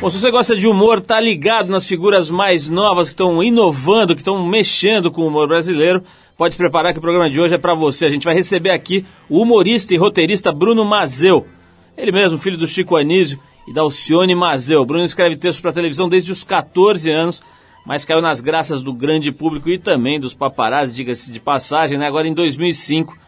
Bom, 0.00 0.08
se 0.08 0.20
você 0.20 0.30
gosta 0.30 0.54
de 0.54 0.68
humor, 0.68 1.00
tá 1.00 1.18
ligado 1.18 1.70
nas 1.70 1.84
figuras 1.84 2.30
mais 2.30 2.68
novas 2.68 3.08
que 3.08 3.14
estão 3.14 3.42
inovando, 3.42 4.14
que 4.14 4.20
estão 4.20 4.46
mexendo 4.46 5.10
com 5.10 5.22
o 5.22 5.26
humor 5.26 5.48
brasileiro, 5.48 6.04
pode 6.36 6.56
preparar 6.56 6.92
que 6.92 7.00
o 7.00 7.02
programa 7.02 7.28
de 7.28 7.40
hoje 7.40 7.56
é 7.56 7.58
para 7.58 7.74
você. 7.74 8.06
A 8.06 8.08
gente 8.08 8.22
vai 8.22 8.32
receber 8.32 8.70
aqui 8.70 9.04
o 9.28 9.42
humorista 9.42 9.92
e 9.92 9.96
roteirista 9.96 10.52
Bruno 10.52 10.84
Mazeu. 10.84 11.48
Ele 11.96 12.12
mesmo, 12.12 12.38
filho 12.38 12.56
do 12.56 12.64
Chico 12.64 12.94
Anísio 12.94 13.40
e 13.66 13.72
da 13.72 13.80
Alcione 13.80 14.36
Mazeu. 14.36 14.86
Bruno 14.86 15.04
escreve 15.04 15.34
textos 15.34 15.60
para 15.60 15.72
televisão 15.72 16.08
desde 16.08 16.30
os 16.30 16.44
14 16.44 17.10
anos, 17.10 17.42
mas 17.84 18.04
caiu 18.04 18.22
nas 18.22 18.40
graças 18.40 18.80
do 18.80 18.92
grande 18.92 19.32
público 19.32 19.68
e 19.68 19.78
também 19.78 20.20
dos 20.20 20.32
paparazzi, 20.32 20.94
diga-se 20.94 21.32
de 21.32 21.40
passagem, 21.40 21.98
né? 21.98 22.06
Agora 22.06 22.28
em 22.28 22.34
2005 22.34 23.18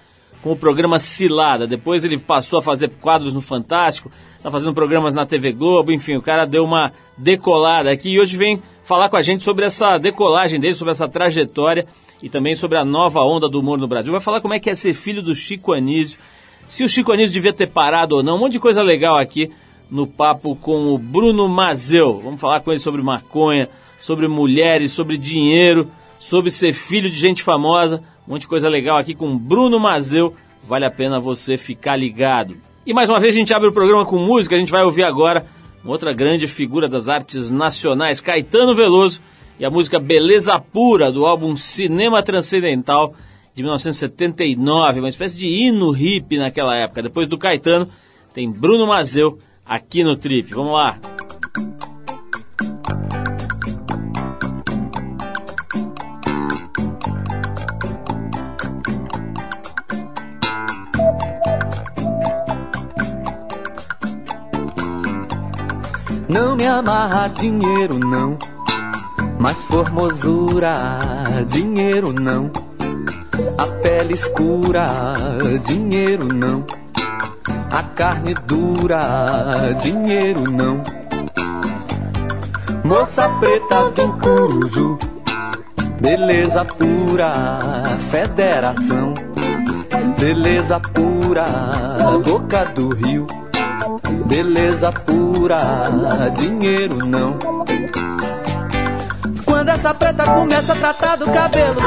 com 0.43 0.53
o 0.53 0.57
programa 0.57 0.99
Cilada. 0.99 1.67
Depois 1.67 2.05
ele 2.05 2.19
passou 2.19 2.59
a 2.59 2.63
fazer 2.63 2.91
quadros 3.01 3.35
no 3.35 3.41
Fantástico, 3.41 4.11
tá 4.43 4.51
fazendo 4.51 4.75
programas 4.75 5.15
na 5.15 5.27
TV 5.27 5.53
Globo, 5.53 5.93
enfim, 5.93 6.17
o 6.17 6.23
cara 6.23 6.45
deu 6.45 6.65
uma 6.65 6.93
decolada 7.17 7.91
aqui 7.91 8.11
e 8.11 8.21
hoje 8.21 8.37
vem 8.37 8.63
falar 8.85 9.09
com 9.09 9.17
a 9.17 9.23
gente 9.23 9.45
sobre 9.45 9.65
essa 9.65 9.99
decolagem 9.99 10.59
dele, 10.59 10.75
sobre 10.75 10.93
essa 10.93 11.09
trajetória 11.09 11.87
e 12.23 12.29
também 12.29 12.55
sobre 12.55 12.79
a 12.79 12.85
nova 12.85 13.21
onda 13.21 13.49
do 13.49 13.61
humor 13.61 13.79
no 13.79 13.89
Brasil. 13.89 14.13
Vai 14.13 14.21
falar 14.21 14.41
como 14.41 14.55
é 14.55 14.61
que 14.61 14.71
é 14.71 14.75
ser 14.75 14.95
filho 14.95 15.23
do 15.23 15.35
Chico 15.35 15.73
Anísio, 15.73 16.19
se 16.67 16.85
o 16.85 16.89
Chico 16.89 17.13
Anísio 17.13 17.35
devia 17.35 17.53
ter 17.53 17.67
parado 17.67 18.17
ou 18.17 18.23
não, 18.23 18.37
um 18.37 18.39
monte 18.39 18.53
de 18.53 18.61
coisa 18.61 18.81
legal 18.81 19.19
aqui 19.19 19.51
no 19.91 20.07
papo 20.07 20.55
com 20.55 20.95
o 20.95 20.99
Bruno 20.99 21.49
Mazeu. 21.49 22.21
Vamos 22.21 22.41
falar 22.41 22.61
com 22.61 22.71
ele 22.71 22.79
sobre 22.79 23.03
maconha, 23.03 23.69
sobre 23.99 24.29
mulheres, 24.29 24.93
sobre 24.93 25.19
dinheiro, 25.19 25.91
sobre 26.17 26.51
ser 26.51 26.73
filho 26.73 27.11
de 27.11 27.19
gente 27.19 27.43
famosa. 27.43 28.03
Um 28.31 28.35
monte 28.35 28.43
de 28.43 28.49
coisa 28.49 28.69
legal 28.69 28.97
aqui 28.97 29.13
com 29.13 29.37
Bruno 29.37 29.81
Mazeu. 29.81 30.33
Vale 30.63 30.85
a 30.85 30.91
pena 30.91 31.19
você 31.19 31.59
ficar 31.59 31.97
ligado. 31.97 32.57
E 32.87 32.95
mais 32.95 33.11
uma 33.11 33.19
vez 33.19 33.35
a 33.35 33.39
gente 33.39 33.53
abre 33.53 33.67
o 33.67 33.73
programa 33.73 34.07
com 34.07 34.19
música. 34.19 34.55
A 34.55 34.59
gente 34.59 34.71
vai 34.71 34.85
ouvir 34.85 35.03
agora 35.03 35.45
uma 35.83 35.91
outra 35.91 36.13
grande 36.13 36.47
figura 36.47 36.89
das 36.89 37.09
artes 37.09 37.51
nacionais, 37.51 38.21
Caetano 38.21 38.73
Veloso, 38.73 39.21
e 39.59 39.65
a 39.65 39.71
música 39.71 39.99
Beleza 39.99 40.57
Pura, 40.61 41.11
do 41.11 41.27
álbum 41.27 41.57
Cinema 41.57 42.23
Transcendental, 42.23 43.13
de 43.53 43.65
1979, 43.65 45.01
uma 45.01 45.09
espécie 45.09 45.37
de 45.37 45.49
hino 45.49 45.91
hippie 45.91 46.39
naquela 46.39 46.77
época. 46.77 47.03
Depois 47.03 47.27
do 47.27 47.37
Caetano, 47.37 47.91
tem 48.33 48.49
Bruno 48.49 48.87
Mazeu 48.87 49.37
aqui 49.67 50.05
no 50.05 50.17
Trip. 50.17 50.55
Vamos 50.55 50.75
lá! 50.75 51.01
Não 66.33 66.55
me 66.55 66.65
amarra 66.65 67.27
dinheiro 67.27 67.99
não, 67.99 68.39
mas 69.37 69.65
formosura, 69.65 70.73
dinheiro 71.49 72.13
não. 72.13 72.53
A 73.59 73.67
pele 73.83 74.15
escura, 74.15 74.87
dinheiro 75.65 76.29
não. 76.33 76.65
A 77.73 77.83
carne 77.83 78.35
dura, 78.47 79.75
dinheiro 79.83 80.49
não. 80.53 80.85
Moça 82.85 83.29
preta 83.41 83.91
do 83.91 84.13
Curuzu, 84.19 84.99
beleza 86.01 86.65
pura, 86.65 87.59
federação. 88.09 89.15
Beleza 90.17 90.79
pura, 90.79 91.45
boca 92.25 92.65
do 92.67 92.95
rio 92.95 93.40
beleza 94.27 94.93
pura, 94.93 95.59
dinheiro 96.37 96.97
não. 97.07 97.39
Quando 99.45 99.69
essa 99.69 99.93
preta 99.95 100.25
começa 100.25 100.73
a 100.73 100.77
tratar 100.77 101.17
do 101.17 101.27
cabelo, 101.27 101.81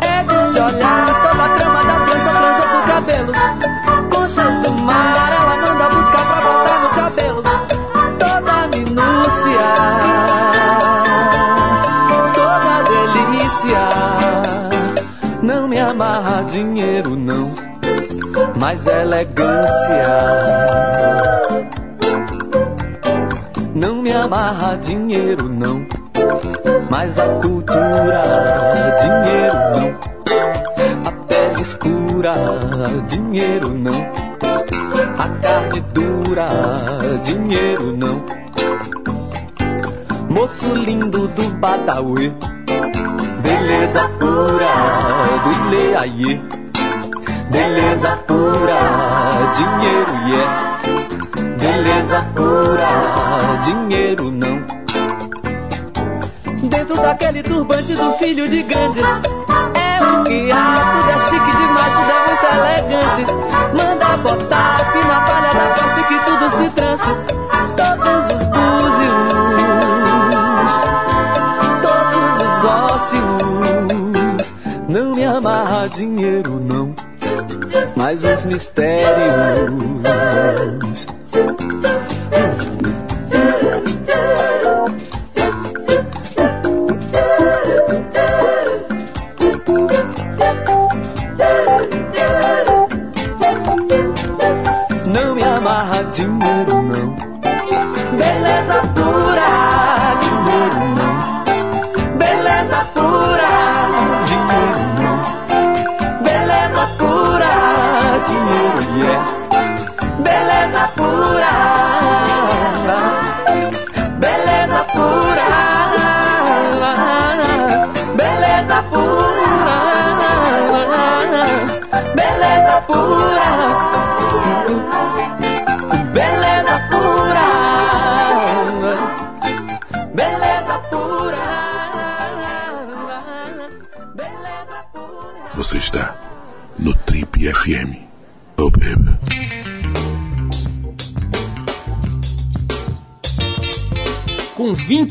é 0.00 0.22
de 0.22 0.52
se 0.52 0.60
olhar 0.60 1.06
toda 1.06 1.44
a 1.44 1.48
trama 1.56 1.84
da 1.84 2.00
trança, 2.04 2.30
trança 2.30 2.68
do 2.68 2.86
cabelo. 2.86 3.32
Conchas 4.10 4.62
do 4.62 4.70
mar, 4.72 5.32
ela 5.32 5.56
manda 5.56 5.88
buscar 5.88 6.26
pra 6.26 6.40
botar 6.40 6.78
no 6.82 6.88
cabelo. 6.90 7.42
Toda 8.18 8.52
a 8.52 8.68
minúcia, 8.68 9.68
toda 12.34 12.70
a 12.76 12.82
delícia. 12.82 13.88
Não 15.42 15.68
me 15.68 15.78
amarra 15.78 16.44
dinheiro, 16.44 17.16
não, 17.16 17.50
mas 18.56 18.86
elegância 18.86 20.48
não 23.78 24.02
me 24.02 24.10
amarra 24.10 24.76
dinheiro 24.76 25.48
não, 25.48 25.86
mas 26.90 27.16
a 27.16 27.28
cultura 27.34 28.22
dinheiro 29.00 29.56
não, 29.76 31.06
a 31.06 31.12
pele 31.28 31.60
escura 31.60 32.34
dinheiro 33.06 33.68
não, 33.68 34.00
a 35.16 35.28
carne 35.40 35.80
dura 35.94 36.48
dinheiro 37.22 37.96
não, 37.96 38.20
moço 40.28 40.74
lindo 40.74 41.28
do 41.28 41.48
Badawi, 41.58 42.34
beleza 43.42 44.08
pura 44.18 44.74
do 45.44 45.70
Leaie, 45.70 46.42
beleza 47.48 48.16
pura 48.26 48.80
dinheiro 49.54 50.28
yeah 50.28 50.77
beleza 51.68 52.26
pura, 52.34 52.88
dinheiro 53.64 54.30
não. 54.30 54.66
Dentro 56.68 56.96
daquele 56.96 57.42
turbante 57.42 57.94
do 57.94 58.12
filho 58.14 58.48
de 58.48 58.62
grande, 58.62 59.00
é 59.00 60.02
o 60.02 60.24
que 60.24 60.50
há, 60.50 60.74
tudo 60.92 61.10
é 61.10 61.20
chique 61.20 61.56
demais, 61.56 61.92
tudo 61.92 62.10
é 62.10 62.20
muito 62.26 62.46
elegante. 62.56 63.22
Manda 63.74 64.16
botar 64.16 64.76
fina 64.92 65.20
palha 65.20 65.52
da 65.54 65.68
costa 65.74 66.02
que 66.08 66.18
tudo 66.24 66.50
se 66.50 66.70
transe. 66.70 67.12
Todos 67.76 68.24
os 68.26 68.44
búzios, 68.46 69.14
todos 71.82 72.34
os 72.48 72.64
ósseos, 72.64 74.54
não 74.88 75.14
me 75.14 75.24
amarra 75.24 75.88
dinheiro 75.88 76.60
não, 76.60 76.77
mas 77.96 78.24
os 78.24 78.44
mistérios 78.44 79.70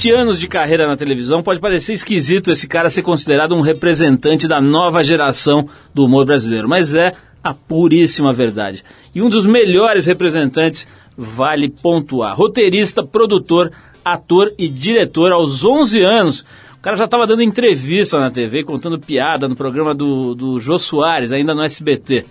20 0.08 0.12
anos 0.12 0.40
de 0.40 0.48
carreira 0.48 0.88
na 0.88 0.96
televisão, 0.96 1.44
pode 1.44 1.60
parecer 1.60 1.92
esquisito 1.92 2.50
esse 2.50 2.66
cara 2.66 2.90
ser 2.90 3.02
considerado 3.02 3.54
um 3.54 3.60
representante 3.60 4.48
da 4.48 4.62
nova 4.62 5.04
geração 5.04 5.68
do 5.94 6.06
humor 6.06 6.26
brasileiro, 6.26 6.70
mas 6.70 6.96
é 6.96 7.14
a 7.44 7.54
puríssima 7.54 8.32
verdade. 8.32 8.86
E 9.14 9.22
um 9.22 9.28
dos 9.28 9.46
melhores 9.46 10.06
representantes, 10.06 10.88
vale 11.18 11.70
pontuar. 11.70 12.38
Roteirista, 12.38 13.04
produtor, 13.04 13.70
ator 14.04 14.50
e 14.58 14.70
diretor 14.70 15.34
aos 15.34 15.66
11 15.66 16.02
anos. 16.02 16.46
O 16.78 16.82
cara 16.82 16.96
já 16.96 17.06
estava 17.06 17.28
dando 17.28 17.44
entrevista 17.44 18.18
na 18.18 18.32
TV, 18.32 18.64
contando 18.64 18.98
piada 18.98 19.50
no 19.50 19.58
programa 19.58 19.94
do, 19.94 20.34
do 20.34 20.58
Jô 20.58 20.80
Soares, 20.80 21.34
ainda 21.34 21.54
no 21.54 21.64
SBT. 21.64 22.26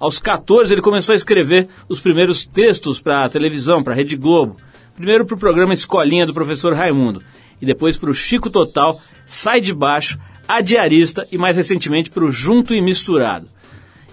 Aos 0.00 0.18
14 0.18 0.74
ele 0.74 0.82
começou 0.82 1.12
a 1.12 1.16
escrever 1.16 1.68
os 1.88 2.00
primeiros 2.00 2.44
textos 2.44 3.00
para 3.00 3.24
a 3.24 3.28
televisão, 3.28 3.84
para 3.84 3.92
a 3.92 3.96
Rede 3.96 4.16
Globo 4.16 4.56
Primeiro 5.00 5.24
para 5.24 5.34
o 5.34 5.38
programa 5.38 5.72
Escolinha 5.72 6.26
do 6.26 6.34
professor 6.34 6.74
Raimundo, 6.74 7.22
e 7.58 7.64
depois 7.64 7.96
para 7.96 8.10
o 8.10 8.14
Chico 8.14 8.50
Total, 8.50 9.00
Sai 9.24 9.58
de 9.58 9.72
Baixo, 9.72 10.18
A 10.46 10.60
Diarista 10.60 11.26
e 11.32 11.38
mais 11.38 11.56
recentemente 11.56 12.10
para 12.10 12.22
o 12.22 12.30
Junto 12.30 12.74
e 12.74 12.82
Misturado. 12.82 13.48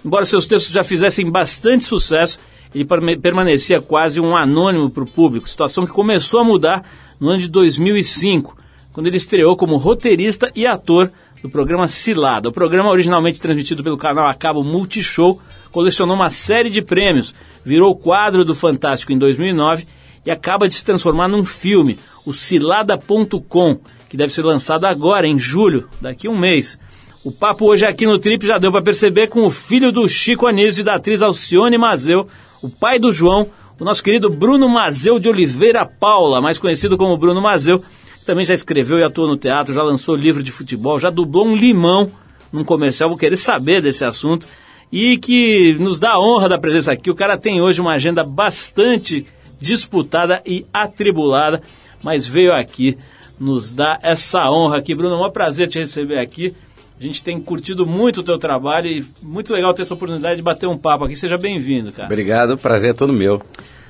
Embora 0.02 0.24
seus 0.24 0.46
textos 0.46 0.72
já 0.72 0.82
fizessem 0.82 1.30
bastante 1.30 1.84
sucesso, 1.84 2.40
ele 2.74 2.86
permanecia 3.18 3.82
quase 3.82 4.18
um 4.18 4.34
anônimo 4.34 4.88
para 4.88 5.02
o 5.02 5.06
público, 5.06 5.46
situação 5.46 5.84
que 5.84 5.92
começou 5.92 6.40
a 6.40 6.44
mudar 6.44 6.82
no 7.20 7.28
ano 7.28 7.40
de 7.40 7.48
2005, 7.48 8.56
quando 8.90 9.08
ele 9.08 9.18
estreou 9.18 9.58
como 9.58 9.76
roteirista 9.76 10.50
e 10.56 10.66
ator 10.66 11.12
do 11.42 11.50
programa 11.50 11.86
Cilada. 11.86 12.48
O 12.48 12.52
programa, 12.52 12.88
originalmente 12.88 13.42
transmitido 13.42 13.84
pelo 13.84 13.98
canal 13.98 14.26
a 14.26 14.32
cabo 14.32 14.64
Multishow, 14.64 15.38
colecionou 15.70 16.16
uma 16.16 16.30
série 16.30 16.70
de 16.70 16.80
prêmios, 16.80 17.34
virou 17.62 17.94
quadro 17.94 18.42
do 18.42 18.54
Fantástico 18.54 19.12
em 19.12 19.18
2009 19.18 19.86
e 20.24 20.30
acaba 20.30 20.66
de 20.66 20.74
se 20.74 20.84
transformar 20.84 21.28
num 21.28 21.44
filme, 21.44 21.98
o 22.24 22.32
Cilada.com, 22.32 23.78
que 24.08 24.16
deve 24.16 24.32
ser 24.32 24.42
lançado 24.42 24.84
agora, 24.84 25.26
em 25.26 25.38
julho, 25.38 25.88
daqui 26.00 26.26
a 26.26 26.30
um 26.30 26.38
mês. 26.38 26.78
O 27.24 27.32
papo 27.32 27.66
hoje 27.66 27.84
aqui 27.84 28.06
no 28.06 28.18
Trip 28.18 28.46
já 28.46 28.58
deu 28.58 28.72
para 28.72 28.82
perceber 28.82 29.28
com 29.28 29.44
o 29.44 29.50
filho 29.50 29.92
do 29.92 30.08
Chico 30.08 30.46
Anísio 30.46 30.82
e 30.82 30.84
da 30.84 30.94
atriz 30.94 31.20
Alcione 31.20 31.76
Mazeu, 31.76 32.26
o 32.62 32.68
pai 32.68 32.98
do 32.98 33.12
João, 33.12 33.48
o 33.78 33.84
nosso 33.84 34.02
querido 34.02 34.30
Bruno 34.30 34.68
Mazeu 34.68 35.18
de 35.18 35.28
Oliveira 35.28 35.84
Paula, 35.84 36.40
mais 36.40 36.58
conhecido 36.58 36.96
como 36.96 37.16
Bruno 37.16 37.40
Mazeu, 37.40 37.80
que 37.80 38.24
também 38.24 38.44
já 38.44 38.54
escreveu 38.54 38.98
e 38.98 39.04
atuou 39.04 39.28
no 39.28 39.36
teatro, 39.36 39.74
já 39.74 39.82
lançou 39.82 40.16
livro 40.16 40.42
de 40.42 40.50
futebol, 40.50 40.98
já 40.98 41.10
dublou 41.10 41.46
um 41.46 41.56
limão 41.56 42.10
num 42.52 42.64
comercial, 42.64 43.08
vou 43.08 43.18
querer 43.18 43.36
saber 43.36 43.82
desse 43.82 44.04
assunto, 44.04 44.46
e 44.90 45.18
que 45.18 45.76
nos 45.78 45.98
dá 45.98 46.18
honra 46.18 46.48
da 46.48 46.58
presença 46.58 46.92
aqui. 46.92 47.10
O 47.10 47.14
cara 47.14 47.36
tem 47.36 47.60
hoje 47.60 47.80
uma 47.80 47.92
agenda 47.92 48.24
bastante 48.24 49.26
disputada 49.60 50.42
e 50.44 50.64
atribulada, 50.72 51.62
mas 52.02 52.26
veio 52.26 52.52
aqui 52.52 52.96
nos 53.38 53.72
dar 53.72 53.98
essa 54.02 54.50
honra 54.50 54.78
aqui. 54.78 54.94
Bruno, 54.94 55.22
é 55.22 55.26
um 55.26 55.30
prazer 55.30 55.68
te 55.68 55.78
receber 55.78 56.18
aqui. 56.18 56.54
A 56.98 57.02
gente 57.02 57.22
tem 57.22 57.40
curtido 57.40 57.86
muito 57.86 58.20
o 58.20 58.22
teu 58.24 58.38
trabalho 58.38 58.88
e 58.88 59.06
muito 59.22 59.52
legal 59.52 59.72
ter 59.72 59.82
essa 59.82 59.94
oportunidade 59.94 60.36
de 60.36 60.42
bater 60.42 60.66
um 60.66 60.76
papo 60.76 61.04
aqui. 61.04 61.14
Seja 61.14 61.38
bem-vindo, 61.38 61.92
cara. 61.92 62.06
Obrigado, 62.06 62.58
prazer 62.58 62.90
é 62.90 62.94
todo 62.94 63.12
meu. 63.12 63.40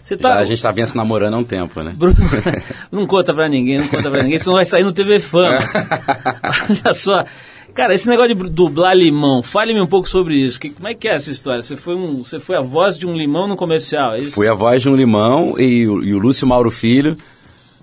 Você 0.04 0.16
tá... 0.16 0.30
Já, 0.30 0.36
a 0.36 0.44
gente 0.44 0.62
tá 0.62 0.70
vendo 0.70 0.86
se 0.86 0.96
namorando 0.96 1.34
há 1.34 1.38
um 1.38 1.44
tempo, 1.44 1.82
né? 1.82 1.92
Bruno, 1.96 2.16
não 2.92 3.06
conta 3.06 3.32
pra 3.32 3.48
ninguém, 3.48 3.78
não 3.78 3.88
conta 3.88 4.10
pra 4.10 4.22
ninguém, 4.22 4.38
senão 4.38 4.56
vai 4.56 4.64
sair 4.64 4.84
no 4.84 4.92
TV 4.92 5.20
Fama. 5.20 5.58
Olha 6.84 6.94
só. 6.94 7.24
Cara, 7.78 7.94
esse 7.94 8.08
negócio 8.08 8.34
de 8.34 8.50
dublar 8.50 8.92
limão, 8.96 9.40
fale-me 9.40 9.80
um 9.80 9.86
pouco 9.86 10.08
sobre 10.08 10.34
isso. 10.34 10.58
Que, 10.58 10.70
como 10.70 10.88
é 10.88 10.94
que 10.94 11.06
é 11.06 11.12
essa 11.14 11.30
história? 11.30 11.62
Você 11.62 11.76
foi, 11.76 11.94
um, 11.94 12.24
você 12.24 12.40
foi 12.40 12.56
a 12.56 12.60
voz 12.60 12.98
de 12.98 13.06
um 13.06 13.16
limão 13.16 13.46
no 13.46 13.54
comercial, 13.54 14.14
é 14.14 14.22
isso? 14.22 14.32
Fui 14.32 14.48
a 14.48 14.52
voz 14.52 14.82
de 14.82 14.88
um 14.88 14.96
limão 14.96 15.54
e, 15.56 15.82
e 15.82 16.12
o 16.12 16.18
Lúcio 16.18 16.44
Mauro 16.44 16.72
Filho 16.72 17.16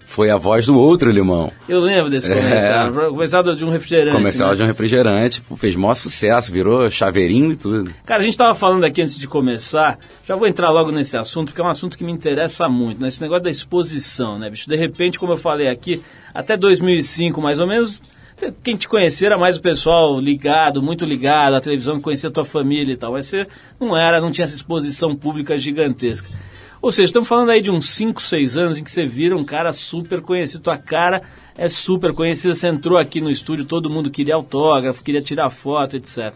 foi 0.03 0.30
a 0.30 0.36
voz 0.36 0.65
do 0.65 0.77
outro 0.77 1.09
limão. 1.09 1.50
Eu 1.68 1.80
lembro 1.80 2.09
desse 2.09 2.27
comercial. 2.27 2.88
É. 2.88 3.07
Comercial 3.07 3.44
de 3.44 3.63
um 3.63 3.69
refrigerante. 3.69 4.18
Comercial 4.18 4.50
né? 4.50 4.56
de 4.56 4.63
um 4.63 4.65
refrigerante. 4.65 5.42
Fez 5.56 5.77
maior 5.77 5.94
sucesso, 5.94 6.51
virou 6.51 6.92
chaveirinho 6.92 7.53
e 7.53 7.56
tudo. 7.56 7.89
Cara, 8.06 8.19
a 8.19 8.24
gente 8.24 8.33
estava 8.33 8.53
falando 8.53 8.83
aqui 8.83 9.01
antes 9.01 9.18
de 9.18 9.30
começar. 9.30 9.97
Já 10.25 10.36
vou 10.36 10.45
entrar 10.45 10.71
logo 10.71 10.92
nesse 10.92 11.15
assunto, 11.15 11.47
porque 11.47 11.62
é 11.62 11.63
um 11.63 11.69
assunto 11.69 11.97
que 11.97 12.03
me 12.03 12.12
interessa 12.12 12.68
muito, 12.68 13.01
né? 13.01 13.07
Esse 13.07 13.21
negócio 13.21 13.45
da 13.45 13.50
exposição, 13.50 14.38
né, 14.38 14.50
bicho? 14.50 14.68
De 14.68 14.75
repente, 14.75 15.18
como 15.18 15.31
eu 15.31 15.38
falei 15.38 15.69
aqui, 15.69 16.03
até 16.33 16.57
2005 16.57 17.42
mais 17.42 17.62
ou 17.62 17.68
menos, 17.68 18.01
quem 18.63 18.75
te 18.75 18.87
conhecer 18.87 19.27
era 19.27 19.37
mais 19.37 19.57
o 19.57 19.61
pessoal 19.61 20.19
ligado, 20.19 20.81
muito 20.81 21.05
ligado 21.05 21.53
à 21.55 21.61
televisão, 21.61 21.97
que 21.97 22.03
conhecia 22.03 22.29
a 22.29 22.33
tua 22.33 22.45
família 22.45 22.93
e 22.93 22.97
tal. 22.97 23.13
Mas 23.13 23.27
você 23.27 23.47
não 23.79 23.95
era, 23.95 24.19
não 24.19 24.31
tinha 24.31 24.43
essa 24.43 24.55
exposição 24.55 25.15
pública 25.15 25.57
gigantesca. 25.57 26.29
Ou 26.81 26.91
seja, 26.91 27.05
estamos 27.05 27.27
falando 27.27 27.49
aí 27.49 27.61
de 27.61 27.71
uns 27.71 27.89
5, 27.89 28.21
6 28.21 28.57
anos 28.57 28.77
em 28.77 28.83
que 28.83 28.91
você 28.91 29.07
vira 29.07 29.35
um 29.35 29.43
cara 29.43 29.71
super 29.71 30.21
conhecido. 30.21 30.63
Tua 30.63 30.77
cara 30.77 31.21
é 31.57 31.67
super 31.67 32.13
conhecida. 32.13 32.53
Você 32.53 32.67
entrou 32.67 32.97
aqui 32.97 33.21
no 33.21 33.31
estúdio, 33.31 33.65
todo 33.65 33.89
mundo 33.89 34.11
queria 34.11 34.35
autógrafo, 34.35 35.03
queria 35.03 35.21
tirar 35.21 35.49
foto, 35.49 35.95
etc. 35.95 36.33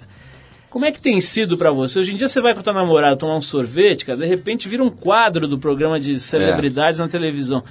Como 0.69 0.85
é 0.85 0.91
que 0.91 0.99
tem 0.99 1.19
sido 1.19 1.57
para 1.57 1.71
você? 1.71 1.99
Hoje 1.99 2.13
em 2.13 2.15
dia 2.15 2.27
você 2.27 2.41
vai 2.41 2.53
com 2.53 2.59
a 2.59 2.63
tua 2.63 2.73
namorada 2.73 3.17
tomar 3.17 3.35
um 3.35 3.41
sorvete, 3.41 4.05
cara, 4.05 4.19
de 4.19 4.25
repente 4.25 4.69
vira 4.69 4.83
um 4.83 4.89
quadro 4.89 5.47
do 5.47 5.57
programa 5.57 5.99
de 5.99 6.19
celebridades 6.19 6.99
é. 6.99 7.03
na 7.03 7.09
televisão. 7.09 7.63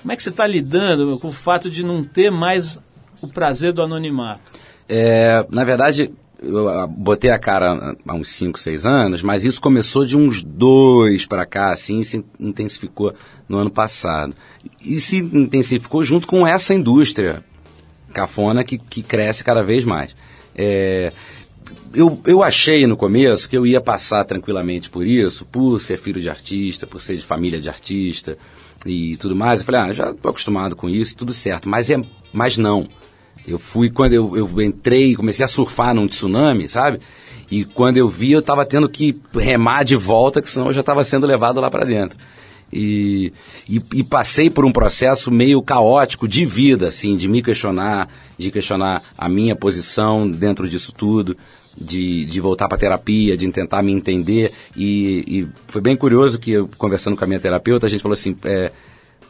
Como 0.00 0.12
é 0.12 0.16
que 0.16 0.22
você 0.22 0.28
está 0.28 0.46
lidando 0.46 1.04
meu, 1.04 1.18
com 1.18 1.28
o 1.28 1.32
fato 1.32 1.68
de 1.68 1.82
não 1.82 2.04
ter 2.04 2.30
mais 2.30 2.80
o 3.20 3.28
prazer 3.28 3.72
do 3.72 3.82
anonimato? 3.82 4.52
É, 4.88 5.46
na 5.50 5.64
verdade, 5.64 6.12
eu 6.40 6.68
ah, 6.68 6.86
botei 6.86 7.30
a 7.30 7.38
cara 7.38 7.96
há 8.06 8.14
uns 8.14 8.28
5, 8.28 8.58
6 8.58 8.86
anos, 8.86 9.22
mas 9.22 9.44
isso 9.44 9.60
começou 9.60 10.04
de 10.04 10.16
uns 10.16 10.42
dois 10.42 11.26
para 11.26 11.44
cá, 11.44 11.72
assim, 11.72 12.02
se 12.02 12.24
intensificou 12.38 13.12
no 13.48 13.58
ano 13.58 13.70
passado. 13.70 14.34
E 14.84 15.00
se 15.00 15.18
intensificou 15.18 16.02
junto 16.04 16.26
com 16.26 16.46
essa 16.46 16.72
indústria 16.72 17.44
cafona 18.12 18.64
que, 18.64 18.78
que 18.78 19.02
cresce 19.02 19.44
cada 19.44 19.62
vez 19.62 19.84
mais. 19.84 20.14
É, 20.54 21.12
eu, 21.94 22.20
eu 22.24 22.42
achei 22.42 22.86
no 22.86 22.96
começo 22.96 23.48
que 23.48 23.56
eu 23.56 23.66
ia 23.66 23.80
passar 23.80 24.24
tranquilamente 24.24 24.90
por 24.90 25.06
isso, 25.06 25.44
por 25.44 25.80
ser 25.80 25.98
filho 25.98 26.20
de 26.20 26.28
artista, 26.28 26.86
por 26.86 27.00
ser 27.00 27.16
de 27.16 27.24
família 27.24 27.60
de 27.60 27.68
artista 27.68 28.36
e 28.86 29.16
tudo 29.16 29.34
mais. 29.34 29.60
Eu 29.60 29.66
falei, 29.66 29.80
ah, 29.80 29.92
já 29.92 30.10
estou 30.10 30.30
acostumado 30.30 30.76
com 30.76 30.88
isso, 30.88 31.16
tudo 31.16 31.34
certo. 31.34 31.68
Mas, 31.68 31.90
é, 31.90 32.00
mas 32.32 32.56
não. 32.56 32.88
Eu 33.46 33.58
fui 33.58 33.90
quando 33.90 34.12
eu, 34.12 34.36
eu 34.36 34.62
entrei, 34.62 35.14
comecei 35.14 35.44
a 35.44 35.48
surfar 35.48 35.94
num 35.94 36.06
tsunami, 36.06 36.68
sabe? 36.68 37.00
E 37.50 37.64
quando 37.64 37.96
eu 37.96 38.08
vi, 38.08 38.32
eu 38.32 38.40
estava 38.40 38.64
tendo 38.64 38.88
que 38.88 39.20
remar 39.34 39.82
de 39.82 39.96
volta, 39.96 40.42
que 40.42 40.50
senão 40.50 40.66
eu 40.66 40.72
já 40.72 40.80
estava 40.80 41.02
sendo 41.02 41.26
levado 41.26 41.60
lá 41.60 41.70
para 41.70 41.84
dentro. 41.84 42.18
E, 42.70 43.32
e, 43.66 43.82
e, 43.94 44.04
passei 44.04 44.50
por 44.50 44.64
um 44.64 44.72
processo 44.72 45.30
meio 45.30 45.62
caótico 45.62 46.28
de 46.28 46.44
vida, 46.44 46.88
assim, 46.88 47.16
de 47.16 47.26
me 47.26 47.42
questionar, 47.42 48.08
de 48.36 48.50
questionar 48.50 49.02
a 49.16 49.26
minha 49.26 49.56
posição 49.56 50.30
dentro 50.30 50.68
disso 50.68 50.92
tudo, 50.92 51.34
de, 51.74 52.26
de 52.26 52.40
voltar 52.40 52.68
para 52.68 52.76
terapia, 52.76 53.38
de 53.38 53.50
tentar 53.50 53.82
me 53.82 53.92
entender. 53.92 54.52
E, 54.76 55.24
e, 55.26 55.48
foi 55.66 55.80
bem 55.80 55.96
curioso 55.96 56.38
que, 56.38 56.52
eu, 56.52 56.68
conversando 56.76 57.16
com 57.16 57.24
a 57.24 57.26
minha 57.26 57.40
terapeuta, 57.40 57.86
a 57.86 57.88
gente 57.88 58.02
falou 58.02 58.14
assim: 58.14 58.36
é, 58.44 58.70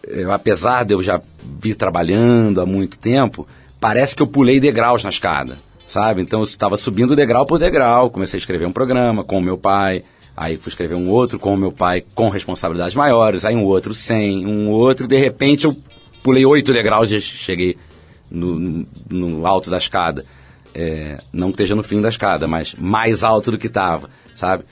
é, 0.09 0.25
apesar 0.25 0.85
de 0.85 0.95
eu 0.95 1.03
já 1.03 1.21
vir 1.61 1.77
trabalhando 1.77 2.61
há 2.61 2.67
muito 2.67 2.99
tempo, 2.99 3.47
parece 3.81 4.15
que 4.15 4.23
eu 4.23 4.27
pulei 4.27 4.61
degraus 4.61 5.03
na 5.03 5.11
escada, 5.11 5.59
sabe? 5.87 6.23
Então 6.23 6.41
eu 6.41 6.45
estava 6.45 6.77
subindo 6.77 7.17
degrau 7.17 7.47
por 7.47 7.59
degrau, 7.59 8.11
comecei 8.11 8.39
a 8.39 8.41
escrever 8.41 8.67
um 8.67 8.73
programa 8.73 9.25
com 9.25 9.39
o 9.39 9.43
meu 9.43 9.57
pai, 9.57 10.05
aí 10.37 10.57
fui 10.57 10.71
escrever 10.71 10.95
um 10.95 11.09
outro 11.09 11.39
com 11.39 11.55
o 11.55 11.57
meu 11.57 11.73
pai 11.73 12.05
com 12.15 12.29
responsabilidades 12.29 12.95
maiores, 12.95 13.45
aí 13.45 13.55
um 13.55 13.65
outro 13.65 13.95
sem, 13.95 14.47
um 14.47 14.69
outro, 14.69 15.07
de 15.07 15.19
repente 15.19 15.65
eu 15.65 15.77
pulei 16.23 16.45
oito 16.45 16.73
degraus 16.73 17.11
e 17.11 17.21
cheguei 17.21 17.77
no, 18.31 18.87
no 19.09 19.47
alto 19.47 19.71
da 19.71 19.79
escada. 19.79 20.25
É, 20.75 21.17
não 21.33 21.49
que 21.49 21.55
esteja 21.55 21.75
no 21.75 21.83
fim 21.83 22.00
da 22.00 22.09
escada, 22.09 22.47
mas 22.47 22.75
mais 22.75 23.25
alto 23.25 23.50
do 23.50 23.59
que 23.59 23.67
estava, 23.67 24.11
sabe? 24.35 24.64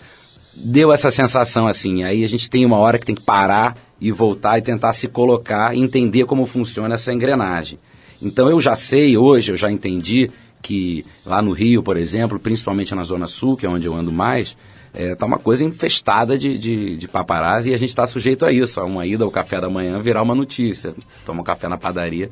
Deu 0.55 0.93
essa 0.93 1.11
sensação 1.11 1.67
assim. 1.67 2.05
Aí 2.05 2.23
a 2.23 2.29
gente 2.29 2.49
tem 2.49 2.65
uma 2.65 2.77
hora 2.77 2.99
que 2.99 3.07
tem 3.07 3.15
que 3.15 3.23
parar 3.23 3.77
e 4.01 4.13
voltar 4.13 4.59
e 4.59 4.63
tentar 4.63 4.93
se 4.93 5.09
colocar 5.09 5.75
entender 5.75 6.25
como 6.27 6.47
funciona 6.47 6.95
essa 6.95 7.13
engrenagem. 7.13 7.79
Então 8.21 8.49
eu 8.49 8.61
já 8.61 8.75
sei 8.75 9.17
hoje, 9.17 9.53
eu 9.53 9.57
já 9.57 9.71
entendi 9.71 10.31
que 10.63 11.05
lá 11.25 11.41
no 11.41 11.53
Rio, 11.53 11.83
por 11.83 11.97
exemplo, 11.97 12.39
principalmente 12.39 12.95
na 12.95 13.03
Zona 13.03 13.27
Sul, 13.27 13.57
que 13.57 13.67
é 13.67 13.69
onde 13.69 13.87
eu 13.87 13.95
ando 13.95 14.11
mais, 14.11 14.57
está 14.93 15.01
é, 15.01 15.15
tá 15.15 15.27
uma 15.27 15.39
coisa 15.39 15.65
infestada 15.65 16.39
de, 16.39 16.59
de, 16.59 16.97
de 16.97 17.07
paparazzi 17.07 17.71
e 17.71 17.75
a 17.75 17.79
gente 17.79 17.91
está 17.91 18.07
sujeito 18.07 18.45
a 18.45 18.53
isso, 18.53 18.81
a 18.81 18.85
uma 18.85 19.07
ida 19.07 19.25
ao 19.25 19.31
café 19.31 19.61
da 19.61 19.69
manhã 19.69 20.01
virar 20.01 20.23
uma 20.23 20.35
notícia, 20.35 20.95
toma 21.25 21.43
um 21.43 21.45
café 21.45 21.69
na 21.69 21.77
padaria, 21.77 22.31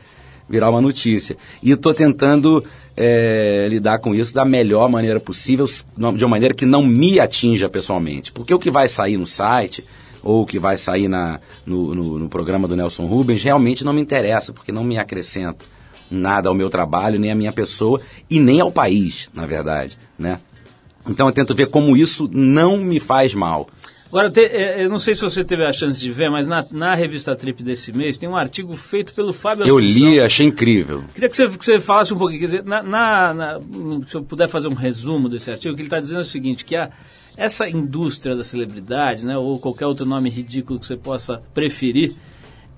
virar 0.49 0.71
uma 0.71 0.81
notícia. 0.81 1.37
E 1.63 1.71
estou 1.71 1.95
tentando 1.95 2.65
é, 2.97 3.67
lidar 3.69 3.99
com 3.99 4.15
isso 4.15 4.35
da 4.35 4.45
melhor 4.45 4.89
maneira 4.89 5.21
possível, 5.21 5.67
de 5.67 6.25
uma 6.25 6.29
maneira 6.29 6.55
que 6.55 6.67
não 6.67 6.83
me 6.83 7.21
atinja 7.21 7.69
pessoalmente. 7.69 8.33
Porque 8.33 8.53
o 8.53 8.59
que 8.59 8.71
vai 8.71 8.89
sair 8.89 9.17
no 9.17 9.27
site 9.27 9.85
ou 10.23 10.43
o 10.43 10.47
que 10.47 10.59
vai 10.59 10.77
sair 10.77 11.07
na, 11.07 11.39
no, 11.67 11.95
no, 11.95 12.19
no 12.19 12.29
programa 12.29 12.67
do 12.67 12.75
Nelson 12.75 13.05
Rubens 13.05 13.43
realmente 13.43 13.85
não 13.85 13.93
me 13.93 14.01
interessa, 14.01 14.53
porque 14.53 14.73
não 14.73 14.83
me 14.83 14.99
acrescenta 14.99 15.65
nada 16.15 16.49
ao 16.49 16.55
meu 16.55 16.71
trabalho, 16.71 17.19
nem 17.19 17.31
à 17.31 17.35
minha 17.35 17.53
pessoa 17.53 18.01
e 18.31 18.41
nem 18.41 18.61
ao 18.61 18.73
país, 18.73 19.29
na 19.35 19.47
verdade, 19.47 19.99
né? 20.19 20.41
Então 21.09 21.27
eu 21.27 21.33
tento 21.33 21.55
ver 21.55 21.67
como 21.67 21.97
isso 21.97 22.29
não 22.33 22.79
me 22.79 22.99
faz 22.99 23.35
mal. 23.35 23.69
Agora, 24.15 24.31
te, 24.31 24.43
é, 24.43 24.85
eu 24.85 24.89
não 24.89 24.99
sei 24.99 25.13
se 25.13 25.23
você 25.23 25.43
teve 25.43 25.65
a 25.65 25.73
chance 25.73 26.01
de 26.01 26.13
ver, 26.13 26.31
mas 26.31 26.47
na, 26.47 26.65
na 26.71 26.95
revista 26.95 27.35
Trip 27.35 27.65
desse 27.65 27.93
mês 27.93 28.17
tem 28.17 28.29
um 28.29 28.37
artigo 28.37 28.73
feito 28.77 29.13
pelo 29.13 29.33
Fábio 29.33 29.67
Eu 29.67 29.77
li, 29.77 30.21
achei 30.21 30.47
incrível. 30.47 31.03
Queria 31.13 31.29
que 31.29 31.37
você, 31.37 31.49
que 31.49 31.65
você 31.65 31.81
falasse 31.81 32.15
um 32.15 32.17
pouquinho, 32.17 32.39
quer 32.39 32.45
dizer, 32.45 32.65
na, 32.65 32.81
na, 32.81 33.35
na, 33.35 33.61
se 34.07 34.15
eu 34.15 34.23
puder 34.23 34.47
fazer 34.47 34.69
um 34.69 34.75
resumo 34.75 35.29
desse 35.29 35.51
artigo, 35.51 35.73
o 35.73 35.77
que 35.77 35.83
ele 35.83 35.89
está 35.89 35.99
dizendo 35.99 36.19
é 36.19 36.23
o 36.23 36.25
seguinte, 36.25 36.65
que 36.65 36.77
a, 36.77 36.91
essa 37.37 37.69
indústria 37.69 38.37
da 38.37 38.45
celebridade, 38.45 39.27
né, 39.27 39.37
ou 39.37 39.59
qualquer 39.59 39.87
outro 39.87 40.07
nome 40.07 40.31
ridículo 40.31 40.79
que 40.79 40.87
você 40.87 40.97
possa 40.97 41.43
preferir, 41.53 42.15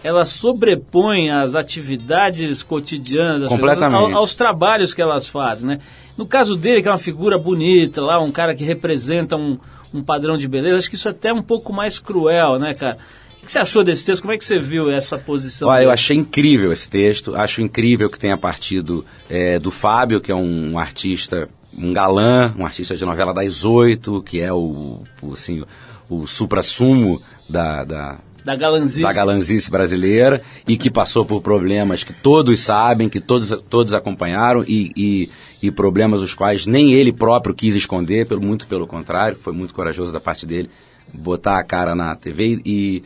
ela 0.02 0.24
sobrepõe 0.24 1.30
as 1.30 1.54
atividades 1.54 2.62
cotidianas 2.62 3.42
das 3.42 3.52
pessoas 3.52 4.14
aos 4.14 4.34
trabalhos 4.34 4.94
que 4.94 5.02
elas 5.02 5.26
fazem, 5.26 5.68
né? 5.68 5.80
No 6.16 6.26
caso 6.26 6.56
dele, 6.56 6.80
que 6.80 6.88
é 6.88 6.90
uma 6.90 6.98
figura 6.98 7.38
bonita, 7.38 8.00
lá 8.00 8.18
um 8.20 8.32
cara 8.32 8.54
que 8.54 8.64
representa 8.64 9.36
um, 9.36 9.58
um 9.92 10.02
padrão 10.02 10.36
de 10.38 10.48
beleza, 10.48 10.78
acho 10.78 10.88
que 10.88 10.96
isso 10.96 11.08
é 11.08 11.10
até 11.10 11.32
um 11.32 11.42
pouco 11.42 11.72
mais 11.72 11.98
cruel, 11.98 12.58
né, 12.58 12.72
cara? 12.74 12.98
que 13.46 13.52
você 13.52 13.60
achou 13.60 13.84
desse 13.84 14.04
texto? 14.04 14.22
Como 14.22 14.32
é 14.32 14.38
que 14.38 14.44
você 14.44 14.58
viu 14.58 14.90
essa 14.90 15.16
posição? 15.16 15.68
Olha, 15.68 15.76
dele? 15.76 15.88
eu 15.88 15.92
achei 15.92 16.16
incrível 16.16 16.72
esse 16.72 16.90
texto. 16.90 17.34
Acho 17.34 17.62
incrível 17.62 18.10
que 18.10 18.18
tenha 18.18 18.36
partido 18.36 19.06
é, 19.30 19.58
do 19.58 19.70
Fábio, 19.70 20.20
que 20.20 20.32
é 20.32 20.34
um 20.34 20.78
artista, 20.78 21.48
um 21.78 21.92
galã, 21.92 22.52
um 22.58 22.66
artista 22.66 22.94
de 22.94 23.04
novela 23.04 23.32
das 23.32 23.64
oito, 23.64 24.20
que 24.22 24.40
é 24.40 24.52
o, 24.52 25.02
o, 25.22 25.32
assim, 25.32 25.62
o 26.10 26.26
supra-sumo 26.26 27.22
da, 27.48 27.84
da, 27.84 28.18
da 28.46 28.54
galanzice. 28.54 29.02
da 29.02 29.12
galanzice 29.12 29.68
brasileira 29.68 30.40
e 30.68 30.76
que 30.76 30.88
passou 30.88 31.24
por 31.24 31.42
problemas 31.42 32.04
que 32.04 32.12
todos 32.12 32.60
sabem, 32.60 33.08
que 33.08 33.20
todos, 33.20 33.50
todos 33.68 33.92
acompanharam 33.92 34.62
e, 34.62 34.92
e, 34.96 35.30
e 35.66 35.70
problemas 35.72 36.22
os 36.22 36.32
quais 36.32 36.64
nem 36.64 36.92
ele 36.92 37.12
próprio 37.12 37.52
quis 37.52 37.74
esconder, 37.74 38.24
pelo, 38.24 38.40
muito 38.40 38.66
pelo 38.68 38.86
contrário, 38.86 39.36
foi 39.36 39.52
muito 39.52 39.74
corajoso 39.74 40.12
da 40.12 40.20
parte 40.20 40.46
dele 40.46 40.70
botar 41.12 41.58
a 41.58 41.64
cara 41.64 41.94
na 41.96 42.14
TV 42.14 42.60
e 42.64 43.02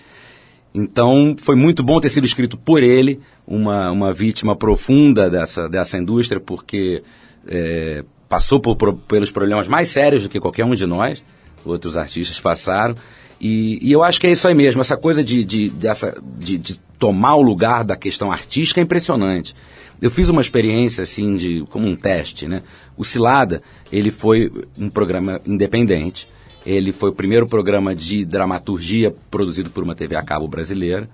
então 0.75 1.35
foi 1.39 1.57
muito 1.57 1.83
bom 1.83 1.99
ter 1.99 2.11
sido 2.11 2.27
escrito 2.27 2.57
por 2.57 2.83
ele, 2.83 3.19
uma, 3.47 3.91
uma 3.91 4.13
vítima 4.13 4.55
profunda 4.55 5.29
dessa, 5.29 5.69
dessa 5.69 5.99
indústria, 5.99 6.39
porque 6.39 7.03
é, 7.49 8.05
passou 8.29 8.61
por, 8.61 8.77
por, 8.77 8.95
pelos 8.95 9.33
problemas 9.33 9.67
mais 9.67 9.89
sérios 9.89 10.23
do 10.23 10.29
que 10.29 10.39
qualquer 10.39 10.65
um 10.65 10.75
de 10.75 10.87
nós, 10.87 11.25
outros 11.65 11.97
artistas 11.97 12.39
passaram. 12.39 12.95
E, 13.41 13.79
e 13.81 13.91
eu 13.91 14.03
acho 14.03 14.21
que 14.21 14.27
é 14.27 14.31
isso 14.31 14.47
aí 14.47 14.55
mesmo, 14.55 14.81
essa 14.81 14.97
coisa 14.97 15.25
de, 15.25 15.45
de, 15.45 15.71
dessa, 15.71 16.21
de, 16.39 16.59
de 16.59 16.79
tomar 16.99 17.37
o 17.37 17.43
lugar 17.43 17.83
da 17.83 17.97
questão 17.97 18.31
artística 18.31 18.81
é 18.81 18.85
impressionante. 18.85 19.55
Eu 20.01 20.11
fiz 20.11 20.29
uma 20.29 20.41
experiência 20.41 21.03
assim 21.03 21.37
de 21.37 21.65
como 21.71 21.87
um 21.87 21.97
teste, 21.97 22.47
né? 22.47 22.63
O 22.97 23.05
Cilada, 23.05 23.63
ele 23.91 24.11
foi 24.11 24.51
um 24.79 24.89
programa 24.91 25.41
independente. 25.47 26.29
Ele 26.65 26.93
foi 26.93 27.11
o 27.11 27.15
primeiro 27.15 27.47
programa 27.47 27.95
de 27.95 28.25
dramaturgia 28.25 29.15
produzido 29.31 29.71
por 29.71 29.83
uma 29.83 29.95
TV 29.95 30.17
a 30.17 30.23
cabo 30.23 30.47
brasileira. 30.47 31.09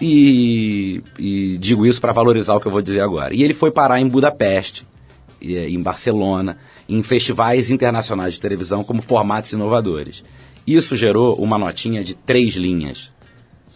E, 0.00 1.02
e 1.18 1.56
digo 1.58 1.86
isso 1.86 2.00
para 2.00 2.12
valorizar 2.12 2.54
o 2.54 2.60
que 2.60 2.66
eu 2.66 2.72
vou 2.72 2.82
dizer 2.82 3.00
agora. 3.00 3.34
E 3.34 3.42
ele 3.42 3.54
foi 3.54 3.70
parar 3.70 4.00
em 4.00 4.08
Budapeste, 4.08 4.86
em 5.40 5.80
Barcelona, 5.80 6.58
em 6.88 7.02
festivais 7.02 7.70
internacionais 7.70 8.34
de 8.34 8.40
televisão 8.40 8.82
como 8.82 9.02
formatos 9.02 9.52
inovadores. 9.52 10.24
Isso 10.66 10.96
gerou 10.96 11.36
uma 11.36 11.58
notinha 11.58 12.02
de 12.02 12.14
três 12.14 12.54
linhas 12.54 13.12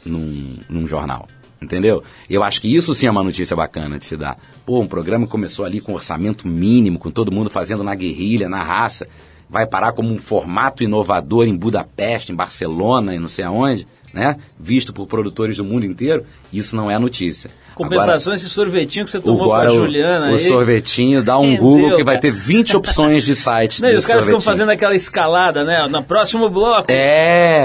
num, 0.04 0.56
num 0.68 0.86
jornal. 0.86 1.28
Entendeu? 1.60 2.04
Eu 2.30 2.44
acho 2.44 2.60
que 2.60 2.72
isso 2.72 2.94
sim 2.94 3.06
é 3.06 3.10
uma 3.10 3.22
notícia 3.22 3.56
bacana 3.56 3.98
de 3.98 4.04
se 4.04 4.16
dar. 4.16 4.38
Pô, 4.64 4.80
um 4.80 4.86
programa 4.86 5.26
começou 5.26 5.64
ali 5.64 5.80
com 5.80 5.92
orçamento 5.92 6.46
mínimo, 6.46 7.00
com 7.00 7.10
todo 7.10 7.32
mundo 7.32 7.50
fazendo 7.50 7.82
na 7.82 7.96
guerrilha, 7.96 8.48
na 8.48 8.62
raça, 8.62 9.08
vai 9.50 9.66
parar 9.66 9.92
como 9.92 10.12
um 10.12 10.18
formato 10.18 10.84
inovador 10.84 11.46
em 11.46 11.56
Budapeste, 11.56 12.30
em 12.30 12.34
Barcelona 12.34 13.14
e 13.14 13.18
não 13.18 13.28
sei 13.28 13.44
aonde, 13.44 13.88
né? 14.12 14.36
Visto 14.58 14.92
por 14.92 15.08
produtores 15.08 15.56
do 15.56 15.64
mundo 15.64 15.84
inteiro, 15.84 16.24
isso 16.52 16.76
não 16.76 16.88
é 16.90 16.98
notícia. 16.98 17.50
Compensação, 17.78 18.32
Agora, 18.32 18.34
esse 18.36 18.50
sorvetinho 18.50 19.04
que 19.04 19.10
você 19.10 19.20
tomou 19.20 19.44
agora 19.54 19.68
com 19.68 19.72
a 19.74 19.76
o- 19.76 19.84
Juliana 19.84 20.26
O, 20.30 20.34
aí. 20.34 20.38
sorvetinho, 20.40 21.22
dá 21.22 21.38
um 21.38 21.44
Entendeu, 21.44 21.62
Google 21.62 21.96
que 21.96 22.04
vai 22.04 22.18
ter 22.18 22.30
20 22.30 22.76
opções 22.76 23.22
de 23.24 23.34
sites 23.34 23.80
Não, 23.80 23.88
e 23.88 23.94
os 23.94 24.04
caras 24.04 24.24
ficam 24.24 24.40
fazendo 24.40 24.70
aquela 24.70 24.94
escalada, 24.94 25.64
né? 25.64 25.86
No 25.88 26.02
próximo 26.02 26.50
bloco, 26.50 26.90
É, 26.92 26.96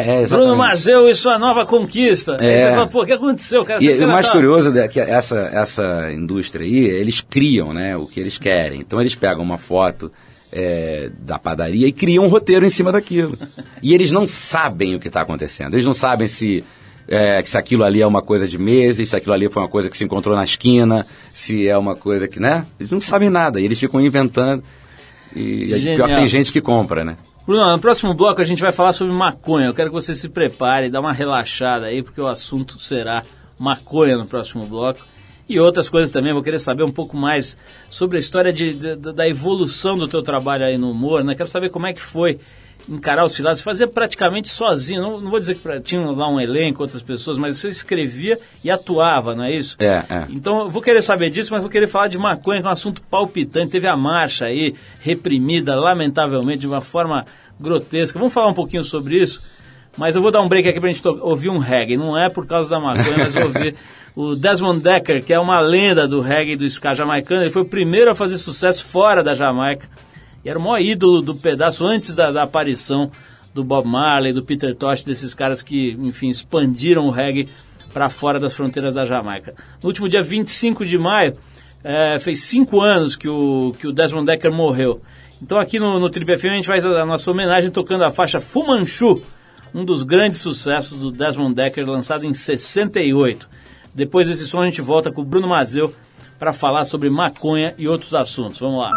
é, 0.06 0.22
exatamente. 0.22 0.30
Bruno 0.30 0.56
Marzeu 0.58 1.10
e 1.10 1.16
sua 1.16 1.38
nova 1.38 1.66
conquista. 1.66 2.38
Aí 2.40 2.48
É. 2.48 2.58
você 2.58 2.70
fala, 2.72 2.88
pô, 2.88 3.02
o 3.02 3.06
que 3.06 3.14
aconteceu? 3.14 3.66
Cara, 3.66 3.84
E, 3.84 4.04
o 4.04 4.08
mais 4.08 4.28
tá- 4.28 4.32
curioso 4.34 4.78
é 4.78 4.88
que 4.88 5.00
essa, 5.00 5.50
essa 5.54 6.12
indústria 6.14 6.66
aí, 6.66 6.78
eles 6.86 7.20
criam 7.22 7.74
né, 7.74 7.98
o 7.98 8.06
que 8.06 8.20
eles 8.20 8.38
querem. 8.38 8.80
Então 8.82 9.02
eles 9.02 9.16
pegam 9.16 9.44
uma 9.44 9.58
foto 9.58 10.12
é, 10.56 11.10
da 11.20 11.40
padaria 11.40 11.88
e 11.88 11.92
criam 11.92 12.26
um 12.26 12.28
roteiro 12.28 12.64
em 12.64 12.70
cima 12.70 12.92
daquilo. 12.92 13.36
E 13.82 13.92
eles 13.94 14.12
não 14.12 14.28
sabem 14.28 14.94
o 14.94 15.00
que 15.00 15.08
está 15.08 15.22
acontecendo. 15.22 15.74
Eles 15.74 15.84
não 15.86 15.96
sabem 15.96 16.28
se, 16.28 16.64
é, 17.08 17.44
se 17.44 17.58
aquilo 17.58 17.84
ali 17.84 18.02
é 18.02 18.08
uma 18.08 18.22
coisa 18.22 18.48
de 18.48 18.58
meses, 18.58 19.10
se 19.10 19.16
aquilo 19.16 19.34
ali 19.34 19.50
foi 19.50 19.62
uma 19.64 19.70
coisa 19.70 19.90
que 19.90 19.98
se 19.98 20.04
encontrou 20.04 20.36
na 20.36 20.44
esquina, 20.44 21.06
se 21.34 21.68
é 21.68 21.78
uma 21.78 21.96
coisa 21.96 22.28
que, 22.28 22.40
né? 22.40 22.66
Eles 22.80 22.92
não 22.92 23.02
sabem 23.02 23.30
nada. 23.30 23.60
E 23.60 23.66
eles 23.66 23.80
ficam 23.80 24.00
inventando. 24.02 24.64
E, 25.36 25.66
e 25.66 25.78
Genial. 25.80 25.96
pior 25.98 26.10
que 26.10 26.16
tem 26.16 26.28
gente 26.28 26.52
que 26.52 26.62
compra, 26.62 27.04
né? 27.04 27.18
Bruno, 27.46 27.72
no 27.72 27.80
próximo 27.80 28.14
bloco 28.14 28.40
a 28.40 28.46
gente 28.46 28.62
vai 28.62 28.72
falar 28.72 28.94
sobre 28.94 29.14
maconha. 29.14 29.68
Eu 29.68 29.74
quero 29.74 29.90
que 29.90 29.96
você 29.96 30.16
se 30.16 30.30
prepare, 30.30 30.90
dá 30.90 31.00
uma 31.02 31.12
relaxada 31.12 31.88
aí, 31.88 32.02
porque 32.02 32.22
o 32.22 32.28
assunto 32.28 32.80
será 32.80 33.22
maconha 33.60 34.18
no 34.18 34.26
próximo 34.26 34.66
bloco. 34.66 35.00
E 35.50 35.60
outras 35.60 35.90
coisas 35.90 36.10
também, 36.10 36.32
vou 36.34 36.42
querer 36.42 36.58
saber 36.60 36.84
um 36.84 36.92
pouco 36.92 37.18
mais 37.18 37.58
sobre 37.90 38.16
a 38.16 38.20
história 38.20 38.54
de, 38.54 38.74
de- 38.74 38.96
da 38.96 39.28
evolução 39.28 39.98
do 39.98 40.08
teu 40.08 40.24
trabalho 40.24 40.64
aí 40.64 40.78
no 40.78 40.90
humor, 40.92 41.22
né? 41.22 41.36
Quero 41.36 41.50
saber 41.50 41.70
como 41.70 41.86
é 41.86 41.92
que 41.94 42.00
foi 42.02 42.40
encarar 42.90 43.24
o 43.24 43.30
Cilado. 43.30 43.58
Você 43.58 43.64
fazia 43.64 43.88
praticamente 43.88 44.50
sozinho, 44.50 45.02
não, 45.02 45.20
não 45.20 45.30
vou 45.32 45.40
dizer 45.40 45.56
que 45.56 45.62
pra- 45.62 45.80
tinha 45.80 46.02
lá 46.12 46.30
um 46.30 46.40
elenco, 46.40 46.82
outras 46.82 47.02
pessoas, 47.02 47.38
mas 47.38 47.58
você 47.58 47.70
escrevia 47.70 48.38
e 48.64 48.70
atuava, 48.70 49.34
não 49.36 49.44
é 49.46 49.56
isso? 49.56 49.76
É, 49.80 50.04
é. 50.10 50.26
Então, 50.30 50.62
eu 50.62 50.70
vou 50.70 50.82
querer 50.82 51.02
saber 51.02 51.30
disso, 51.30 51.52
mas 51.54 51.62
vou 51.62 51.70
querer 51.72 51.88
falar 51.88 52.08
de 52.08 52.18
maconha, 52.18 52.60
que 52.62 52.66
é 52.68 52.70
um 52.70 52.74
assunto 52.74 53.02
palpitante. 53.04 53.72
Teve 53.72 53.88
a 53.88 53.96
marcha 53.96 54.46
aí, 54.46 54.76
reprimida, 55.00 55.76
lamentavelmente, 55.76 56.60
de 56.60 56.68
uma 56.68 56.82
forma 56.82 57.26
grotesca. 57.60 58.18
Vamos 58.20 58.34
falar 58.34 58.48
um 58.50 58.54
pouquinho 58.54 58.84
sobre 58.84 59.16
isso, 59.22 59.42
mas 59.98 60.16
eu 60.16 60.22
vou 60.22 60.32
dar 60.32 60.42
um 60.42 60.48
break 60.50 60.68
aqui 60.68 60.80
pra 60.80 60.92
gente 60.92 61.08
ouvir 61.08 61.50
um 61.50 61.60
reggae. 61.60 61.96
Não 61.98 62.18
é 62.18 62.30
por 62.30 62.46
causa 62.46 62.70
da 62.72 62.80
maconha, 62.80 63.18
mas 63.18 63.36
ouvir 63.36 63.76
o 64.16 64.36
Desmond 64.36 64.82
Decker, 64.82 65.24
que 65.24 65.32
é 65.34 65.40
uma 65.40 65.60
lenda 65.60 66.08
do 66.08 66.20
reggae 66.20 66.56
do 66.56 66.66
ska 66.66 66.94
jamaicano. 66.94 67.44
Ele 67.44 67.52
foi 67.52 67.62
o 67.62 67.66
primeiro 67.66 68.12
a 68.12 68.16
fazer 68.16 68.38
sucesso 68.38 68.84
fora 68.84 69.24
da 69.24 69.34
Jamaica. 69.36 69.88
E 70.44 70.50
era 70.50 70.60
o 70.60 70.62
maior 70.62 70.80
ídolo 70.80 71.22
do 71.22 71.36
pedaço 71.36 71.86
antes 71.86 72.14
da, 72.16 72.32
da 72.32 72.44
aparição 72.44 73.12
do 73.54 73.64
Bob 73.64 73.88
Marley, 73.88 74.34
do 74.34 74.44
Peter 74.44 74.76
Tosh, 74.76 75.04
desses 75.04 75.34
caras 75.34 75.62
que, 75.62 75.92
enfim, 76.00 76.30
expandiram 76.30 77.06
o 77.06 77.12
reggae 77.12 77.50
para 77.94 78.10
fora 78.10 78.40
das 78.40 78.54
fronteiras 78.54 78.96
da 78.96 79.06
Jamaica. 79.06 79.54
No 79.82 79.88
último 79.88 80.10
dia 80.10 80.24
25 80.24 80.86
de 80.86 80.98
maio, 80.98 81.36
eh, 81.84 82.18
fez 82.20 82.42
cinco 82.42 82.82
anos 82.82 83.16
que 83.16 83.30
o, 83.30 83.74
que 83.80 83.88
o 83.88 83.92
Desmond 83.92 84.26
Decker 84.26 84.52
morreu. 84.52 85.02
Então 85.42 85.60
aqui 85.60 85.80
no, 85.80 86.00
no 86.00 86.10
Trip 86.10 86.38
FM 86.38 86.46
a 86.46 86.56
gente 86.56 86.68
faz 86.68 86.86
a, 86.86 87.02
a 87.02 87.06
nossa 87.06 87.30
homenagem 87.30 87.70
tocando 87.70 88.04
a 88.04 88.12
faixa 88.12 88.40
Fumanchu, 88.40 89.22
um 89.74 89.86
dos 89.86 90.04
grandes 90.04 90.40
sucessos 90.40 90.98
do 90.98 91.12
Desmond 91.12 91.54
Decker, 91.54 91.88
lançado 91.88 92.26
em 92.26 92.34
68. 92.34 93.48
Depois 93.94 94.28
desse 94.28 94.48
som 94.48 94.62
a 94.62 94.66
gente 94.66 94.82
volta 94.82 95.12
com 95.12 95.22
o 95.22 95.26
Bruno 95.26 95.48
Mazeu 95.48 95.94
para 96.40 96.54
falar 96.54 96.84
sobre 96.84 97.10
maconha 97.10 97.76
e 97.78 97.88
outros 97.88 98.16
assuntos. 98.16 98.60
Vamos 98.60 98.80
lá. 98.80 98.92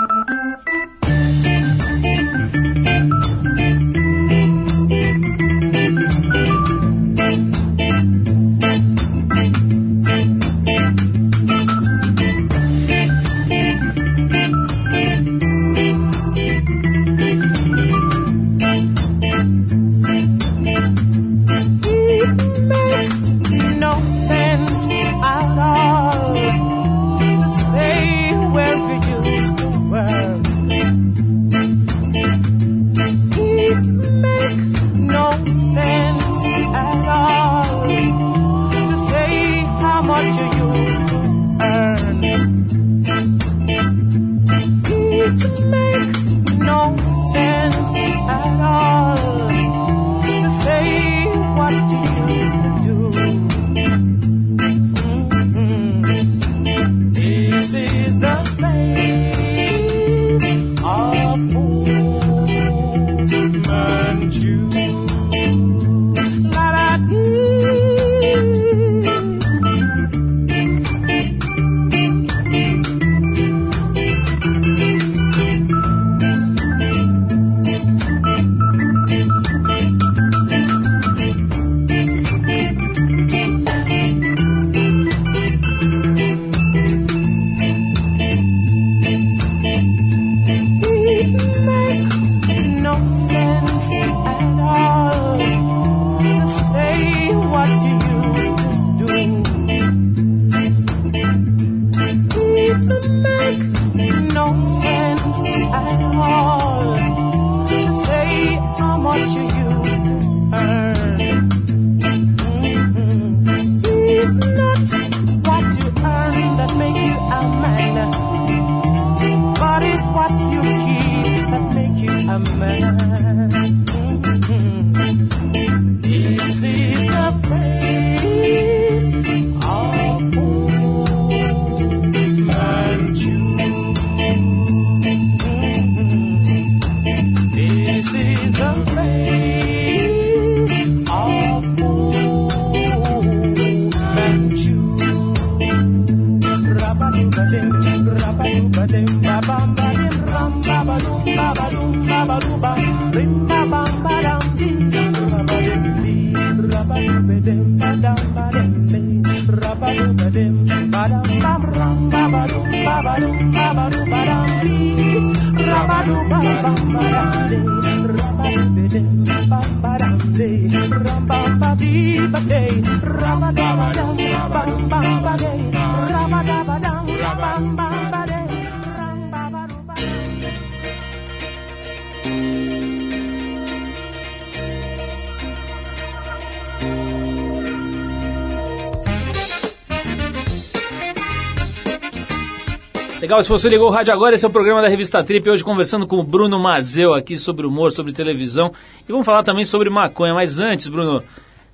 Se 193.42 193.50
você 193.50 193.68
ligou 193.68 193.88
o 193.88 193.90
rádio 193.90 194.14
agora, 194.14 194.34
esse 194.34 194.46
é 194.46 194.48
o 194.48 194.50
programa 194.50 194.80
da 194.80 194.88
Revista 194.88 195.22
Trip, 195.22 195.50
hoje 195.50 195.62
conversando 195.62 196.06
com 196.06 196.16
o 196.16 196.22
Bruno 196.22 196.58
Mazeu 196.58 197.12
aqui 197.12 197.36
sobre 197.36 197.66
humor, 197.66 197.92
sobre 197.92 198.10
televisão, 198.10 198.72
e 199.06 199.12
vamos 199.12 199.26
falar 199.26 199.42
também 199.42 199.62
sobre 199.62 199.90
maconha, 199.90 200.32
mas 200.32 200.58
antes, 200.58 200.88
Bruno, 200.88 201.22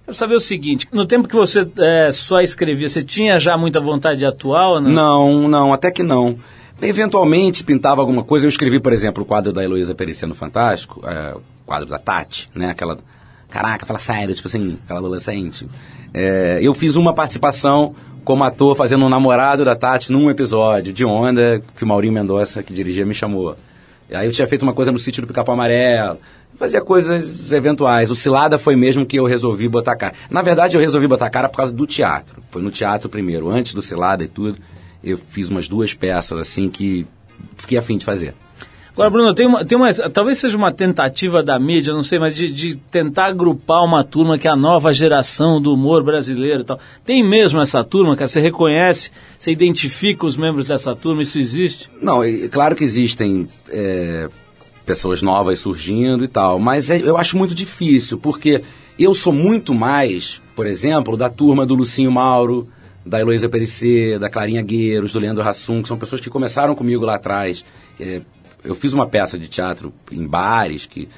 quero 0.05 0.17
saber 0.17 0.35
o 0.35 0.41
seguinte, 0.41 0.89
no 0.93 1.07
tempo 1.07 1.29
que 1.29 1.37
você 1.37 1.71
é, 1.79 2.11
só 2.11 2.41
escrevia, 2.41 2.89
você 2.89 3.01
tinha 3.01 3.39
já 3.39 3.57
muita 3.57 3.81
vontade 3.81 4.19
de 4.19 4.27
atuar 4.27 4.81
não? 4.81 4.91
Não, 4.91 5.49
não, 5.49 5.73
até 5.73 5.93
que 5.93 6.03
não. 6.03 6.37
Eventualmente 6.81 7.63
pintava 7.63 8.01
alguma 8.01 8.25
coisa. 8.25 8.45
Eu 8.45 8.49
escrevi, 8.49 8.81
por 8.81 8.93
exemplo, 8.93 9.23
o 9.23 9.27
quadro 9.27 9.53
da 9.53 9.63
Heloísa 9.63 9.95
Perecia 9.95 10.27
no 10.27 10.35
Fantástico, 10.35 11.01
é, 11.07 11.35
o 11.37 11.43
quadro 11.65 11.89
da 11.89 11.99
Tati, 11.99 12.51
né? 12.53 12.71
Aquela. 12.71 12.99
Caraca, 13.49 13.87
fala 13.87 14.01
sério, 14.01 14.35
tipo 14.35 14.49
assim, 14.49 14.77
aquela 14.85 14.99
adolescente. 14.99 15.69
É, 16.13 16.59
eu 16.61 16.75
fiz 16.75 16.97
uma 16.97 17.15
participação 17.15 17.95
como 18.25 18.45
ator 18.45 18.77
fazendo 18.77 19.05
um 19.05 19.09
namorado 19.09 19.65
da 19.65 19.75
Tati 19.75 20.13
num 20.13 20.31
episódio 20.31 20.93
de 20.93 21.05
Onda, 21.05 21.63
que 21.77 21.85
o 21.85 21.87
Maurinho 21.87 22.13
Mendonça, 22.13 22.63
que 22.63 22.73
dirigia, 22.73 23.05
me 23.05 23.15
chamou. 23.15 23.57
Aí 24.13 24.27
eu 24.27 24.33
tinha 24.33 24.47
feito 24.47 24.63
uma 24.63 24.73
coisa 24.73 24.93
no 24.93 24.99
sítio 24.99 25.23
do 25.23 25.29
Pica-Pau 25.29 25.55
Amarelo. 25.55 26.19
Fazia 26.57 26.81
coisas 26.81 27.51
eventuais. 27.53 28.11
O 28.11 28.15
Cilada 28.15 28.59
foi 28.59 28.77
mesmo 28.77 29.07
que 29.07 29.19
eu 29.19 29.25
resolvi 29.25 29.69
botar 29.69 29.97
cara. 29.97 30.15
Na 30.31 30.43
verdade, 30.43 30.77
eu 30.77 30.81
resolvi 30.81 31.09
botar 31.09 31.31
cara 31.31 31.49
por 31.49 31.57
causa 31.57 31.73
do 31.73 31.87
teatro. 31.87 32.43
Foi 32.51 32.61
no 32.61 32.71
teatro 32.71 33.09
primeiro, 33.09 33.49
antes 33.51 33.73
do 33.73 33.81
Cilada 33.81 34.23
e 34.23 34.29
tudo. 34.29 34.59
Eu 35.03 35.17
fiz 35.17 35.49
umas 35.49 35.67
duas 35.67 35.95
peças, 35.95 36.39
assim, 36.39 36.69
que 36.69 37.07
fiquei 37.57 37.79
afim 37.79 37.97
de 37.97 38.05
fazer. 38.05 38.35
Agora, 38.93 39.09
Bruno, 39.09 39.35
tem 39.35 39.47
uma, 39.47 39.65
tem 39.65 39.77
uma, 39.77 39.93
talvez 40.11 40.37
seja 40.37 40.57
uma 40.57 40.71
tentativa 40.71 41.43
da 41.43 41.59
mídia, 41.59 41.95
não 41.95 42.03
sei, 42.03 42.19
mas 42.19 42.35
de, 42.35 42.53
de 42.53 42.77
tentar 42.77 43.27
agrupar 43.27 43.83
uma 43.83 44.05
turma 44.05 44.37
que 44.37 44.47
é 44.47 44.51
a 44.51 44.57
nova 44.57 44.93
geração 44.93 45.61
do 45.63 45.73
humor 45.73 46.03
brasileiro 46.03 46.61
e 46.61 46.65
tal. 46.65 46.79
Tem 47.03 47.27
mesmo 47.27 47.61
essa 47.61 47.83
turma, 47.83 48.15
que 48.15 48.27
você 48.27 48.39
reconhece, 48.39 49.11
você 49.39 49.51
identifica 49.51 50.27
os 50.27 50.37
membros 50.37 50.67
dessa 50.67 50.95
turma, 50.95 51.23
isso 51.23 51.39
existe? 51.39 51.91
Não, 52.03 52.23
é 52.23 52.49
claro 52.49 52.77
que 52.77 52.85
existem 52.85 53.47
é, 53.71 54.29
pessoas 54.85 55.23
novas 55.23 55.61
surgindo 55.61 56.23
e 56.23 56.29
tal, 56.29 56.59
mas 56.59 56.91
é, 56.91 57.01
eu 57.01 57.17
acho 57.17 57.39
muito 57.39 57.55
difícil, 57.55 58.19
porque 58.19 58.63
eu 58.99 59.15
sou 59.15 59.33
muito 59.33 59.73
mais, 59.73 60.43
por 60.55 60.67
exemplo, 60.67 61.17
da 61.17 61.31
turma 61.31 61.65
do 61.65 61.75
Lucinho 61.75 62.13
Mauro, 62.13 62.69
da 63.05 63.19
Heloísa 63.19 63.49
Perissé, 63.49 64.19
da 64.19 64.29
Clarinha 64.29 64.63
Gueiros, 64.63 65.13
do 65.13 65.19
Leandro 65.19 65.43
Hassum, 65.43 65.81
que 65.81 65.89
são 65.89 65.97
pessoas 65.97 66.21
que 66.21 66.29
começaram 66.29 66.75
comigo 66.75 67.05
lá 67.07 67.17
atrás. 67.17 67.65
É, 67.99 68.21
eu 68.65 68.75
fiz 68.75 68.93
uma 68.93 69.07
peça 69.07 69.39
de 69.39 69.49
teatro 69.49 69.93
em 70.11 70.27
bares 70.27 70.87
que, 70.87 71.09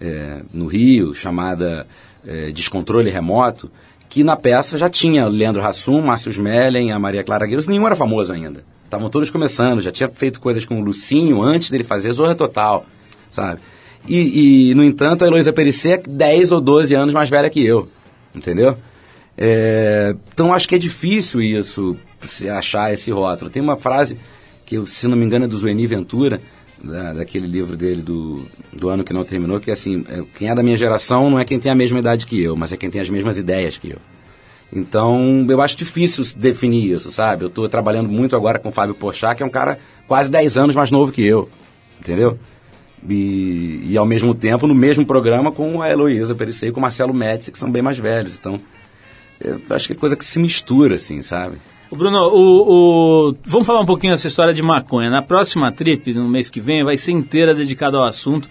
é, 0.00 0.42
no 0.52 0.66
Rio, 0.66 1.14
chamada 1.14 1.86
é, 2.26 2.50
Descontrole 2.50 3.10
Remoto, 3.10 3.70
que 4.08 4.22
na 4.22 4.36
peça 4.36 4.78
já 4.78 4.88
tinha 4.88 5.26
Leandro 5.26 5.64
Hassum, 5.64 6.00
Márcio 6.00 6.30
Smellen, 6.30 6.92
a 6.92 6.98
Maria 6.98 7.24
Clara 7.24 7.46
Gueiros, 7.46 7.66
nenhum 7.66 7.86
era 7.86 7.96
famoso 7.96 8.32
ainda. 8.32 8.64
Estavam 8.84 9.10
todos 9.10 9.30
começando, 9.30 9.80
já 9.80 9.90
tinha 9.90 10.08
feito 10.08 10.40
coisas 10.40 10.64
com 10.64 10.80
o 10.80 10.84
Lucinho 10.84 11.42
antes 11.42 11.68
dele 11.68 11.82
fazer 11.82 12.12
Zorra 12.12 12.34
Total, 12.34 12.86
sabe? 13.30 13.60
E, 14.06 14.70
e, 14.70 14.74
no 14.74 14.84
entanto, 14.84 15.24
a 15.24 15.26
Heloísa 15.26 15.52
Perissé 15.52 15.92
é 15.92 15.98
10 15.98 16.52
ou 16.52 16.60
12 16.60 16.94
anos 16.94 17.14
mais 17.14 17.28
velha 17.28 17.48
que 17.50 17.64
eu, 17.64 17.88
entendeu? 18.34 18.76
É, 19.36 20.14
então 20.32 20.54
acho 20.54 20.68
que 20.68 20.74
é 20.74 20.78
difícil 20.78 21.42
isso, 21.42 21.96
se 22.28 22.48
achar 22.48 22.92
esse 22.92 23.10
rótulo. 23.10 23.50
Tem 23.50 23.62
uma 23.62 23.76
frase 23.76 24.16
que, 24.64 24.76
eu, 24.76 24.86
se 24.86 25.08
não 25.08 25.16
me 25.16 25.24
engano, 25.24 25.46
é 25.46 25.48
do 25.48 25.56
Zueni 25.56 25.86
Ventura, 25.86 26.40
da, 26.84 27.12
daquele 27.14 27.46
livro 27.46 27.76
dele 27.76 28.02
do, 28.02 28.44
do 28.72 28.88
ano 28.88 29.04
que 29.04 29.12
não 29.12 29.24
terminou, 29.24 29.60
que 29.60 29.70
é 29.70 29.72
assim, 29.72 30.04
é, 30.08 30.22
quem 30.36 30.50
é 30.50 30.54
da 30.54 30.62
minha 30.62 30.76
geração 30.76 31.30
não 31.30 31.38
é 31.38 31.44
quem 31.44 31.58
tem 31.58 31.70
a 31.72 31.74
mesma 31.74 31.98
idade 31.98 32.26
que 32.26 32.42
eu, 32.42 32.56
mas 32.56 32.72
é 32.72 32.76
quem 32.76 32.90
tem 32.90 33.00
as 33.00 33.10
mesmas 33.10 33.38
ideias 33.38 33.78
que 33.78 33.90
eu. 33.90 33.98
Então, 34.72 35.46
eu 35.48 35.60
acho 35.60 35.76
difícil 35.76 36.24
definir 36.36 36.92
isso, 36.92 37.12
sabe? 37.12 37.44
Eu 37.44 37.48
estou 37.48 37.68
trabalhando 37.68 38.08
muito 38.08 38.34
agora 38.34 38.58
com 38.58 38.70
o 38.70 38.72
Fábio 38.72 38.94
Porchat, 38.94 39.36
que 39.36 39.42
é 39.42 39.46
um 39.46 39.50
cara 39.50 39.78
quase 40.08 40.30
10 40.30 40.56
anos 40.56 40.76
mais 40.76 40.90
novo 40.90 41.12
que 41.12 41.24
eu, 41.24 41.48
entendeu? 42.00 42.38
E, 43.08 43.82
e 43.84 43.96
ao 43.96 44.06
mesmo 44.06 44.34
tempo, 44.34 44.66
no 44.66 44.74
mesmo 44.74 45.06
programa 45.06 45.52
com 45.52 45.80
a 45.80 45.90
Heloísa 45.90 46.34
Perissei 46.34 46.70
e 46.70 46.72
com 46.72 46.80
o 46.80 46.82
Marcelo 46.82 47.14
Médici, 47.14 47.52
que 47.52 47.58
são 47.58 47.70
bem 47.70 47.82
mais 47.82 47.98
velhos. 47.98 48.36
Então, 48.38 48.60
acho 49.70 49.86
que 49.86 49.92
é 49.92 49.96
coisa 49.96 50.16
que 50.16 50.24
se 50.24 50.38
mistura, 50.38 50.96
assim, 50.96 51.22
sabe? 51.22 51.56
Bruno, 51.94 52.18
o, 52.18 53.28
o- 53.30 53.36
vamos 53.46 53.66
falar 53.66 53.80
um 53.80 53.86
pouquinho 53.86 54.12
dessa 54.12 54.26
história 54.28 54.52
de 54.54 54.62
maconha. 54.62 55.10
Na 55.10 55.22
próxima 55.22 55.70
trip, 55.72 56.12
no 56.14 56.28
mês 56.28 56.50
que 56.50 56.60
vem, 56.60 56.84
vai 56.84 56.96
ser 56.96 57.12
inteira 57.12 57.54
dedicada 57.54 57.96
ao 57.98 58.04
assunto. 58.04 58.48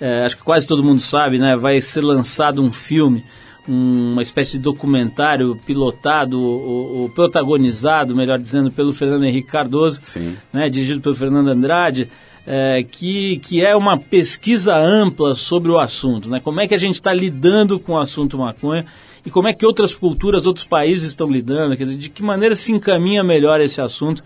É, 0.00 0.24
acho 0.24 0.36
que 0.36 0.42
quase 0.42 0.66
todo 0.66 0.82
mundo 0.82 1.00
sabe, 1.00 1.38
né? 1.38 1.56
Vai 1.56 1.80
ser 1.80 2.02
lançado 2.02 2.62
um 2.62 2.72
filme, 2.72 3.24
um- 3.68 4.12
uma 4.12 4.22
espécie 4.22 4.52
de 4.52 4.58
documentário 4.58 5.56
pilotado, 5.66 6.40
ou, 6.40 6.96
ou 7.02 7.08
protagonizado, 7.10 8.14
melhor 8.14 8.38
dizendo, 8.38 8.70
pelo 8.70 8.92
Fernando 8.92 9.24
Henrique 9.24 9.48
Cardoso, 9.48 10.00
Sim. 10.02 10.36
né? 10.52 10.68
dirigido 10.68 11.00
pelo 11.00 11.14
Fernando 11.14 11.48
Andrade. 11.48 12.08
É, 12.46 12.82
que, 12.82 13.38
que 13.38 13.64
é 13.64 13.74
uma 13.74 13.98
pesquisa 13.98 14.76
ampla 14.76 15.34
sobre 15.34 15.70
o 15.70 15.78
assunto, 15.78 16.28
né? 16.28 16.40
Como 16.40 16.60
é 16.60 16.68
que 16.68 16.74
a 16.74 16.78
gente 16.78 16.96
está 16.96 17.12
lidando 17.12 17.78
com 17.78 17.92
o 17.92 17.98
assunto 17.98 18.38
maconha 18.38 18.84
e 19.24 19.30
como 19.30 19.48
é 19.48 19.54
que 19.54 19.64
outras 19.64 19.94
culturas, 19.94 20.44
outros 20.44 20.66
países 20.66 21.08
estão 21.08 21.30
lidando, 21.30 21.76
quer 21.76 21.84
dizer, 21.84 21.96
de 21.96 22.10
que 22.10 22.22
maneira 22.22 22.54
se 22.54 22.72
encaminha 22.72 23.24
melhor 23.24 23.60
esse 23.60 23.80
assunto 23.80 24.22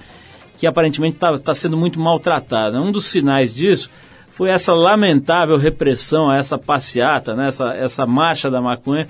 que 0.59 0.66
aparentemente 0.66 1.16
está 1.16 1.54
sendo 1.54 1.76
muito 1.76 2.00
maltratado. 2.00 2.83
Um 2.83 2.90
dos 2.90 3.07
sinais 3.07 3.54
disso 3.54 3.88
foi 4.28 4.50
essa 4.50 4.74
lamentável 4.74 5.57
repressão 5.57 6.28
a 6.28 6.37
essa 6.37 6.59
passeata, 6.59 7.35
né, 7.35 7.48
essa, 7.48 7.74
essa 7.74 8.07
marcha 8.07 8.50
da 8.50 8.61
maconha, 8.61 9.09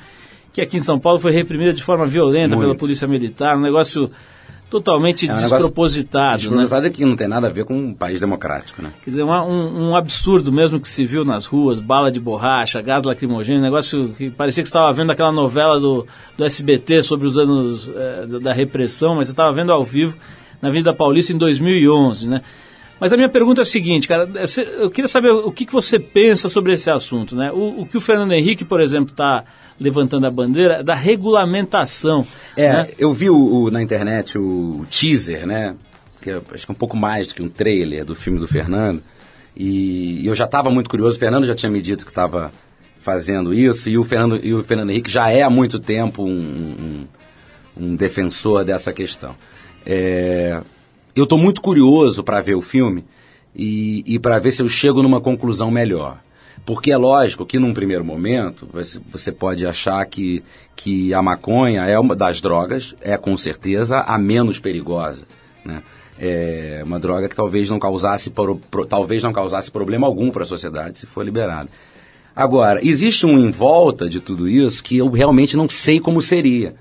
que 0.52 0.60
aqui 0.60 0.76
em 0.76 0.80
São 0.80 0.98
Paulo 0.98 1.18
foi 1.18 1.32
reprimida 1.32 1.72
de 1.72 1.82
forma 1.82 2.06
violenta 2.06 2.54
Muito. 2.54 2.60
pela 2.60 2.74
polícia 2.74 3.06
militar, 3.06 3.56
um 3.56 3.60
negócio 3.60 4.10
totalmente 4.70 5.28
É 5.28 5.32
um 5.32 5.36
despropositado. 5.36 6.30
né? 6.32 6.36
Despropositado 6.36 6.86
é 6.86 6.90
que 6.90 7.04
não 7.04 7.16
tem 7.16 7.26
nada 7.28 7.46
a 7.46 7.50
ver 7.50 7.64
com 7.64 7.74
um 7.76 7.94
país 7.94 8.20
democrático, 8.20 8.82
né? 8.82 8.92
Quer 9.02 9.10
dizer, 9.10 9.22
um, 9.22 9.90
um 9.90 9.96
absurdo 9.96 10.52
mesmo 10.52 10.78
que 10.78 10.88
se 10.88 11.04
viu 11.06 11.24
nas 11.24 11.46
ruas, 11.46 11.80
bala 11.80 12.10
de 12.12 12.20
borracha, 12.20 12.80
gás 12.82 13.04
lacrimogêneo, 13.04 13.62
negócio 13.62 14.14
que 14.16 14.30
parecia 14.30 14.62
que 14.62 14.68
você 14.68 14.76
estava 14.76 14.92
vendo 14.92 15.10
aquela 15.10 15.32
novela 15.32 15.80
do, 15.80 16.06
do 16.36 16.44
SBT 16.44 17.02
sobre 17.02 17.26
os 17.26 17.38
anos 17.38 17.88
eh, 17.94 18.26
da- 18.40 18.52
repressão, 18.52 19.14
mas 19.14 19.26
você 19.28 19.32
estava 19.32 19.52
vendo 19.52 19.72
ao 19.72 19.84
vivo 19.84 20.16
na 20.60 20.68
Avenida 20.68 20.92
Paulista 20.92 21.32
em 21.32 21.38
2011, 21.38 22.28
né? 22.28 22.42
Mas 23.00 23.12
a 23.12 23.16
minha 23.16 23.28
pergunta 23.28 23.60
é 23.60 23.62
a 23.62 23.64
seguinte, 23.64 24.08
cara, 24.08 24.28
é, 24.34 24.46
cê- 24.46 24.66
eu 24.78 24.90
queria 24.90 25.06
saber 25.06 25.30
o 25.30 25.52
que, 25.52 25.64
que 25.64 25.72
você 25.72 26.00
pensa 26.00 26.48
sobre 26.48 26.72
esse 26.72 26.90
assunto, 26.90 27.36
né? 27.36 27.52
O, 27.52 27.82
o 27.82 27.86
que 27.86 27.96
o 27.96 28.00
Fernando 28.00 28.32
Henrique, 28.32 28.64
por 28.64 28.80
exemplo, 28.80 29.12
está 29.12 29.44
levantando 29.80 30.26
a 30.26 30.30
bandeira 30.30 30.82
da 30.82 30.94
regulamentação. 30.94 32.26
É, 32.56 32.72
né? 32.72 32.88
eu 32.98 33.12
vi 33.12 33.30
o, 33.30 33.36
o- 33.64 33.70
na 33.70 33.82
internet 33.82 34.38
o 34.38 34.84
teaser, 34.90 35.46
né? 35.46 35.74
Que 36.20 36.30
é, 36.30 36.40
acho 36.52 36.66
que 36.66 36.70
é 36.70 36.74
um 36.74 36.78
pouco 36.78 36.96
mais 36.96 37.26
do 37.28 37.34
que 37.34 37.42
um 37.42 37.48
trailer 37.48 38.04
do 38.04 38.14
filme 38.14 38.38
do 38.38 38.46
Fernando. 38.48 39.02
E 39.56 40.24
eu 40.26 40.34
já 40.34 40.44
estava 40.44 40.70
muito 40.70 40.88
curioso, 40.90 41.16
o 41.16 41.18
Fernando 41.20 41.46
já 41.46 41.54
tinha 41.54 41.70
me 41.70 41.80
dito 41.82 42.04
que 42.04 42.10
estava 42.10 42.52
fazendo 43.00 43.54
isso, 43.54 43.88
e 43.88 43.96
o 43.96 44.04
Fernando, 44.04 44.38
e 44.44 44.52
o 44.52 44.62
Fernando 44.62 44.90
Henrique 44.90 45.10
já 45.10 45.30
é 45.30 45.42
há 45.42 45.50
muito 45.50 45.78
tempo 45.80 46.22
um, 46.22 46.28
um- 46.28 47.06
um 47.80 47.96
defensor 47.96 48.64
dessa 48.64 48.92
questão. 48.92 49.34
É, 49.86 50.60
eu 51.14 51.24
estou 51.24 51.38
muito 51.38 51.60
curioso 51.60 52.22
para 52.22 52.40
ver 52.40 52.54
o 52.56 52.60
filme 52.60 53.04
e, 53.54 54.02
e 54.06 54.18
para 54.18 54.38
ver 54.38 54.50
se 54.52 54.60
eu 54.62 54.68
chego 54.68 55.02
numa 55.02 55.20
conclusão 55.20 55.70
melhor. 55.70 56.18
Porque 56.64 56.90
é 56.92 56.96
lógico 56.96 57.46
que 57.46 57.58
num 57.58 57.72
primeiro 57.74 58.04
momento 58.04 58.68
você- 58.72 59.32
pode 59.32 59.66
achar 59.66 60.04
que, 60.06 60.42
que 60.76 61.12
a 61.14 61.22
maconha 61.22 61.84
é 61.84 61.98
uma 61.98 62.14
das 62.14 62.40
drogas, 62.40 62.94
é 63.00 63.16
com 63.16 63.36
certeza 63.36 64.00
a 64.00 64.18
menos 64.18 64.58
perigosa. 64.58 65.24
Né? 65.64 65.82
É 66.18 66.82
uma 66.84 66.98
droga 66.98 67.28
que 67.28 67.36
talvez 67.36 67.70
não 67.70 67.78
causasse, 67.78 68.30
pro- 68.30 68.56
pro- 68.70 68.84
talvez 68.86 69.22
não 69.22 69.32
causasse 69.32 69.70
problema 69.70 70.06
algum 70.06 70.30
para 70.30 70.42
a 70.42 70.46
sociedade 70.46 70.98
se 70.98 71.06
for 71.06 71.24
liberada. 71.24 71.68
Agora, 72.34 72.84
existe 72.84 73.24
um 73.26 73.38
em 73.38 73.50
volta 73.50 74.08
de 74.08 74.20
tudo 74.20 74.48
isso 74.48 74.82
que 74.82 74.96
eu 74.98 75.08
realmente 75.10 75.56
não 75.56 75.68
sei 75.68 75.98
como 76.00 76.20
seria. 76.22 76.74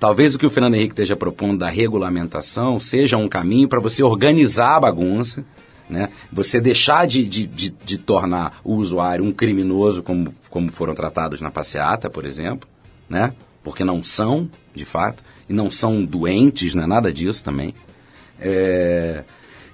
talvez 0.00 0.34
o 0.34 0.38
que 0.38 0.46
o 0.46 0.50
Fernando 0.50 0.74
Henrique 0.74 0.92
esteja 0.92 1.16
propondo 1.16 1.58
da 1.58 1.68
regulamentação 1.68 2.78
seja 2.78 3.16
um 3.16 3.28
caminho 3.28 3.66
para 3.68 3.80
você 3.80 4.00
organizar 4.02 4.76
a 4.76 4.80
bagunça, 4.80 5.44
né? 5.88 6.10
Você 6.32 6.60
deixar 6.60 7.06
de, 7.06 7.26
de, 7.26 7.46
de, 7.46 7.70
de 7.70 7.98
tornar 7.98 8.60
o 8.62 8.74
usuário 8.74 9.24
um 9.24 9.32
criminoso, 9.32 10.02
como, 10.02 10.34
como 10.50 10.70
foram 10.70 10.94
tratados 10.94 11.40
na 11.40 11.50
passeata, 11.50 12.10
por 12.10 12.24
exemplo, 12.24 12.68
né? 13.08 13.32
Porque 13.62 13.84
não 13.84 14.02
são, 14.02 14.48
de 14.74 14.84
fato, 14.84 15.22
e 15.48 15.52
não 15.52 15.70
são 15.70 16.04
doentes, 16.04 16.74
não 16.74 16.84
é 16.84 16.86
nada 16.86 17.12
disso 17.12 17.42
também. 17.42 17.74
É, 18.38 19.24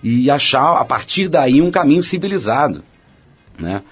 e 0.02 0.30
achar, 0.30 0.76
a 0.76 0.84
partir 0.84 1.28
daí, 1.28 1.60
um 1.60 1.70
caminho 1.70 2.02
civilizado, 2.02 2.82
né? 3.58 3.82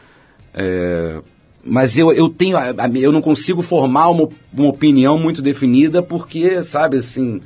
É, 0.54 1.20
mas 1.64 1.96
eu, 1.96 2.12
eu 2.12 2.28
tenho, 2.28 2.56
eu 3.00 3.12
não 3.12 3.22
consigo 3.22 3.62
formar 3.62 4.08
uma, 4.08 4.28
uma 4.52 4.68
opinião 4.68 5.16
muito 5.16 5.40
definida 5.40 6.02
porque, 6.02 6.62
sabe, 6.64 6.98
assim, 6.98 7.40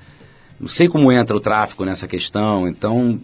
não 0.58 0.68
sei 0.68 0.88
como 0.88 1.12
entra 1.12 1.36
o 1.36 1.40
tráfico 1.40 1.84
nessa 1.84 2.08
questão, 2.08 2.66
então 2.66 3.20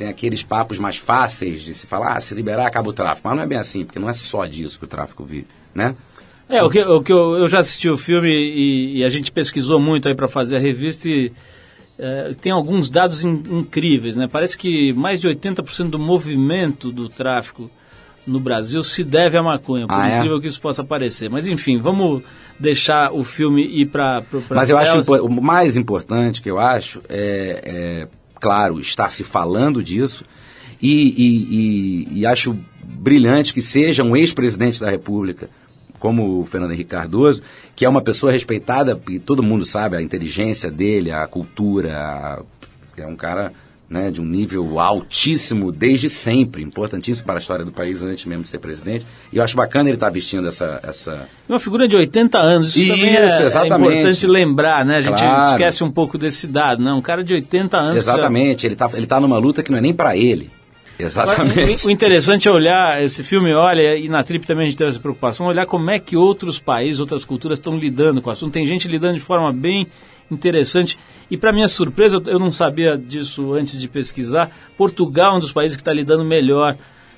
tem 0.00 0.08
aqueles 0.08 0.42
papos 0.42 0.78
mais 0.78 0.96
fáceis 0.96 1.60
de 1.62 1.74
se 1.74 1.86
falar, 1.86 2.16
ah, 2.16 2.20
se 2.22 2.34
liberar 2.34 2.66
acaba 2.66 2.88
o 2.88 2.92
tráfico, 2.92 3.28
mas 3.28 3.36
não 3.36 3.44
é 3.44 3.46
bem 3.46 3.58
assim, 3.58 3.84
porque 3.84 3.98
não 3.98 4.08
é 4.08 4.14
só 4.14 4.46
disso 4.46 4.78
que 4.78 4.86
o 4.86 4.88
tráfico 4.88 5.22
vive, 5.22 5.46
né? 5.74 5.94
É, 6.48 6.62
o 6.62 6.70
que, 6.70 6.80
o 6.82 7.02
que 7.02 7.12
eu, 7.12 7.34
eu 7.36 7.48
já 7.48 7.58
assisti 7.58 7.86
o 7.88 7.98
filme 7.98 8.28
e, 8.30 8.96
e 8.98 9.04
a 9.04 9.10
gente 9.10 9.30
pesquisou 9.30 9.78
muito 9.78 10.08
aí 10.08 10.14
para 10.16 10.26
fazer 10.26 10.56
a 10.56 10.58
revista 10.60 11.06
e 11.06 11.30
é, 11.98 12.32
tem 12.40 12.50
alguns 12.50 12.88
dados 12.88 13.22
in- 13.22 13.42
incríveis, 13.50 14.16
né? 14.16 14.26
Parece 14.26 14.56
que 14.56 14.90
mais 14.94 15.20
de 15.20 15.28
80% 15.28 15.90
do 15.90 15.98
movimento 15.98 16.90
do 16.90 17.06
tráfico 17.06 17.70
no 18.26 18.40
Brasil 18.40 18.82
se 18.82 19.04
deve 19.04 19.36
à 19.36 19.42
maconha, 19.42 19.86
por 19.86 19.94
Ah, 19.94 20.08
é? 20.10 20.16
incrível 20.18 20.40
que 20.40 20.46
isso 20.46 20.60
possa 20.62 20.82
parecer. 20.82 21.28
Mas 21.28 21.46
enfim, 21.46 21.78
vamos 21.78 22.22
deixar 22.58 23.12
o 23.12 23.22
filme 23.22 23.62
ir 23.64 23.86
para 23.86 24.22
Mas 24.48 24.70
eu 24.70 24.78
acho 24.78 25.02
o 25.22 25.42
mais 25.42 25.76
importante 25.76 26.40
que 26.42 26.50
eu 26.50 26.58
acho 26.58 27.00
é, 27.08 27.60
é, 27.64 28.08
claro, 28.40 28.80
estar 28.80 29.10
se 29.12 29.22
falando 29.22 29.82
disso. 29.82 30.24
E, 30.82 30.88
e- 30.90 31.54
e- 32.14 32.20
e 32.20 32.26
acho 32.26 32.56
brilhante 32.82 33.52
que 33.52 33.60
seja 33.62 34.02
um 34.02 34.16
ex-presidente 34.16 34.80
da 34.80 34.88
República 34.90 35.48
como 35.98 36.40
o 36.40 36.46
Fernando 36.46 36.72
Henrique 36.72 36.88
Cardoso, 36.90 37.42
que 37.76 37.84
é 37.84 37.88
uma 37.88 38.00
pessoa 38.00 38.32
respeitada, 38.32 38.98
e 39.10 39.18
todo 39.18 39.42
mundo 39.42 39.66
sabe 39.66 39.96
a 39.98 40.02
inteligência 40.02 40.70
dele, 40.70 41.10
a 41.10 41.26
cultura, 41.26 41.94
a- 41.98 42.42
é 42.96 43.06
um 43.06 43.14
cara 43.14 43.52
né, 43.90 44.08
de 44.08 44.20
um 44.20 44.24
nível 44.24 44.78
altíssimo 44.78 45.72
desde 45.72 46.08
sempre, 46.08 46.62
importantíssimo 46.62 47.26
para 47.26 47.34
a 47.34 47.38
história 47.40 47.64
do 47.64 47.72
país 47.72 48.04
antes 48.04 48.24
mesmo 48.24 48.44
de 48.44 48.48
ser 48.48 48.58
presidente. 48.58 49.04
E 49.32 49.38
eu 49.38 49.42
acho 49.42 49.56
bacana 49.56 49.88
ele 49.88 49.96
estar 49.96 50.08
vestindo 50.10 50.46
essa, 50.46 50.78
essa, 50.84 51.26
Uma 51.48 51.58
figura 51.58 51.88
de 51.88 51.96
80 51.96 52.38
anos, 52.38 52.76
isso, 52.76 52.88
também 52.88 53.16
é, 53.16 53.26
Isso, 53.26 53.42
é 53.42 53.46
exatamente. 53.46 53.92
importante 53.96 54.26
lembrar, 54.28 54.84
né? 54.84 54.98
A 54.98 55.00
gente 55.00 55.18
Claro. 55.18 55.50
esquece 55.50 55.82
um 55.82 55.90
pouco 55.90 56.16
desse 56.16 56.46
dado, 56.46 56.80
né? 56.84 56.92
Um 56.92 57.02
cara 57.02 57.24
de 57.24 57.34
80 57.34 57.76
anos... 57.76 57.96
Exatamente, 57.96 58.64
ele 58.64 58.76
tá, 58.76 58.88
ele 58.94 59.06
tá 59.08 59.18
numa 59.18 59.38
luta 59.38 59.60
que 59.60 59.72
não 59.72 59.78
é 59.78 59.80
nem 59.80 59.92
pra 59.92 60.16
ele. 60.16 60.48
Exatamente. 60.96 61.86
O, 61.86 61.90
interessante 61.90 62.46
é 62.46 62.50
olhar 62.50 63.02
esse 63.02 63.24
filme, 63.24 63.52
olha, 63.52 63.96
e 63.96 64.08
na 64.08 64.22
Trip 64.22 64.46
também 64.46 64.66
a 64.66 64.68
gente 64.68 64.78
teve 64.78 64.90
essa 64.90 65.00
preocupação, 65.00 65.46
olhar 65.46 65.66
como 65.66 65.90
é 65.90 65.98
que 65.98 66.16
outros 66.16 66.58
países, 66.58 67.00
outras 67.00 67.24
culturas 67.24 67.58
estão 67.58 67.76
lidando 67.76 68.20
com 68.22 68.30
o 68.30 68.32
assunto. 68.32 68.52
Tem 68.52 68.66
gente 68.66 68.86
lidando 68.86 69.14
de 69.14 69.20
forma 69.20 69.52
bem 69.52 69.86
interessante. 70.30 70.98
E 71.30 71.36
para 71.36 71.52
minha 71.52 71.68
surpresa, 71.68 72.22
eu- 72.26 72.38
não 72.38 72.50
sabia 72.52 72.96
disso 72.96 73.52
antes 73.52 73.78
de 73.78 73.88
pesquisar, 73.88 74.50
Portugal 74.76 75.34
é 75.34 75.36
um 75.36 75.40
dos 75.40 75.52
países 75.52 75.76
que 75.76 75.82
está 75.82 75.92
lidando 75.92 76.24
melhor 76.24 76.76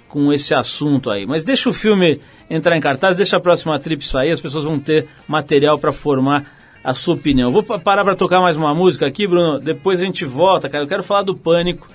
com 0.08 0.32
esse 0.32 0.54
assunto 0.54 1.10
aí. 1.10 1.26
Mas 1.26 1.42
deixa 1.44 1.70
o 1.70 1.72
filme 1.72 2.20
entrar 2.50 2.76
em 2.76 2.80
cartaz, 2.80 3.16
deixa 3.16 3.38
a 3.38 3.40
próxima 3.40 3.78
trip 3.80 4.06
sair, 4.06 4.30
as 4.30 4.40
pessoas 4.40 4.64
vão 4.64 4.78
ter 4.78 5.06
material 5.26 5.78
para 5.78 5.92
formar 5.92 6.44
a 6.84 6.92
sua 6.92 7.14
opinião. 7.14 7.50
Vou 7.50 7.62
pa- 7.62 7.78
parar 7.78 8.04
para 8.04 8.14
tocar 8.16 8.40
mais 8.40 8.56
uma 8.56 8.74
música 8.74 9.06
aqui, 9.06 9.26
Bruno, 9.26 9.58
depois 9.58 10.00
a 10.02 10.04
gente 10.04 10.24
volta, 10.24 10.68
cara. 10.68 10.84
Eu 10.84 10.88
quero 10.88 11.02
falar 11.02 11.22
do 11.22 11.34
pânico, 11.34 11.88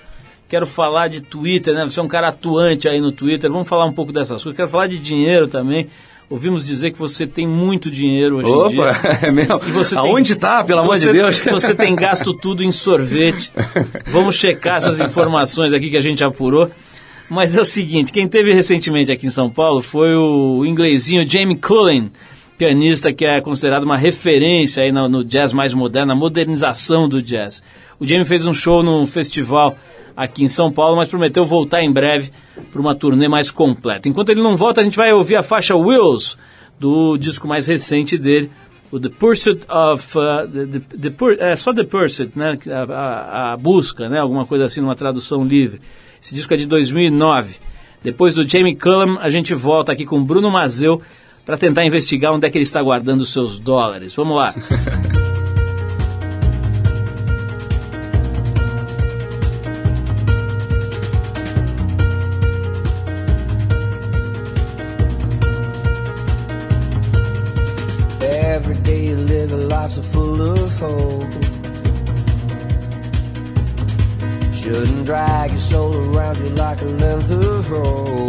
quero 0.48 0.66
falar 0.66 1.08
de 1.08 1.20
Twitter, 1.20 1.74
né? 1.74 1.84
Você 1.84 2.00
é 2.00 2.02
um 2.02 2.08
cara 2.08 2.30
atuante 2.30 2.88
aí 2.88 3.00
no 3.00 3.12
Twitter, 3.12 3.50
vamos 3.52 3.68
falar 3.68 3.84
um 3.84 3.92
pouco 3.92 4.12
dessas 4.12 4.42
coisas. 4.42 4.56
Quero 4.56 4.68
falar 4.68 4.86
de 4.88 4.98
dinheiro 4.98 5.46
também. 5.46 5.88
Ouvimos 6.30 6.62
dizer 6.62 6.90
que 6.90 6.98
você 6.98 7.26
tem 7.26 7.46
muito 7.46 7.90
dinheiro 7.90 8.36
hoje 8.36 8.50
em 8.50 8.68
dia. 8.68 8.90
Opa, 8.90 9.00
é 9.26 9.30
mesmo? 9.30 9.58
Aonde 9.96 10.36
tá, 10.36 10.62
pelo 10.62 10.80
amor 10.80 10.98
de 10.98 11.10
Deus? 11.10 11.38
Você 11.50 11.74
tem 11.74 11.96
gasto 11.96 12.34
tudo 12.34 12.62
em 12.62 12.70
sorvete. 12.70 13.50
Vamos 14.08 14.34
checar 14.34 14.76
essas 14.76 15.00
informações 15.00 15.72
aqui 15.72 15.88
que 15.88 15.96
a 15.96 16.02
gente 16.02 16.22
apurou. 16.22 16.70
Mas 17.30 17.56
é 17.56 17.60
o 17.60 17.64
seguinte, 17.64 18.12
quem 18.12 18.28
teve 18.28 18.52
recentemente 18.52 19.10
aqui 19.10 19.26
em 19.26 19.30
São 19.30 19.48
Paulo 19.48 19.80
foi 19.80 20.14
o 20.14 20.66
inglesinho 20.66 21.28
Jamie 21.28 21.56
Cullen, 21.56 22.10
pianista 22.58 23.10
que 23.10 23.24
é 23.24 23.40
considerado 23.40 23.84
uma 23.84 23.96
referência 23.96 24.82
aí 24.82 24.92
no, 24.92 25.08
no 25.08 25.24
jazz 25.24 25.52
mais 25.52 25.72
moderno, 25.72 26.08
na 26.08 26.14
modernização 26.14 27.08
do 27.08 27.22
jazz. 27.22 27.62
O 27.98 28.06
Jamie 28.06 28.24
fez 28.24 28.46
um 28.46 28.52
show 28.52 28.82
num 28.82 29.06
festival 29.06 29.78
aqui 30.18 30.42
em 30.42 30.48
São 30.48 30.72
Paulo, 30.72 30.96
mas 30.96 31.08
prometeu 31.08 31.46
voltar 31.46 31.80
em 31.80 31.92
breve 31.92 32.32
para 32.72 32.80
uma 32.80 32.92
turnê 32.92 33.28
mais 33.28 33.52
completa. 33.52 34.08
Enquanto 34.08 34.30
ele 34.30 34.42
não 34.42 34.56
volta, 34.56 34.80
a 34.80 34.84
gente 34.84 34.96
vai 34.96 35.12
ouvir 35.12 35.36
a 35.36 35.42
faixa 35.44 35.76
Wills, 35.76 36.36
do 36.80 37.16
disco 37.16 37.46
mais 37.46 37.68
recente 37.68 38.18
dele, 38.18 38.50
o 38.90 38.98
The 38.98 39.10
Pursuit 39.10 39.60
of... 39.70 40.18
uh, 40.18 40.48
the, 40.48 40.80
the, 40.80 41.10
the 41.10 41.36
é 41.44 41.54
só 41.54 41.72
The 41.72 41.84
Pursuit, 41.84 42.32
né? 42.36 42.58
A, 42.68 42.82
a- 42.92 43.52
a 43.52 43.56
busca, 43.56 44.08
né? 44.08 44.18
Alguma 44.18 44.44
coisa 44.44 44.64
assim, 44.64 44.80
numa 44.80 44.96
tradução 44.96 45.44
livre. 45.44 45.80
Esse 46.20 46.34
disco 46.34 46.52
é 46.52 46.56
de 46.56 46.66
2009. 46.66 47.54
Depois 48.02 48.34
do 48.34 48.48
Jamie 48.48 48.74
Cullum, 48.74 49.18
a 49.20 49.30
gente 49.30 49.54
volta 49.54 49.92
aqui 49.92 50.04
com 50.04 50.22
Bruno 50.24 50.50
Mazeu 50.50 51.00
para 51.44 51.56
tentar 51.56 51.84
investigar 51.84 52.32
onde 52.32 52.46
é 52.46 52.50
que 52.50 52.58
ele 52.58 52.64
está 52.64 52.82
guardando 52.82 53.20
os 53.20 53.32
seus 53.32 53.58
dólares. 53.60 54.14
Vamos 54.16 54.36
lá. 54.36 54.54
like 76.54 76.80
a 76.80 76.84
length 76.84 77.30
of 77.30 77.70
rope. 77.70 78.28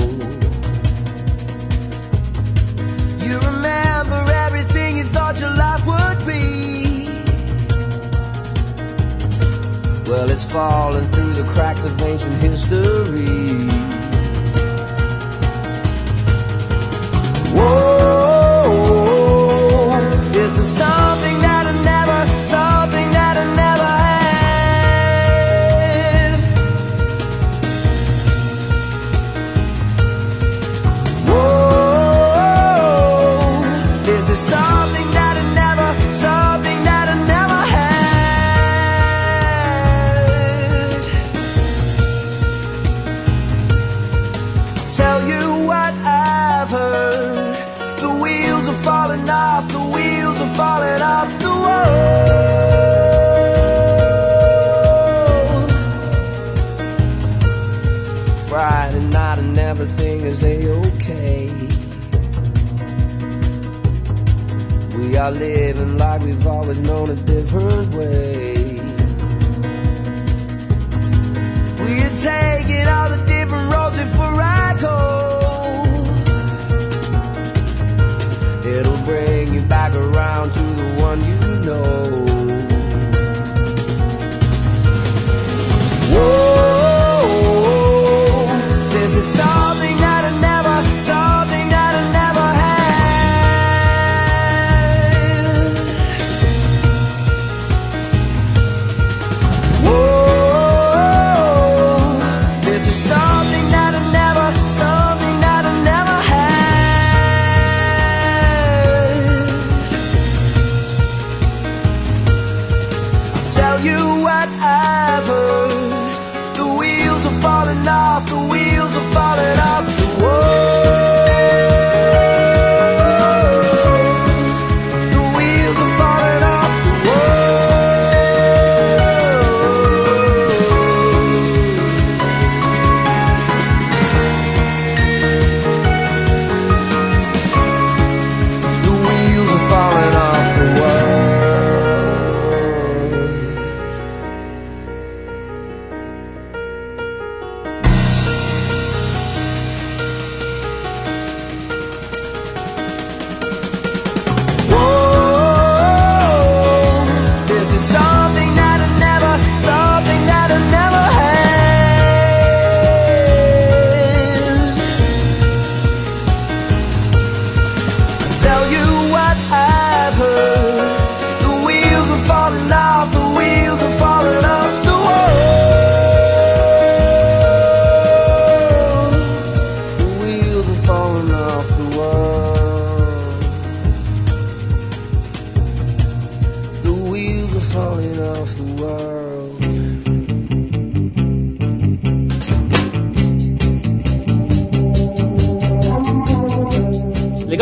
You 3.23 3.39
remember 3.39 4.21
everything 4.45 4.97
you 4.97 5.03
thought 5.05 5.39
your 5.39 5.55
life 5.55 5.85
would 5.85 6.25
be. 6.25 7.07
Well, 10.09 10.29
it's 10.29 10.43
falling 10.45 11.07
through 11.07 11.33
the 11.33 11.43
cracks 11.43 11.83
of 11.85 12.01
ancient 12.01 12.41
history. 12.41 14.08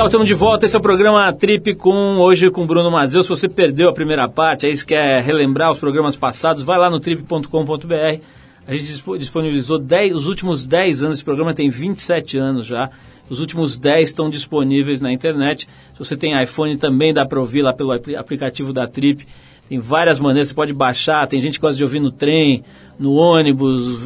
Legal, 0.07 0.21
estamos 0.21 0.27
de 0.27 0.33
volta. 0.33 0.65
Esse 0.65 0.75
é 0.75 0.79
o 0.79 0.81
programa 0.81 1.33
Trip 1.33 1.75
com 1.75 2.17
hoje 2.17 2.49
com 2.49 2.65
Bruno 2.65 2.89
Mazeu. 2.89 3.21
Se 3.23 3.27
você 3.29 3.49
perdeu 3.49 3.89
a 3.89 3.93
primeira 3.93 4.27
parte, 4.29 4.65
aí 4.65 4.73
quer 4.85 5.21
relembrar 5.21 5.69
os 5.69 5.77
programas 5.79 6.15
passados, 6.15 6.63
vai 6.63 6.79
lá 6.79 6.89
no 6.89 6.97
trip.com.br. 6.97 8.21
A 8.65 8.71
gente 8.71 8.83
dispo- 8.85 9.17
disponibilizou 9.17 9.77
10, 9.77 10.15
os 10.15 10.25
últimos 10.27 10.65
10 10.65 11.03
anos. 11.03 11.17
Esse 11.17 11.25
programa 11.25 11.53
tem 11.53 11.69
27 11.69 12.37
anos 12.37 12.65
já. 12.65 12.89
Os 13.29 13.41
últimos 13.41 13.77
10 13.77 14.07
estão 14.09 14.29
disponíveis 14.29 15.01
na 15.01 15.11
internet. 15.11 15.67
Se 15.93 15.99
você 15.99 16.15
tem 16.15 16.41
iPhone, 16.41 16.77
também 16.77 17.13
dá 17.13 17.25
para 17.25 17.39
ouvir 17.41 17.61
lá 17.61 17.73
pelo 17.73 17.91
apli- 17.91 18.15
aplicativo 18.15 18.71
da 18.71 18.87
Trip. 18.87 19.27
Tem 19.67 19.77
várias 19.79 20.19
maneiras, 20.21 20.47
você 20.47 20.55
pode 20.55 20.71
baixar. 20.73 21.27
Tem 21.27 21.41
gente 21.41 21.55
que 21.59 21.61
gosta 21.61 21.75
de 21.77 21.83
ouvir 21.83 21.99
no 21.99 22.11
trem, 22.11 22.63
no 22.97 23.13
ônibus. 23.15 23.99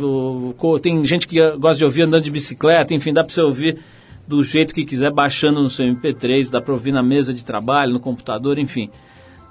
tem 0.81 1.05
gente 1.05 1.27
que 1.27 1.37
gosta 1.57 1.77
de 1.77 1.85
ouvir 1.85 2.01
andando 2.01 2.23
de 2.23 2.31
bicicleta. 2.31 2.91
Enfim, 2.95 3.13
dá 3.13 3.23
para 3.23 3.31
você 3.33 3.41
ouvir 3.41 3.77
do 4.31 4.41
jeito 4.45 4.73
que 4.73 4.85
quiser, 4.85 5.11
baixando 5.11 5.61
no 5.61 5.67
seu 5.67 5.85
MP3, 5.85 6.49
dá 6.49 6.61
para 6.61 6.73
ouvir 6.73 6.93
na 6.93 7.03
mesa 7.03 7.33
de 7.33 7.43
trabalho, 7.43 7.91
no 7.91 7.99
computador, 7.99 8.57
enfim. 8.57 8.89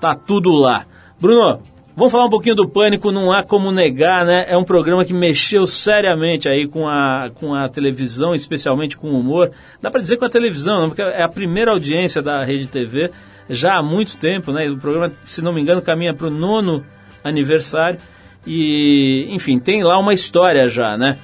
Tá 0.01 0.15
tudo 0.15 0.53
lá. 0.55 0.87
Bruno, 1.21 1.63
vamos 1.95 2.11
falar 2.11 2.25
um 2.25 2.31
pouquinho 2.31 2.55
do 2.55 2.67
Pânico, 2.67 3.13
não 3.13 3.31
há 3.31 3.43
como 3.43 3.71
negar, 3.71 4.25
né? 4.25 4.47
É 4.49 4.57
um 4.57 4.65
programa 4.65 5.05
que 5.05 5.13
mexeu 5.13 5.67
seriamente 5.67 6.49
aí 6.49 6.67
com 6.67 6.89
a, 6.89 7.31
com 7.35 7.55
a 7.55 7.69
televisão, 7.69 8.35
especialmente 8.35 8.97
com 8.97 9.11
o 9.11 9.21
humor. 9.21 9.51
Dá 9.83 9.91
para 9.91 10.01
dizer 10.01 10.17
com 10.17 10.25
a 10.25 10.31
televisão, 10.31 10.89
porque 10.89 11.03
é 11.03 11.23
a 11.23 11.29
primeira 11.29 11.73
audiência 11.73 12.23
da 12.23 12.43
Rede 12.43 12.67
TV 12.67 13.11
já 13.51 13.77
há 13.77 13.83
muito 13.83 14.17
tempo, 14.17 14.51
né? 14.51 14.67
O 14.71 14.79
programa, 14.79 15.13
se 15.21 15.43
não 15.43 15.53
me 15.53 15.61
engano, 15.61 15.83
caminha 15.83 16.15
para 16.15 16.29
o 16.29 16.31
nono 16.31 16.83
aniversário. 17.23 18.01
E, 18.47 19.27
enfim, 19.29 19.59
tem 19.59 19.83
lá 19.83 19.99
uma 19.99 20.15
história 20.15 20.67
já, 20.69 20.97
né? 20.97 21.19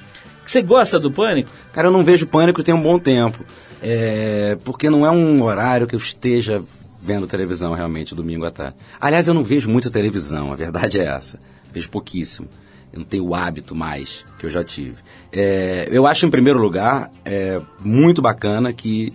Você 0.47 0.61
gosta 0.61 0.97
do 0.97 1.11
Pânico? 1.11 1.49
Cara, 1.73 1.89
eu 1.89 1.91
não 1.91 2.05
vejo 2.05 2.25
pânico 2.25 2.63
tem 2.63 2.73
um 2.73 2.81
bom 2.81 2.97
tempo. 2.97 3.43
É, 3.81 4.57
porque 4.63 4.89
não 4.89 5.05
é 5.05 5.11
um 5.11 5.43
horário 5.43 5.85
que 5.85 5.93
eu 5.93 5.99
esteja 5.99 6.63
vendo 7.01 7.27
televisão 7.27 7.73
realmente 7.73 8.15
domingo 8.15 8.45
à 8.45 8.51
tarde. 8.51 8.77
Aliás, 8.99 9.27
eu 9.27 9.33
não 9.33 9.43
vejo 9.43 9.69
muita 9.69 9.91
televisão, 9.91 10.51
a 10.51 10.55
verdade 10.55 10.99
é 10.99 11.05
essa. 11.05 11.37
Vejo 11.71 11.89
pouquíssimo. 11.89 12.47
Eu 12.93 12.99
não 12.99 13.05
tenho 13.05 13.25
o 13.25 13.35
hábito 13.35 13.75
mais 13.75 14.25
que 14.39 14.45
eu 14.45 14.49
já 14.49 14.63
tive. 14.63 14.95
É, 15.33 15.89
eu 15.91 16.07
acho, 16.07 16.25
em 16.25 16.29
primeiro 16.29 16.59
lugar, 16.59 17.11
é, 17.25 17.61
muito 17.79 18.21
bacana 18.21 18.71
que 18.71 19.13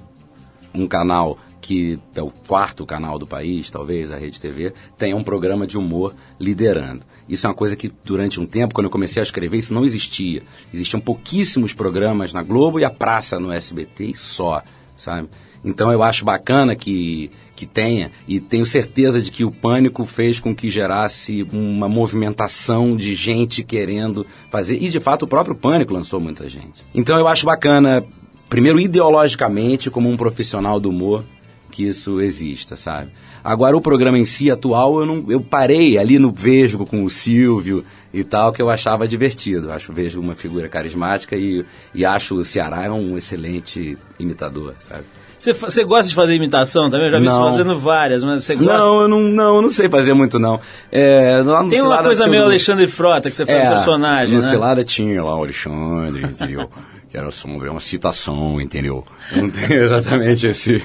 um 0.74 0.86
canal 0.86 1.38
que 1.62 1.98
é 2.14 2.20
o 2.20 2.30
quarto 2.30 2.84
canal 2.84 3.18
do 3.18 3.26
país, 3.26 3.70
talvez, 3.70 4.10
a 4.12 4.18
Rede 4.18 4.40
TV, 4.40 4.74
tenha 4.98 5.16
um 5.16 5.22
programa 5.22 5.66
de 5.66 5.78
humor 5.78 6.14
liderando. 6.38 7.04
Isso 7.32 7.46
é 7.46 7.48
uma 7.48 7.56
coisa 7.56 7.74
que, 7.74 7.90
durante 8.04 8.38
um 8.38 8.44
tempo, 8.44 8.74
quando 8.74 8.84
eu 8.84 8.90
comecei 8.90 9.22
a 9.22 9.24
escrever, 9.24 9.56
isso 9.56 9.72
não 9.72 9.86
existia. 9.86 10.42
Existiam 10.72 11.00
pouquíssimos 11.00 11.72
programas 11.72 12.34
na 12.34 12.42
Globo 12.42 12.78
e 12.78 12.84
a 12.84 12.90
praça 12.90 13.40
no 13.40 13.50
SBT 13.50 14.04
e 14.04 14.14
só, 14.14 14.62
sabe? 14.94 15.30
Então 15.64 15.90
eu 15.90 16.02
acho 16.02 16.26
bacana 16.26 16.76
que, 16.76 17.30
que 17.56 17.64
tenha, 17.64 18.10
e 18.28 18.38
tenho 18.38 18.66
certeza 18.66 19.22
de 19.22 19.30
que 19.30 19.44
o 19.44 19.50
pânico 19.50 20.04
fez 20.04 20.40
com 20.40 20.54
que 20.54 20.68
gerasse 20.68 21.42
uma 21.50 21.88
movimentação 21.88 22.94
de 22.94 23.14
gente 23.14 23.62
querendo 23.62 24.26
fazer, 24.50 24.76
e 24.76 24.90
de 24.90 25.00
fato 25.00 25.22
o 25.22 25.28
próprio 25.28 25.54
pânico 25.54 25.94
lançou 25.94 26.20
muita 26.20 26.46
gente. 26.50 26.84
Então 26.94 27.16
eu 27.16 27.26
acho 27.26 27.46
bacana, 27.46 28.04
primeiro 28.50 28.78
ideologicamente, 28.78 29.90
como 29.90 30.10
um 30.10 30.18
profissional 30.18 30.78
do 30.78 30.90
humor, 30.90 31.24
que 31.72 31.82
isso 31.88 32.20
exista, 32.20 32.76
sabe? 32.76 33.10
Agora, 33.42 33.76
o 33.76 33.80
programa 33.80 34.18
em 34.18 34.24
si 34.24 34.50
atual, 34.50 35.00
eu, 35.00 35.06
não, 35.06 35.24
eu 35.28 35.40
parei 35.40 35.98
ali 35.98 36.18
no 36.18 36.30
Vesgo 36.30 36.86
com 36.86 37.02
o 37.02 37.10
Silvio 37.10 37.84
e 38.14 38.22
tal, 38.22 38.52
que 38.52 38.62
eu 38.62 38.70
achava 38.70 39.08
divertido. 39.08 39.68
Eu 39.68 39.72
acho 39.72 39.90
o 39.90 39.94
Vesgo 39.94 40.20
uma 40.20 40.34
figura 40.36 40.68
carismática 40.68 41.34
e, 41.34 41.64
e 41.92 42.04
acho 42.04 42.36
o 42.36 42.44
Ceará 42.44 42.92
um 42.92 43.16
excelente 43.16 43.98
imitador, 44.18 44.74
sabe? 44.88 45.02
Você, 45.36 45.52
você 45.54 45.82
gosta 45.82 46.08
de 46.08 46.14
fazer 46.14 46.36
imitação 46.36 46.88
também? 46.88 47.06
Eu 47.06 47.10
já 47.10 47.18
vi 47.18 47.24
você 47.24 47.30
Não. 47.36 47.50
fazendo 47.50 47.76
várias, 47.80 48.22
mas 48.22 48.44
você 48.44 48.54
gosta? 48.54 48.78
Não, 48.78 49.00
eu 49.02 49.08
não, 49.08 49.18
não, 49.22 49.56
eu 49.56 49.62
não 49.62 49.70
sei 49.70 49.88
fazer 49.88 50.14
muito, 50.14 50.38
não. 50.38 50.60
É, 50.92 51.42
lá 51.44 51.64
no 51.64 51.68
Tem 51.68 51.80
uma 51.80 52.00
coisa 52.00 52.28
meio 52.28 52.42
um- 52.44 52.46
Alexandre 52.46 52.86
Frota, 52.86 53.28
que 53.28 53.34
você 53.34 53.44
faz 53.44 53.66
um 53.66 53.70
personagem, 53.70 54.36
no 54.36 54.42
né? 54.44 54.48
Cilada 54.48 54.84
tinha 54.84 55.20
lá 55.24 55.34
o 55.36 55.42
Alexandre, 55.42 56.22
entendeu? 56.26 56.70
que 57.12 57.18
era 57.18 57.30
só 57.30 57.46
uma, 57.46 57.70
uma 57.70 57.78
citação, 57.78 58.58
entendeu? 58.58 59.04
Eu 59.30 59.42
não 59.42 59.50
tenho 59.50 59.74
exatamente 59.84 60.46
esse, 60.46 60.82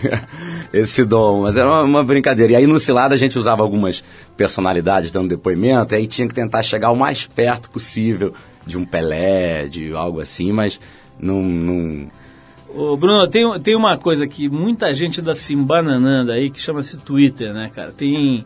esse 0.74 1.06
dom, 1.06 1.44
mas 1.44 1.56
era 1.56 1.66
uma, 1.66 1.84
uma 1.84 2.04
brincadeira. 2.04 2.52
E 2.52 2.56
aí 2.58 2.68
no 2.68 2.82
Cilada 2.82 3.16
a 3.16 3.18
gente 3.18 3.40
usava 3.40 3.64
algumas 3.64 4.04
personalidades 4.36 5.10
dando 5.10 5.30
depoimento, 5.30 5.94
e 5.94 6.00
aí 6.00 6.06
tinha 6.06 6.28
que 6.28 6.34
tentar 6.34 6.64
chegar 6.64 6.92
o 6.92 6.98
mais 6.98 7.26
perto 7.26 7.70
possível 7.70 8.34
de 8.66 8.78
um 8.78 8.86
Pelé, 8.86 9.68
de 9.68 9.94
algo 9.94 10.20
assim, 10.20 10.52
mas 10.52 10.82
não... 11.18 11.42
não 11.42 12.12
Ô, 12.76 12.98
Bruno, 12.98 13.26
tem, 13.30 13.60
tem 13.62 13.76
uma 13.78 13.98
coisa 13.98 14.28
que 14.28 14.50
muita 14.50 14.94
gente 14.94 15.22
anda 15.22 15.34
se 15.34 15.54
embananando 15.54 16.34
aí, 16.34 16.50
que 16.50 16.60
chama-se 16.60 17.00
Twitter, 17.00 17.54
né, 17.54 17.72
cara? 17.74 17.94
Tem, 17.94 18.46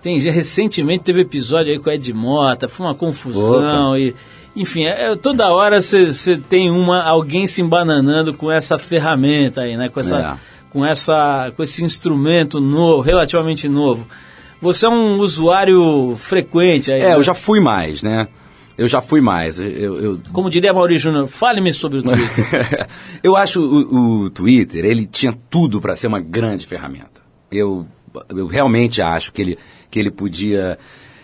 tem 0.00 0.18
já 0.18 0.32
recentemente 0.32 1.04
teve 1.04 1.20
episódio 1.20 1.70
aí 1.70 1.78
com 1.78 1.90
o 1.90 1.92
Ed 1.92 2.10
Mota, 2.14 2.68
foi 2.68 2.86
uma 2.86 2.94
confusão 2.94 3.98
e... 3.98 4.14
Enfim, 4.54 4.84
é, 4.84 5.12
é- 5.12 5.16
toda 5.16 5.50
hora 5.50 5.80
você 5.80 6.36
tem 6.36 6.70
uma, 6.70 7.02
alguém 7.02 7.46
se 7.46 7.62
embananando 7.62 8.34
com 8.34 8.50
essa 8.50 8.78
ferramenta 8.78 9.62
aí, 9.62 9.76
né? 9.76 9.88
Com, 9.88 10.00
essa, 10.00 10.18
É. 10.18 10.34
com, 10.70 10.84
essa, 10.84 11.52
com 11.56 11.62
esse 11.62 11.82
instrumento 11.84 12.60
novo, 12.60 13.00
relativamente 13.00 13.68
novo. 13.68 14.06
Você 14.60 14.86
é 14.86 14.88
um 14.88 15.18
usuário 15.18 16.14
frequente 16.16 16.92
aí. 16.92 17.00
É, 17.00 17.08
né? 17.08 17.14
eu 17.14 17.22
já 17.22 17.34
fui 17.34 17.60
mais, 17.60 18.02
né? 18.02 18.28
Eu 18.76 18.88
já 18.88 19.02
fui 19.02 19.20
mais. 19.20 19.58
Eu, 19.58 20.00
eu, 20.00 20.18
Como 20.32 20.48
diria 20.48 20.72
Maurício 20.72 21.10
Júnior, 21.10 21.28
fale-me 21.28 21.72
sobre 21.72 21.98
o 21.98 22.02
Twitter. 22.02 22.88
eu 23.22 23.36
acho 23.36 23.60
o, 23.60 24.24
o 24.24 24.30
Twitter, 24.30 24.84
ele 24.84 25.04
tinha 25.06 25.36
tudo 25.50 25.80
para 25.80 25.94
ser 25.94 26.06
uma 26.06 26.20
grande 26.20 26.66
ferramenta. 26.66 27.22
Eu, 27.50 27.86
eu 28.30 28.46
realmente 28.46 29.02
acho 29.02 29.32
que 29.32 29.42
ele, 29.42 29.58
que 29.90 29.98
ele 29.98 30.10
podia. 30.10 30.78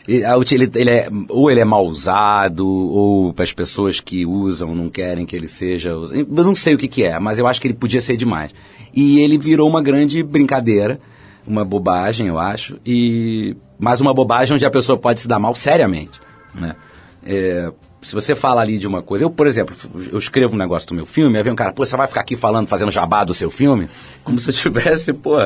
Ele, 0.09 0.71
ele- 0.75 0.91
é, 0.91 1.09
ou 1.29 1.51
ele 1.51 1.61
é 1.61 1.65
mal 1.67 1.87
usado, 1.87 2.67
ou 2.67 3.35
as 3.39 3.53
pessoas 3.53 4.01
que 4.01 4.25
usam 4.25 4.75
não 4.75 4.89
querem 4.89 5.27
que 5.27 5.37
ele 5.37 5.47
seja. 5.47 5.91
Eu 5.91 6.27
não 6.29 6.55
sei 6.55 6.75
o 6.75 6.79
que, 6.79 6.89
que 6.89 7.05
é, 7.05 7.19
mas 7.19 7.39
eu 7.39 7.47
acho 7.47 7.61
que 7.61 7.69
ele 7.69 7.75
podia 7.75 8.01
ser 8.01 8.17
demais. 8.17 8.51
E 8.95 9.21
ele 9.21 9.37
virou 9.37 9.69
uma 9.69 9.83
grande 9.83 10.23
brincadeira, 10.23 10.99
uma 11.47 11.63
bobagem, 11.65 12.27
eu 12.29 12.39
acho, 12.39 12.79
e 12.87 13.55
mas 13.79 14.01
uma 14.01 14.13
bobagem 14.15 14.55
onde 14.55 14.65
a 14.67 14.71
pessoa 14.71 14.99
pode 14.99 15.21
se 15.21 15.29
dar 15.29 15.39
mal 15.39 15.55
seriamente. 15.55 16.19
Né? 16.55 16.75
É, 17.23 17.71
se 18.03 18.15
você 18.15 18.35
fala 18.35 18.61
ali 18.63 18.79
de 18.79 18.87
uma 18.87 19.03
coisa, 19.03 19.25
eu, 19.25 19.31
por 19.31 19.47
exemplo, 19.47 19.75
eu 20.13 20.19
escrevo 20.19 20.55
um 20.55 20.59
negócio 20.59 20.89
do 20.89 20.95
meu 20.95 21.05
filme, 21.07 21.37
aí 21.37 21.43
vem 21.43 21.53
um 21.53 21.57
cara, 21.57 21.73
pô, 21.73 21.85
você 21.85 21.97
vai 21.97 22.07
ficar 22.07 22.21
aqui 22.21 22.37
falando, 22.37 22.67
fazendo 22.67 22.91
jabá 22.93 23.25
do 23.25 23.35
seu 23.35 23.51
filme? 23.51 23.89
Como 24.23 24.39
se 24.39 24.49
eu 24.49 24.53
estivesse, 24.53 25.13
pô, 25.13 25.37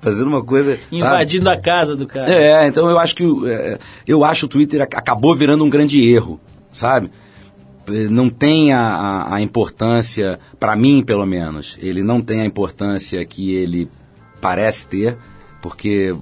fazendo 0.00 0.26
uma 0.28 0.42
coisa. 0.42 0.74
sabe? 0.76 0.96
Invadindo 0.96 1.48
a 1.50 1.56
casa 1.56 1.94
do 1.96 2.06
cara. 2.06 2.28
É, 2.32 2.66
então 2.66 2.88
eu 2.90 2.98
acho 2.98 3.14
que 3.14 3.24
é, 3.46 3.78
eu 4.06 4.24
acho 4.24 4.46
o 4.46 4.48
Twitter 4.48 4.82
ac- 4.82 4.96
acabou 4.96 5.34
virando 5.36 5.64
um 5.64 5.70
grande 5.70 6.00
erro, 6.08 6.40
sabe? 6.72 7.10
não 8.10 8.28
tem 8.28 8.72
a, 8.72 8.80
a- 8.80 9.34
a 9.34 9.40
importância, 9.40 10.38
para 10.60 10.76
mim 10.76 11.02
pelo 11.02 11.26
menos, 11.26 11.76
ele 11.80 12.02
não 12.04 12.20
tem 12.22 12.40
a 12.40 12.44
importância 12.44 13.24
que 13.24 13.52
ele 13.54 13.88
parece 14.40 14.86
ter, 14.86 15.16
porque 15.60 16.14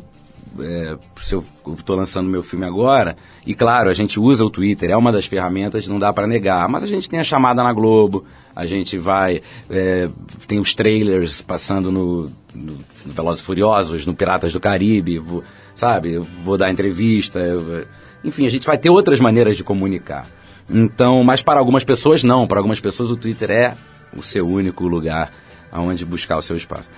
é, 0.60 0.96
se 1.20 1.34
eu 1.34 1.44
estou 1.76 1.96
lançando 1.96 2.28
meu 2.28 2.42
filme 2.42 2.64
agora, 2.66 3.16
e 3.46 3.54
claro, 3.54 3.88
a 3.90 3.92
gente 3.92 4.18
usa 4.20 4.44
o 4.44 4.50
Twitter, 4.50 4.90
é 4.90 4.96
uma 4.96 5.10
das 5.12 5.26
ferramentas, 5.26 5.86
não 5.88 5.98
dá 5.98 6.12
para 6.12 6.26
negar, 6.26 6.68
mas 6.68 6.82
a 6.82 6.86
gente 6.86 7.08
tem 7.08 7.18
a 7.20 7.24
chamada 7.24 7.62
na 7.62 7.72
Globo, 7.72 8.24
a 8.54 8.66
gente 8.66 8.96
vai, 8.98 9.40
é, 9.70 10.08
tem 10.46 10.58
os 10.58 10.74
trailers 10.74 11.40
passando 11.42 11.90
no, 11.92 12.30
no 12.54 12.78
Velozes 13.06 13.42
e 13.42 13.44
Furiosos, 13.44 14.04
no 14.06 14.14
Piratas 14.14 14.52
do 14.52 14.60
Caribe, 14.60 15.18
vou- 15.18 15.44
sabe, 15.74 16.14
eu 16.14 16.24
vou 16.44 16.56
dar 16.58 16.70
entrevista, 16.70 17.38
eu- 17.38 17.86
enfim, 18.24 18.46
a 18.46 18.50
gente 18.50 18.66
vai 18.66 18.76
ter 18.76 18.90
outras 18.90 19.20
maneiras 19.20 19.56
de 19.56 19.62
comunicar. 19.64 20.26
Então, 20.68 21.22
mas 21.24 21.40
para 21.42 21.58
algumas 21.60 21.84
pessoas 21.84 22.22
não, 22.24 22.46
para 22.46 22.58
algumas 22.58 22.80
pessoas 22.80 23.10
o 23.10 23.16
Twitter 23.16 23.50
é 23.50 23.76
o 24.16 24.22
seu 24.22 24.46
único 24.46 24.86
lugar 24.86 25.32
aonde 25.70 26.04
buscar 26.04 26.36
o 26.36 26.42
seu 26.42 26.56
espaço. 26.56 26.90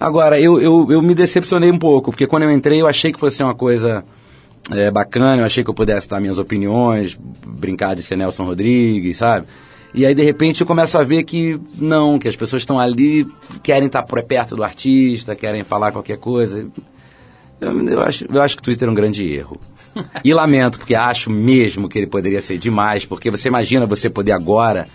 Agora, 0.00 0.40
eu, 0.40 0.58
eu, 0.58 0.90
eu 0.90 1.02
me 1.02 1.14
decepcionei 1.14 1.70
um 1.70 1.78
pouco, 1.78 2.10
porque 2.10 2.26
quando 2.26 2.44
eu 2.44 2.50
entrei 2.50 2.80
eu 2.80 2.86
achei 2.86 3.12
que 3.12 3.20
fosse 3.20 3.42
uma 3.42 3.54
coisa 3.54 4.02
é, 4.70 4.90
bacana, 4.90 5.42
eu 5.42 5.46
achei 5.46 5.62
que 5.62 5.68
eu 5.68 5.74
pudesse 5.74 6.08
dar 6.08 6.18
minhas 6.20 6.38
opiniões, 6.38 7.18
brincar 7.46 7.94
de 7.94 8.00
ser 8.00 8.16
Nelson 8.16 8.46
Rodrigues, 8.46 9.18
sabe? 9.18 9.46
E 9.92 10.06
aí, 10.06 10.14
de 10.14 10.22
repente, 10.22 10.60
eu 10.62 10.66
começo 10.66 10.96
a 10.96 11.02
ver 11.02 11.24
que 11.24 11.60
não, 11.76 12.18
que 12.18 12.28
as 12.28 12.34
pessoas 12.36 12.62
estão 12.62 12.78
ali, 12.78 13.26
querem 13.62 13.86
estar 13.86 14.02
por 14.04 14.22
perto 14.22 14.56
do 14.56 14.64
artista, 14.64 15.34
querem 15.36 15.64
falar 15.64 15.92
qualquer 15.92 16.16
coisa. 16.16 16.66
Eu, 17.60 17.88
eu 17.88 18.00
acho, 18.00 18.24
eu 18.32 18.40
acho 18.40 18.56
que 18.56 18.62
o 18.62 18.64
Twitter 18.64 18.88
é 18.88 18.90
um 18.90 18.94
grande 18.94 19.26
erro. 19.30 19.60
E 20.24 20.32
lamento, 20.32 20.78
porque 20.78 20.94
acho 20.94 21.28
mesmo 21.28 21.88
que 21.88 21.98
ele 21.98 22.06
poderia 22.06 22.40
ser 22.40 22.56
demais, 22.58 23.04
porque 23.04 23.28
você 23.28 23.48
imagina 23.48 23.84
você 23.86 24.08
poder 24.08 24.30
agora 24.30 24.86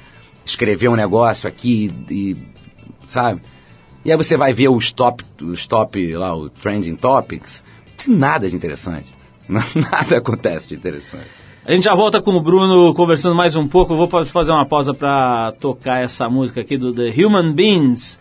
escrever 0.45 0.87
um 0.87 0.95
negócio 0.95 1.49
aqui 1.49 1.93
e, 2.09 2.31
e- 2.31 2.37
sabe? 3.05 3.41
E 4.05 4.11
aí 4.11 4.17
você 4.17 4.37
vai 4.37 4.53
ver 4.53 4.69
os 4.69 4.91
top, 4.91 5.25
os 5.41 5.65
top 5.65 6.15
lá, 6.15 6.35
o 6.35 6.47
trending 6.47 6.95
topics, 6.95 7.63
nada 8.07 8.47
de 8.47 8.55
interessante. 8.55 9.13
Nada 9.47 10.17
acontece 10.17 10.69
de 10.69 10.75
interessante. 10.75 11.27
A 11.63 11.71
gente 11.71 11.83
já 11.83 11.93
volta 11.93 12.19
com 12.19 12.31
o 12.31 12.41
Bruno 12.41 12.91
conversando 12.95 13.35
mais 13.35 13.55
um 13.55 13.67
pouco. 13.67 13.93
Eu 13.93 13.97
vou 13.97 14.25
fazer 14.25 14.51
uma 14.51 14.65
pausa 14.65 14.91
para 14.91 15.51
tocar 15.59 16.01
essa 16.01 16.27
música 16.27 16.61
aqui 16.61 16.77
do 16.77 16.91
The 16.91 17.13
Human 17.15 17.53
Beings. 17.53 18.19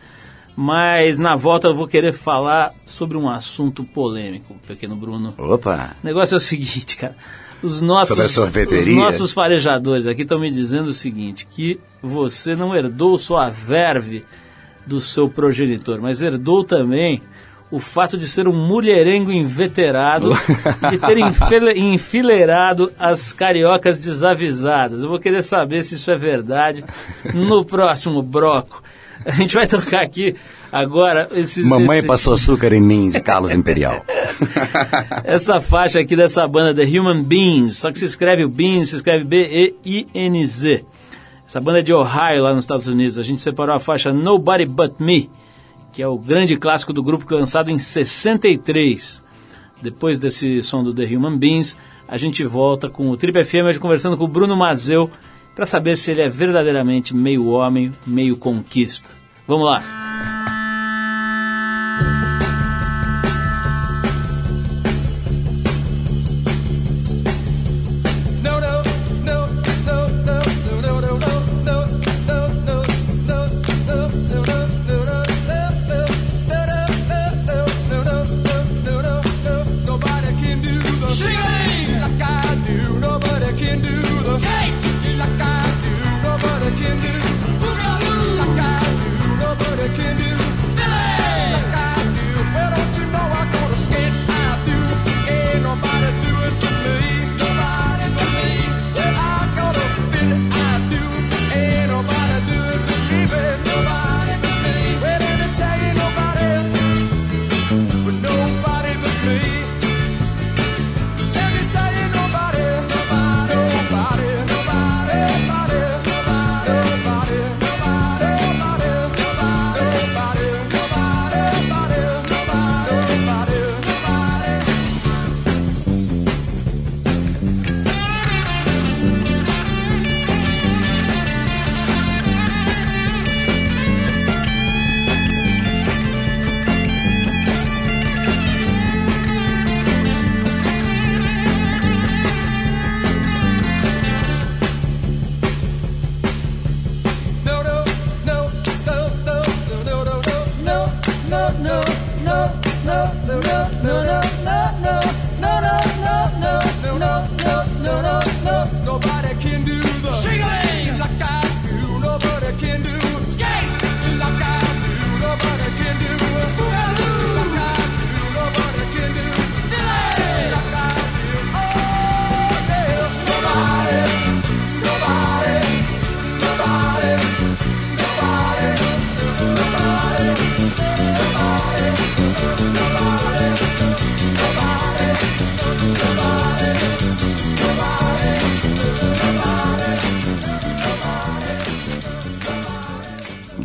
Mas 0.57 1.19
na 1.19 1.35
volta 1.35 1.69
eu 1.69 1.75
vou 1.75 1.89
querer 1.89 2.13
falar 2.13 2.73
sobre 2.85 3.17
um 3.17 3.29
assunto 3.29 3.83
polêmico, 3.85 4.55
pequeno 4.67 4.95
Bruno. 4.95 5.35
Opa! 5.37 5.97
O 6.03 6.07
negócio 6.07 6.35
é 6.35 6.37
o 6.37 6.41
seguinte, 6.41 6.95
cara. 6.97 7.17
Os 7.63 7.81
nossos, 7.81 8.15
Sobre 8.15 8.25
a 8.25 8.29
sorveteria? 8.29 8.79
os 8.79 8.89
nossos 8.89 9.33
farejadores 9.33 10.07
aqui 10.07 10.23
estão 10.23 10.39
me 10.39 10.51
dizendo 10.51 10.89
o 10.89 10.93
seguinte, 10.95 11.47
que 11.47 11.81
você 12.03 12.55
não 12.55 12.77
herdou 12.77 13.19
só 13.19 13.39
a 13.39 13.49
verve 13.49 14.25
do 14.87 15.01
seu 15.01 15.29
progenitor, 15.29 16.01
mas 16.01 16.21
herdou 16.23 16.63
também 16.65 17.23
o 17.71 17.79
fato 17.81 18.17
de 18.17 18.29
ser 18.29 18.47
um 18.47 18.53
mulherengo 18.55 19.33
inveterado 19.33 20.31
e 20.93 20.99
ter 20.99 21.19
enfile- 21.19 21.79
enfileirado 21.79 22.93
as 22.99 23.33
cariocas 23.33 23.99
desavisadas. 23.99 25.03
Eu 25.03 25.09
vou 25.09 25.19
querer 25.19 25.43
saber 25.43 25.83
se 25.83 25.95
isso 25.95 26.11
é 26.11 26.17
verdade 26.17 26.85
no 27.33 27.65
próximo 27.65 28.23
bloco. 28.23 28.83
A 29.25 29.31
gente 29.33 29.55
vai 29.55 29.67
tocar 29.67 30.03
aqui 30.03 30.37
agora 30.71 31.29
esses... 31.33 31.65
Mamãe 31.67 31.99
esse- 31.99 32.07
passou 32.07 32.35
açúcar 32.35 32.73
em 32.75 32.81
mim, 32.81 33.09
de 33.09 33.21
Carlos 33.21 33.53
Imperial. 33.53 34.05
essa 35.25 35.61
faixa 35.61 35.99
aqui 36.01 36.15
dessa 36.15 36.47
banda 36.47 36.75
The 36.75 36.99
Human 36.99 37.23
Beings, 37.25 37.79
só 37.79 37.91
que 37.91 37.99
se 37.99 38.05
escreve 38.05 38.45
o 38.45 38.49
Beans, 38.49 38.91
se 38.91 38.97
escreve 38.97 39.25
B-E-I-N-Z. 39.25 40.85
Essa 41.47 41.61
banda 41.61 41.81
é 41.81 41.83
de 41.83 41.93
Ohio, 41.93 42.43
lá 42.43 42.55
nos 42.55 42.65
Estados 42.65 42.87
Unidos. 42.87 43.19
A 43.19 43.23
gente 43.23 43.41
separou 43.41 43.75
a 43.75 43.79
faixa 43.79 44.13
Nobody 44.13 44.65
But 44.65 44.95
Me, 44.99 45.31
que 45.93 46.03
é 46.03 46.09
o 46.09 46.19
grande 46.19 46.57
clássico 46.57 46.93
do 46.93 47.03
grupo 47.03 47.33
lançado 47.35 47.71
em 47.71 47.79
63. 47.79 49.23
Depois 49.83 50.19
desse 50.19 50.63
som 50.63 50.83
do 50.83 50.95
The 50.95 51.05
Human 51.05 51.37
Beings, 51.37 51.77
a 52.09 52.17
gente 52.17 52.45
volta 52.45 52.89
com 52.89 53.11
o 53.11 53.17
Trip 53.17 53.45
FM, 53.45 53.67
hoje 53.67 53.79
conversando 53.79 54.17
com 54.17 54.25
o 54.25 54.29
Bruno 54.29 54.57
Mazeu, 54.57 55.11
para 55.55 55.67
saber 55.67 55.97
se 55.97 56.11
ele 56.11 56.23
é 56.23 56.29
verdadeiramente 56.29 57.15
meio 57.15 57.47
homem, 57.49 57.93
meio 58.07 58.37
conquista. 58.37 59.11
Vamos 59.47 59.67
lá. 59.67 60.04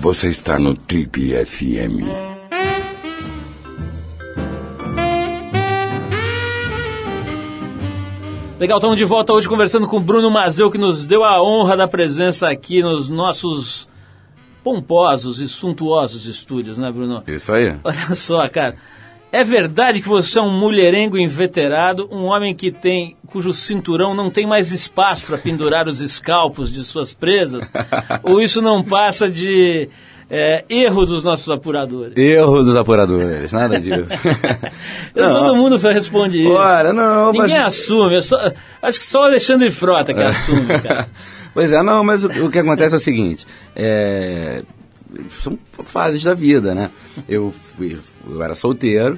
Você 0.09 0.29
está 0.29 0.57
no 0.57 0.73
Trip 0.73 1.35
FM. 1.45 2.01
Legal, 8.59 8.79
estamos 8.79 8.97
de 8.97 9.05
volta 9.05 9.33
hoje 9.33 9.47
conversando 9.47 9.85
com 9.85 9.97
o 9.97 9.99
Bruno 9.99 10.31
Mazeu, 10.31 10.71
que 10.71 10.79
nos 10.79 11.05
deu 11.05 11.23
a 11.23 11.39
honra 11.43 11.77
da 11.77 11.87
presença 11.87 12.49
aqui 12.49 12.81
nos 12.81 13.07
nossos 13.07 13.87
pomposos 14.63 15.41
e 15.41 15.47
suntuosos 15.47 16.25
estúdios, 16.25 16.79
né, 16.79 16.91
Bruno? 16.91 17.23
Isso 17.27 17.53
aí. 17.53 17.77
Olha 17.83 18.15
só, 18.15 18.49
cara. 18.49 18.77
É 19.31 19.43
verdade 19.43 20.01
que 20.01 20.07
você 20.07 20.39
é 20.39 20.41
um 20.41 20.51
mulherengo 20.51 21.17
inveterado, 21.17 22.07
um 22.11 22.23
homem 22.25 22.55
que 22.55 22.71
tem 22.71 23.15
cujo 23.27 23.53
cinturão 23.53 24.15
não 24.15 24.29
tem 24.31 24.47
mais 24.47 24.71
espaço 24.71 25.25
para 25.27 25.37
pendurar 25.37 25.87
os 25.87 26.01
escalpos 26.01 26.71
de 26.73 26.83
suas 26.83 27.13
presas? 27.13 27.69
Ou 28.23 28.41
isso 28.41 28.59
não 28.59 28.83
passa 28.83 29.29
de 29.29 29.87
é, 30.31 30.65
erro 30.67 31.05
dos 31.05 31.23
nossos 31.23 31.47
apuradores? 31.49 32.17
Erro 32.17 32.63
dos 32.63 32.75
apuradores, 32.75 33.51
nada 33.51 33.79
disso. 33.79 34.07
Então, 35.11 35.33
Todo 35.33 35.55
mundo 35.55 35.77
responde 35.77 36.41
isso. 36.41 36.51
Ora, 36.51 36.93
não, 36.93 37.31
Ninguém 37.31 37.57
mas... 37.57 37.65
assume. 37.67 38.21
só- 38.21 38.51
acho 38.81 38.99
que 38.99 39.05
só 39.05 39.21
o 39.21 39.23
Alexandre 39.23 39.69
Frota 39.71 40.13
que 40.13 40.21
assume, 40.23 40.65
cara. 40.81 41.07
Pois 41.53 41.71
é, 41.71 41.81
não, 41.83 42.03
mas 42.03 42.23
o, 42.23 42.45
o 42.45 42.49
que 42.51 42.59
acontece 42.59 42.93
é 42.93 42.97
o 42.97 43.01
seguinte, 43.01 43.45
é, 43.75 44.63
são 45.29 45.57
fases 45.83 46.23
da 46.23 46.33
vida, 46.33 46.73
né? 46.75 46.89
Eu, 47.27 47.53
fui, 47.75 47.97
eu 48.29 48.41
era 48.43 48.55
solteiro, 48.55 49.17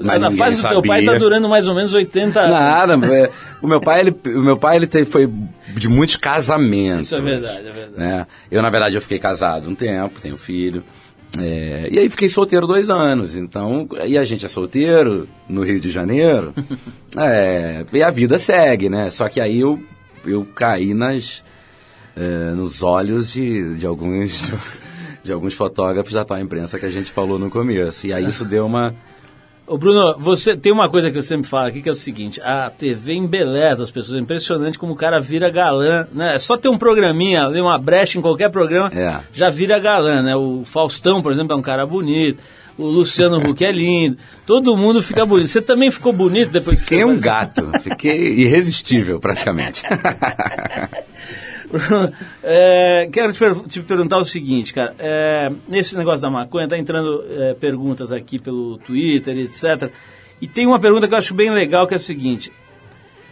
mas 0.00 0.20
Mas 0.20 0.34
a 0.34 0.36
fase 0.36 0.62
do 0.62 0.68
teu 0.68 0.82
pai 0.82 1.00
sabia. 1.00 1.12
está 1.14 1.24
durando 1.24 1.48
mais 1.48 1.66
ou 1.68 1.74
menos 1.74 1.92
80 1.92 2.38
anos. 2.40 2.52
Nada, 2.52 3.14
é, 3.14 3.30
o 3.60 3.66
meu 3.66 3.80
pai, 3.80 4.00
ele, 4.00 4.16
o 4.36 4.42
meu 4.42 4.56
pai, 4.56 4.76
ele 4.76 4.86
te- 4.86 5.04
foi 5.04 5.28
de 5.74 5.88
muitos 5.88 6.16
casamentos. 6.16 7.06
Isso 7.06 7.16
é 7.16 7.20
verdade, 7.20 7.68
é 7.68 7.72
verdade. 7.72 7.92
né? 7.96 8.26
Eu, 8.50 8.62
na 8.62 8.70
verdade, 8.70 8.94
eu 8.94 9.02
fiquei 9.02 9.18
casado 9.18 9.68
um 9.68 9.74
tempo, 9.74 10.20
tenho 10.20 10.36
filho. 10.36 10.84
é, 11.36 11.88
e 11.90 11.98
aí 11.98 12.08
fiquei 12.08 12.28
solteiro 12.28 12.66
dois 12.66 12.90
anos. 12.90 13.34
Então, 13.36 13.88
e 14.06 14.16
a 14.16 14.24
gente 14.24 14.44
é 14.44 14.48
solteiro 14.48 15.28
no 15.48 15.62
Rio 15.64 15.80
de 15.80 15.90
Janeiro. 15.90 16.54
é, 17.18 17.84
e 17.92 18.02
a 18.02 18.10
vida 18.10 18.38
segue, 18.38 18.88
né? 18.88 19.10
Só 19.10 19.28
que 19.28 19.40
aí 19.40 19.58
eu, 19.60 19.78
eu 20.24 20.46
caí 20.54 20.94
nas, 20.94 21.42
é, 22.16 22.52
nos 22.54 22.82
olhos 22.84 23.32
de, 23.32 23.74
de 23.74 23.84
alguns 23.86 24.48
de 25.22 25.32
alguns 25.32 25.54
fotógrafos 25.54 26.12
da 26.12 26.24
tal 26.24 26.38
imprensa 26.38 26.78
que 26.78 26.86
a 26.86 26.90
gente 26.90 27.10
falou 27.10 27.38
no 27.38 27.50
começo. 27.50 28.06
E 28.06 28.12
aí 28.12 28.24
isso 28.26 28.44
deu 28.44 28.66
uma. 28.66 28.94
Ô 29.66 29.76
Bruno, 29.76 30.16
você 30.18 30.56
tem 30.56 30.72
uma 30.72 30.88
coisa 30.88 31.10
que 31.10 31.18
eu 31.18 31.22
sempre 31.22 31.46
falo 31.46 31.66
aqui 31.68 31.82
que 31.82 31.88
é 31.88 31.92
o 31.92 31.94
seguinte: 31.94 32.40
a 32.40 32.70
TV 32.70 33.12
embeleza 33.12 33.82
as 33.84 33.90
pessoas. 33.90 34.16
É 34.16 34.20
impressionante 34.20 34.78
como 34.78 34.94
o 34.94 34.96
cara 34.96 35.20
vira 35.20 35.50
galã, 35.50 36.06
né? 36.12 36.34
É 36.34 36.38
só 36.38 36.56
ter 36.56 36.68
um 36.70 36.78
programinha, 36.78 37.46
ler 37.46 37.60
uma 37.60 37.78
brecha 37.78 38.18
em 38.18 38.22
qualquer 38.22 38.48
programa, 38.50 38.90
É. 38.94 39.20
já 39.32 39.50
vira 39.50 39.78
galã, 39.78 40.22
né? 40.22 40.34
O 40.34 40.62
Faustão, 40.64 41.20
por 41.20 41.32
exemplo, 41.32 41.52
é 41.52 41.56
um 41.56 41.62
cara 41.62 41.84
bonito. 41.86 42.42
O 42.78 42.86
Luciano 42.86 43.38
Huck 43.46 43.62
é 43.62 43.72
lindo. 43.72 44.16
Todo 44.46 44.74
mundo 44.76 45.02
fica 45.02 45.26
bonito. 45.26 45.48
Você 45.48 45.60
também 45.60 45.90
ficou 45.90 46.12
bonito 46.14 46.50
depois 46.50 46.80
Fiquei 46.80 46.98
que 46.98 47.04
você 47.04 47.10
um 47.12 47.20
gato, 47.20 47.70
fiquei 47.82 48.34
irresistível 48.38 49.18
praticamente. 49.20 49.82
É, 52.42 53.08
quero 53.12 53.32
te, 53.32 53.38
per- 53.38 53.68
te 53.68 53.80
perguntar 53.82 54.18
o 54.18 54.24
seguinte, 54.24 54.72
cara. 54.72 54.94
É, 54.98 55.50
nesse 55.66 55.96
negócio 55.96 56.22
da 56.22 56.30
maconha, 56.30 56.68
tá 56.68 56.78
entrando 56.78 57.24
é, 57.30 57.54
perguntas 57.54 58.10
aqui 58.12 58.38
pelo 58.38 58.78
Twitter, 58.78 59.36
etc. 59.38 59.90
E 60.40 60.46
tem 60.46 60.66
uma 60.66 60.78
pergunta 60.78 61.06
que 61.06 61.14
eu 61.14 61.18
acho 61.18 61.34
bem 61.34 61.50
legal, 61.50 61.86
que 61.86 61.94
é 61.94 61.96
a 61.96 62.00
seguinte. 62.00 62.52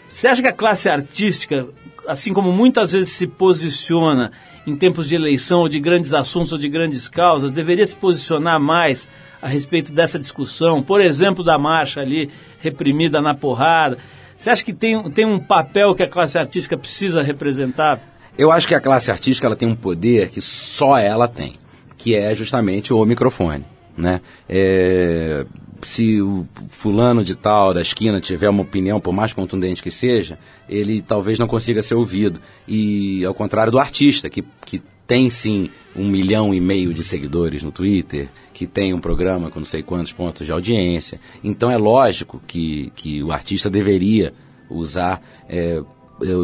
Você 0.08 0.28
acha 0.28 0.42
que 0.42 0.48
a 0.48 0.52
classe 0.52 0.88
artística, 0.88 1.66
assim 2.06 2.32
como 2.32 2.52
muitas 2.52 2.92
vezes 2.92 3.10
se 3.10 3.26
posiciona 3.26 4.32
em 4.66 4.76
tempos 4.76 5.08
de 5.08 5.14
eleição, 5.14 5.60
ou 5.60 5.68
de 5.68 5.78
grandes 5.78 6.12
assuntos, 6.12 6.52
ou 6.52 6.58
de 6.58 6.68
grandes 6.68 7.08
causas, 7.08 7.52
deveria 7.52 7.86
se 7.86 7.96
posicionar 7.96 8.58
mais 8.58 9.08
a 9.40 9.46
respeito 9.46 9.92
dessa 9.92 10.18
discussão? 10.18 10.82
Por 10.82 11.00
exemplo, 11.00 11.44
da 11.44 11.56
marcha 11.58 12.00
ali, 12.00 12.30
reprimida 12.60 13.20
na 13.20 13.34
porrada. 13.34 13.98
Você 14.36 14.50
acha 14.50 14.64
que 14.64 14.72
tem, 14.72 15.10
tem 15.10 15.24
um 15.24 15.38
papel 15.38 15.94
que 15.94 16.02
a 16.02 16.08
classe 16.08 16.38
artística 16.38 16.76
precisa 16.76 17.22
representar? 17.22 18.00
Eu 18.38 18.52
acho 18.52 18.68
que 18.68 18.74
a 18.74 18.80
classe 18.80 19.10
artística 19.10 19.46
ela 19.46 19.56
tem 19.56 19.68
um 19.68 19.76
poder 19.76 20.28
que 20.30 20.40
só 20.40 20.98
ela 20.98 21.26
tem, 21.26 21.54
que 21.96 22.14
é 22.14 22.34
justamente 22.34 22.92
o 22.92 23.04
microfone, 23.04 23.64
né? 23.96 24.20
É, 24.48 25.46
se 25.82 26.20
o 26.20 26.46
fulano 26.68 27.22
de 27.24 27.34
tal 27.34 27.72
da 27.72 27.80
esquina 27.80 28.20
tiver 28.20 28.48
uma 28.48 28.62
opinião, 28.62 29.00
por 29.00 29.12
mais 29.12 29.32
contundente 29.32 29.82
que 29.82 29.90
seja, 29.90 30.38
ele 30.68 31.00
talvez 31.00 31.38
não 31.38 31.46
consiga 31.46 31.80
ser 31.80 31.94
ouvido. 31.94 32.40
E 32.66 33.24
ao 33.24 33.34
contrário 33.34 33.72
do 33.72 33.78
artista, 33.78 34.28
que, 34.28 34.44
que 34.64 34.82
tem 35.06 35.30
sim 35.30 35.70
um 35.94 36.06
milhão 36.08 36.52
e 36.52 36.60
meio 36.60 36.92
de 36.92 37.04
seguidores 37.04 37.62
no 37.62 37.70
Twitter, 37.70 38.28
que 38.52 38.66
tem 38.66 38.92
um 38.92 39.00
programa 39.00 39.50
com 39.50 39.60
não 39.60 39.66
sei 39.66 39.82
quantos 39.82 40.12
pontos 40.12 40.44
de 40.44 40.52
audiência. 40.52 41.20
Então 41.42 41.70
é 41.70 41.76
lógico 41.76 42.42
que, 42.46 42.92
que 42.96 43.22
o 43.22 43.32
artista 43.32 43.70
deveria 43.70 44.34
usar 44.68 45.22
é, 45.48 45.80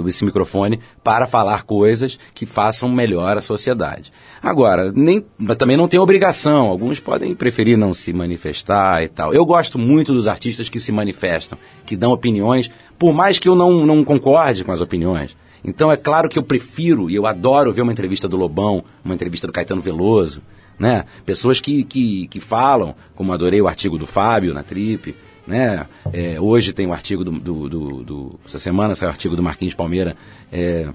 esse 0.07 0.25
microfone 0.25 0.81
para 1.03 1.27
falar 1.27 1.65
coisas 1.65 2.19
que 2.35 2.47
façam 2.47 2.89
melhor 2.89 3.37
a 3.37 3.41
sociedade. 3.41 4.13
Agora, 4.43 4.93
nem, 4.95 5.25
também 5.57 5.77
não 5.77 5.89
tem 5.89 6.01
obrigação, 6.01 6.67
alguns 6.67 7.01
podem 7.01 7.35
preferir 7.35 7.77
não 7.79 7.95
se 7.95 8.13
manifestar 8.13 9.03
e 9.03 9.09
tal. 9.09 9.33
Eu 9.33 9.45
gosto 9.47 9.79
muito 9.79 10.13
dos 10.13 10.29
artistas 10.29 10.69
que 10.69 10.81
se 10.81 10.93
manifestam, 10.93 11.59
que 11.87 11.97
dão 11.97 12.13
opiniões, 12.13 12.71
por 12.99 13.13
mais 13.13 13.39
que 13.39 13.49
eu 13.49 13.55
não, 13.55 13.87
não 13.87 14.05
concorde 14.05 14.65
com 14.65 14.73
as 14.73 14.81
opiniões. 14.81 15.37
Então 15.65 15.93
é 15.93 15.97
claro 15.97 16.29
que 16.29 16.39
eu 16.39 16.43
prefiro 16.43 17.09
e 17.09 17.15
eu 17.15 17.27
adoro 17.27 17.73
ver 17.73 17.83
uma 17.83 17.93
entrevista 17.93 18.29
do 18.29 18.37
Lobão, 18.37 18.85
uma 19.05 19.15
entrevista 19.15 19.47
do 19.47 19.53
Caetano 19.53 19.81
Veloso, 19.81 20.43
né? 20.79 21.05
Pessoas 21.25 21.61
que, 21.61 21.85
que, 21.85 22.27
que 22.27 22.41
falam, 22.41 22.95
como 23.15 23.33
adorei 23.33 23.61
o 23.61 23.69
artigo 23.69 23.97
do 23.97 24.07
Fábio 24.07 24.53
na 24.53 24.63
Trip, 24.63 25.15
né? 25.47 25.87
É, 26.13 26.41
hoje 26.41 26.73
tem 26.73 26.87
o 26.87 26.93
artigo 26.93 27.25
do, 27.25 27.33
do, 27.33 27.69
do- 27.69 28.05
do- 28.05 28.41
Essa 28.47 28.59
semana 28.59 28.95
saiu 28.95 29.09
o 29.09 29.13
artigo 29.13 29.35
do 29.37 29.43
Marquinhos 29.43 29.75
Palmeira 29.75 30.17
é, 30.53 30.89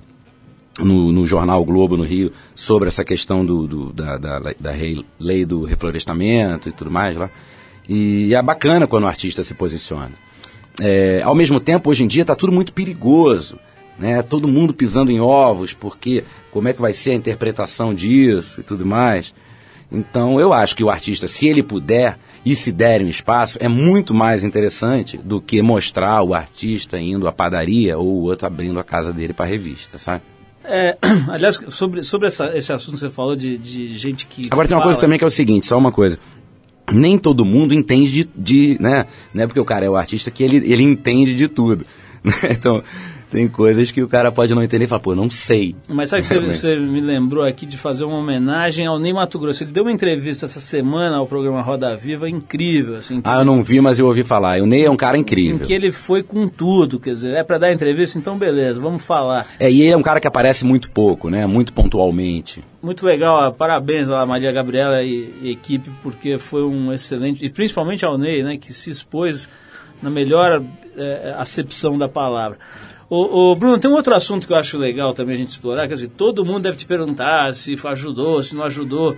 no, 0.79 1.11
no 1.11 1.25
jornal 1.25 1.63
Globo, 1.65 1.97
no 1.97 2.03
Rio, 2.03 2.31
sobre 2.55 2.87
essa 2.87 3.03
questão 3.03 3.45
do- 3.45 3.91
da, 3.93 4.17
da, 4.17 4.39
da 4.59 4.71
rei- 4.71 5.03
lei 5.19 5.45
do 5.45 5.63
reflorestamento 5.63 6.69
e 6.69 6.71
tudo 6.71 6.91
mais 6.91 7.17
lá. 7.17 7.29
E 7.89 8.33
é 8.35 8.41
bacana 8.41 8.85
quando 8.87 9.03
o 9.05 9.07
artista 9.07 9.43
se 9.43 9.53
posiciona. 9.53 10.11
É, 10.79 11.21
ao 11.23 11.33
mesmo 11.33 11.59
tempo, 11.59 11.89
hoje 11.89 12.03
em 12.03 12.07
dia 12.07 12.21
está 12.21 12.35
tudo 12.35 12.51
muito 12.51 12.73
perigoso. 12.73 13.57
Né? 13.97 14.21
Todo 14.21 14.47
mundo 14.47 14.73
pisando 14.75 15.11
em 15.11 15.19
ovos, 15.19 15.73
porque 15.73 16.23
como 16.51 16.67
é 16.67 16.73
que 16.73 16.79
vai 16.81 16.93
ser 16.93 17.11
a 17.11 17.15
interpretação 17.15 17.95
disso 17.95 18.59
e 18.59 18.63
tudo 18.63 18.85
mais. 18.85 19.33
Então, 19.91 20.39
eu 20.39 20.51
acho 20.51 20.75
que 20.75 20.83
o 20.83 20.89
artista, 20.89 21.27
se 21.27 21.47
ele 21.47 21.63
puder 21.63 22.17
e 22.45 22.53
se 22.55 22.71
der 22.71 23.01
um 23.01 23.07
espaço, 23.07 23.57
é 23.61 23.67
muito 23.67 24.13
mais 24.13 24.43
interessante 24.43 25.17
do 25.17 25.39
que 25.39 25.61
mostrar 25.61 26.21
o 26.23 26.33
artista 26.33 26.99
indo 26.99 27.27
à 27.27 27.31
padaria 27.31 27.97
ou 27.97 28.05
o 28.07 28.21
outro 28.23 28.45
abrindo 28.47 28.79
a 28.79 28.83
casa 28.83 29.13
dele 29.13 29.33
para 29.33 29.45
revista, 29.45 29.97
sabe? 29.97 30.23
É, 30.63 30.97
aliás, 31.31 31.57
sobre, 31.69 32.03
sobre 32.03 32.27
essa- 32.27 32.51
esse 32.57 32.73
assunto 32.73 32.95
que 32.95 32.99
você 32.99 33.09
falou 33.09 33.35
de, 33.35 33.57
de 33.57 33.97
gente 33.97 34.27
que. 34.27 34.47
Agora 34.51 34.67
tem 34.67 34.75
uma 34.75 34.81
fala- 34.81 34.91
coisa 34.93 34.99
também 34.99 35.17
que 35.17 35.23
é 35.23 35.27
o 35.27 35.31
seguinte, 35.31 35.65
só 35.65 35.77
uma 35.77 35.91
coisa. 35.91 36.19
Nem 36.91 37.17
todo 37.17 37.43
mundo 37.45 37.73
entende 37.73 38.11
de, 38.11 38.29
de 38.35 38.77
né? 38.81 39.05
Não 39.33 39.43
é 39.43 39.47
porque 39.47 39.59
o 39.59 39.65
cara 39.65 39.85
é 39.85 39.89
o 39.89 39.95
artista 39.95 40.29
que 40.31 40.43
ele, 40.43 40.57
ele 40.71 40.83
entende 40.83 41.33
de 41.35 41.47
tudo. 41.47 41.85
né? 42.23 42.33
Então, 42.51 42.83
tem 43.29 43.47
coisas 43.47 43.91
que 43.91 44.01
o 44.01 44.07
cara 44.07 44.31
pode 44.31 44.55
não 44.55 44.63
entender 44.63 44.85
e 44.85 44.87
falar, 44.87 45.01
pô, 45.01 45.13
não 45.13 45.29
sei. 45.29 45.75
Mas 45.87 46.09
sabe 46.09 46.23
que 46.23 46.27
você, 46.27 46.39
você 46.39 46.75
me 46.79 47.01
lembrou 47.01 47.43
aqui 47.43 47.65
de 47.65 47.77
fazer 47.77 48.03
uma 48.03 48.17
homenagem 48.17 48.87
ao 48.87 48.97
Ney 48.97 49.13
Mato 49.13 49.37
Grosso. 49.37 49.63
Ele 49.63 49.71
deu 49.71 49.83
uma 49.83 49.91
entrevista 49.91 50.45
essa 50.45 50.59
semana 50.59 51.17
ao 51.17 51.27
programa 51.27 51.61
Roda 51.61 51.95
Viva, 51.95 52.29
incrível, 52.29 52.95
assim. 52.95 53.21
Ah, 53.23 53.39
eu 53.39 53.45
não 53.45 53.61
vi, 53.61 53.79
mas 53.79 53.99
eu 53.99 54.07
ouvi 54.07 54.23
falar. 54.23 54.61
O 54.61 54.65
Ney 54.65 54.85
é 54.85 54.89
um 54.89 54.97
cara 54.97 55.17
em 55.17 55.27
incrível. 55.27 55.65
que 55.65 55.73
ele 55.73 55.91
foi 55.91 56.23
com 56.23 56.47
tudo, 56.47 56.99
quer 56.99 57.11
dizer, 57.11 57.33
é 57.35 57.43
pra 57.43 57.57
dar 57.57 57.71
entrevista, 57.71 58.17
então 58.17 58.37
beleza, 58.37 58.79
vamos 58.79 59.03
falar. 59.03 59.45
É, 59.59 59.69
e 59.69 59.81
ele 59.81 59.91
é 59.91 59.97
um 59.97 60.01
cara 60.01 60.19
que 60.19 60.27
aparece 60.27 60.65
muito 60.65 60.89
pouco, 60.89 61.29
né? 61.29 61.45
Muito 61.45 61.73
pontualmente. 61.73 62.63
Muito 62.81 63.05
legal, 63.05 63.35
ó, 63.35 63.51
parabéns 63.51 64.09
à 64.09 64.25
Maria 64.25 64.51
Gabriela 64.51 65.03
e, 65.03 65.33
e 65.41 65.51
equipe, 65.51 65.89
porque 66.01 66.37
foi 66.37 66.63
um 66.63 66.93
excelente, 66.93 67.43
e 67.43 67.49
principalmente 67.49 68.05
ao 68.05 68.17
Ney, 68.17 68.43
né, 68.43 68.57
que 68.57 68.71
se 68.71 68.89
expôs 68.89 69.49
na 70.01 70.09
melhor 70.09 70.61
eh, 70.95 71.35
acepção 71.37 71.97
da 71.97 72.07
palavra. 72.07 72.57
Ô, 73.09 73.51
ô, 73.51 73.55
Bruno, 73.55 73.79
tem 73.79 73.89
um 73.89 73.93
outro 73.93 74.13
assunto 74.13 74.45
que 74.45 74.51
eu 74.51 74.57
acho 74.57 74.77
legal 74.77 75.13
também 75.13 75.35
a 75.35 75.37
gente 75.37 75.49
explorar, 75.49 75.87
quer 75.87 75.93
dizer, 75.93 76.09
todo 76.09 76.43
mundo 76.43 76.63
deve 76.63 76.75
te 76.75 76.85
perguntar 76.85 77.53
se 77.53 77.75
ajudou, 77.81 78.43
se 78.43 78.53
não 78.53 78.65
ajudou 78.65 79.15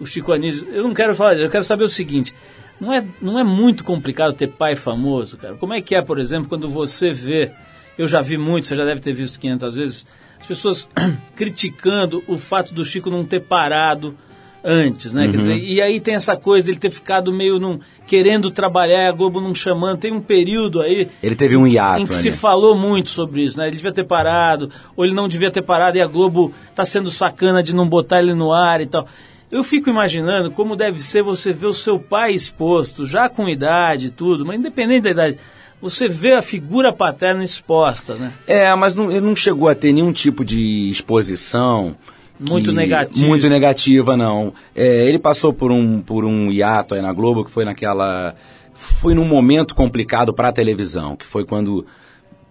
o 0.00 0.06
Chico 0.06 0.32
Anísio. 0.32 0.66
Eu 0.72 0.82
não 0.82 0.92
quero 0.92 1.14
falar 1.14 1.38
eu 1.38 1.48
quero 1.48 1.62
saber 1.62 1.84
o 1.84 1.88
seguinte, 1.88 2.34
não 2.80 2.92
é, 2.92 3.04
não 3.20 3.38
é 3.38 3.44
muito 3.44 3.84
complicado 3.84 4.32
ter 4.32 4.48
pai 4.48 4.74
famoso, 4.74 5.36
cara? 5.36 5.54
Como 5.54 5.72
é 5.72 5.80
que 5.80 5.94
é, 5.94 6.02
por 6.02 6.18
exemplo, 6.18 6.48
quando 6.48 6.68
você 6.68 7.12
vê, 7.12 7.52
eu 7.96 8.08
já 8.08 8.20
vi 8.20 8.36
muito, 8.36 8.66
você 8.66 8.74
já 8.74 8.84
deve 8.84 9.00
ter 9.00 9.12
visto 9.12 9.38
500 9.38 9.74
vezes, 9.74 10.06
as 10.40 10.46
pessoas 10.46 10.88
criticando 11.36 12.24
o 12.26 12.36
fato 12.36 12.74
do 12.74 12.84
Chico 12.84 13.08
não 13.08 13.24
ter 13.24 13.40
parado 13.40 14.16
antes, 14.62 15.12
né? 15.12 15.28
Quer 15.28 15.36
dizer, 15.36 15.56
e 15.56 15.80
aí 15.80 16.00
tem 16.00 16.14
essa 16.14 16.36
coisa 16.36 16.66
dele 16.66 16.78
ter 16.78 16.90
ficado 16.90 17.32
meio 17.32 17.58
num, 17.58 17.78
querendo 18.06 18.50
trabalhar 18.50 19.08
a 19.08 19.12
Globo 19.12 19.40
não 19.40 19.54
chamando. 19.54 19.98
Tem 19.98 20.12
um 20.12 20.20
período 20.20 20.80
aí 20.80 21.08
Ele 21.22 21.36
teve 21.36 21.56
um 21.56 21.66
hiato, 21.66 22.02
em 22.02 22.06
que 22.06 22.14
né? 22.14 22.20
se 22.20 22.32
falou 22.32 22.76
muito 22.76 23.08
sobre 23.08 23.44
isso, 23.44 23.58
né? 23.58 23.66
Ele 23.66 23.76
devia 23.76 23.92
ter 23.92 24.04
parado, 24.04 24.70
ou 24.96 25.04
ele 25.04 25.14
não 25.14 25.28
devia 25.28 25.50
ter 25.50 25.62
parado 25.62 25.96
e 25.96 26.00
a 26.00 26.06
Globo 26.06 26.52
tá 26.74 26.84
sendo 26.84 27.10
sacana 27.10 27.62
de 27.62 27.74
não 27.74 27.88
botar 27.88 28.20
ele 28.20 28.34
no 28.34 28.52
ar 28.52 28.80
e 28.80 28.86
tal. 28.86 29.06
Eu 29.50 29.64
fico 29.64 29.88
imaginando 29.88 30.50
como 30.50 30.76
deve 30.76 31.00
ser 31.00 31.22
você 31.22 31.52
ver 31.52 31.66
o 31.66 31.72
seu 31.72 31.98
pai 31.98 32.32
exposto, 32.32 33.06
já 33.06 33.28
com 33.28 33.48
idade 33.48 34.08
e 34.08 34.10
tudo, 34.10 34.44
mas 34.44 34.58
independente 34.58 35.04
da 35.04 35.10
idade, 35.10 35.38
você 35.80 36.08
vê 36.08 36.32
a 36.32 36.42
figura 36.42 36.92
paterna 36.92 37.42
exposta, 37.42 38.14
né? 38.14 38.32
É, 38.46 38.74
mas 38.74 38.94
não, 38.94 39.10
ele 39.10 39.20
não 39.20 39.36
chegou 39.36 39.68
a 39.68 39.74
ter 39.74 39.92
nenhum 39.92 40.12
tipo 40.12 40.44
de 40.44 40.88
exposição. 40.88 41.96
Muito 42.38 42.72
negativa. 42.72 43.26
Muito 43.26 43.48
negativa, 43.48 44.16
não. 44.16 44.52
É, 44.74 45.06
ele 45.06 45.18
passou 45.18 45.52
por 45.52 45.72
um, 45.72 46.00
por 46.00 46.24
um 46.24 46.50
hiato 46.50 46.94
aí 46.94 47.02
na 47.02 47.12
Globo, 47.12 47.44
que 47.44 47.50
foi 47.50 47.64
naquela. 47.64 48.34
foi 48.74 49.14
num 49.14 49.24
momento 49.24 49.74
complicado 49.74 50.32
para 50.32 50.48
a 50.48 50.52
televisão, 50.52 51.16
que 51.16 51.26
foi 51.26 51.44
quando 51.44 51.84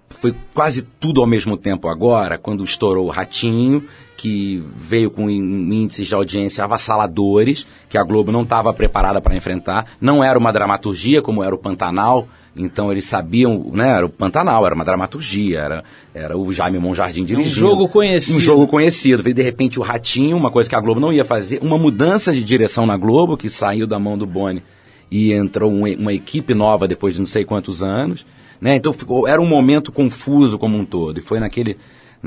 foi 0.09 0.33
quase 0.53 0.83
tudo 0.83 1.21
ao 1.21 1.27
mesmo 1.27 1.55
tempo 1.57 1.87
agora, 1.87 2.37
quando 2.37 2.63
estourou 2.63 3.05
o 3.05 3.09
Ratinho, 3.09 3.83
que 4.17 4.61
veio 4.75 5.11
com 5.11 5.29
índices 5.29 6.07
de 6.07 6.15
audiência 6.15 6.63
avassaladores, 6.63 7.65
que 7.87 7.97
a 7.97 8.03
Globo 8.03 8.31
não 8.31 8.41
estava 8.41 8.73
preparada 8.73 9.21
para 9.21 9.35
enfrentar. 9.35 9.85
Não 10.01 10.23
era 10.23 10.37
uma 10.37 10.51
dramaturgia 10.51 11.21
como 11.21 11.43
era 11.43 11.53
o 11.53 11.57
Pantanal, 11.57 12.27
então 12.55 12.91
eles 12.91 13.05
sabiam, 13.05 13.69
né, 13.71 13.89
era 13.89 14.05
o 14.05 14.09
Pantanal, 14.09 14.65
era 14.65 14.73
uma 14.73 14.83
dramaturgia, 14.83 15.59
era, 15.59 15.83
era 16.15 16.35
o 16.37 16.51
Jaime 16.51 16.79
Monjardim 16.79 17.23
dirigindo. 17.23 17.55
jogo 17.55 17.87
conhecido. 17.87 18.37
Um 18.37 18.41
jogo 18.41 18.65
conhecido. 18.67 19.21
Veio 19.21 19.35
de 19.35 19.43
repente 19.43 19.79
o 19.79 19.83
Ratinho, 19.83 20.35
uma 20.35 20.49
coisa 20.49 20.67
que 20.67 20.75
a 20.75 20.81
Globo 20.81 20.99
não 20.99 21.13
ia 21.13 21.23
fazer, 21.23 21.59
uma 21.61 21.77
mudança 21.77 22.33
de 22.33 22.43
direção 22.43 22.87
na 22.87 22.97
Globo, 22.97 23.37
que 23.37 23.49
saiu 23.49 23.85
da 23.85 23.99
mão 23.99 24.17
do 24.17 24.25
Boni 24.25 24.63
e 25.11 25.31
entrou 25.31 25.71
um- 25.71 25.85
uma 25.93 26.11
equipe 26.11 26.55
nova 26.55 26.87
depois 26.87 27.13
de 27.13 27.19
não 27.19 27.27
sei 27.27 27.45
quantos 27.45 27.83
anos. 27.83 28.25
Né? 28.59 28.75
Então 28.75 28.91
ficou, 28.91 29.27
era 29.27 29.39
um 29.39 29.45
momento 29.45 29.91
confuso 29.91 30.57
como 30.57 30.75
um 30.79 30.83
todo. 30.83 31.19
E 31.19 31.21
foi 31.21 31.39
naquele, 31.39 31.77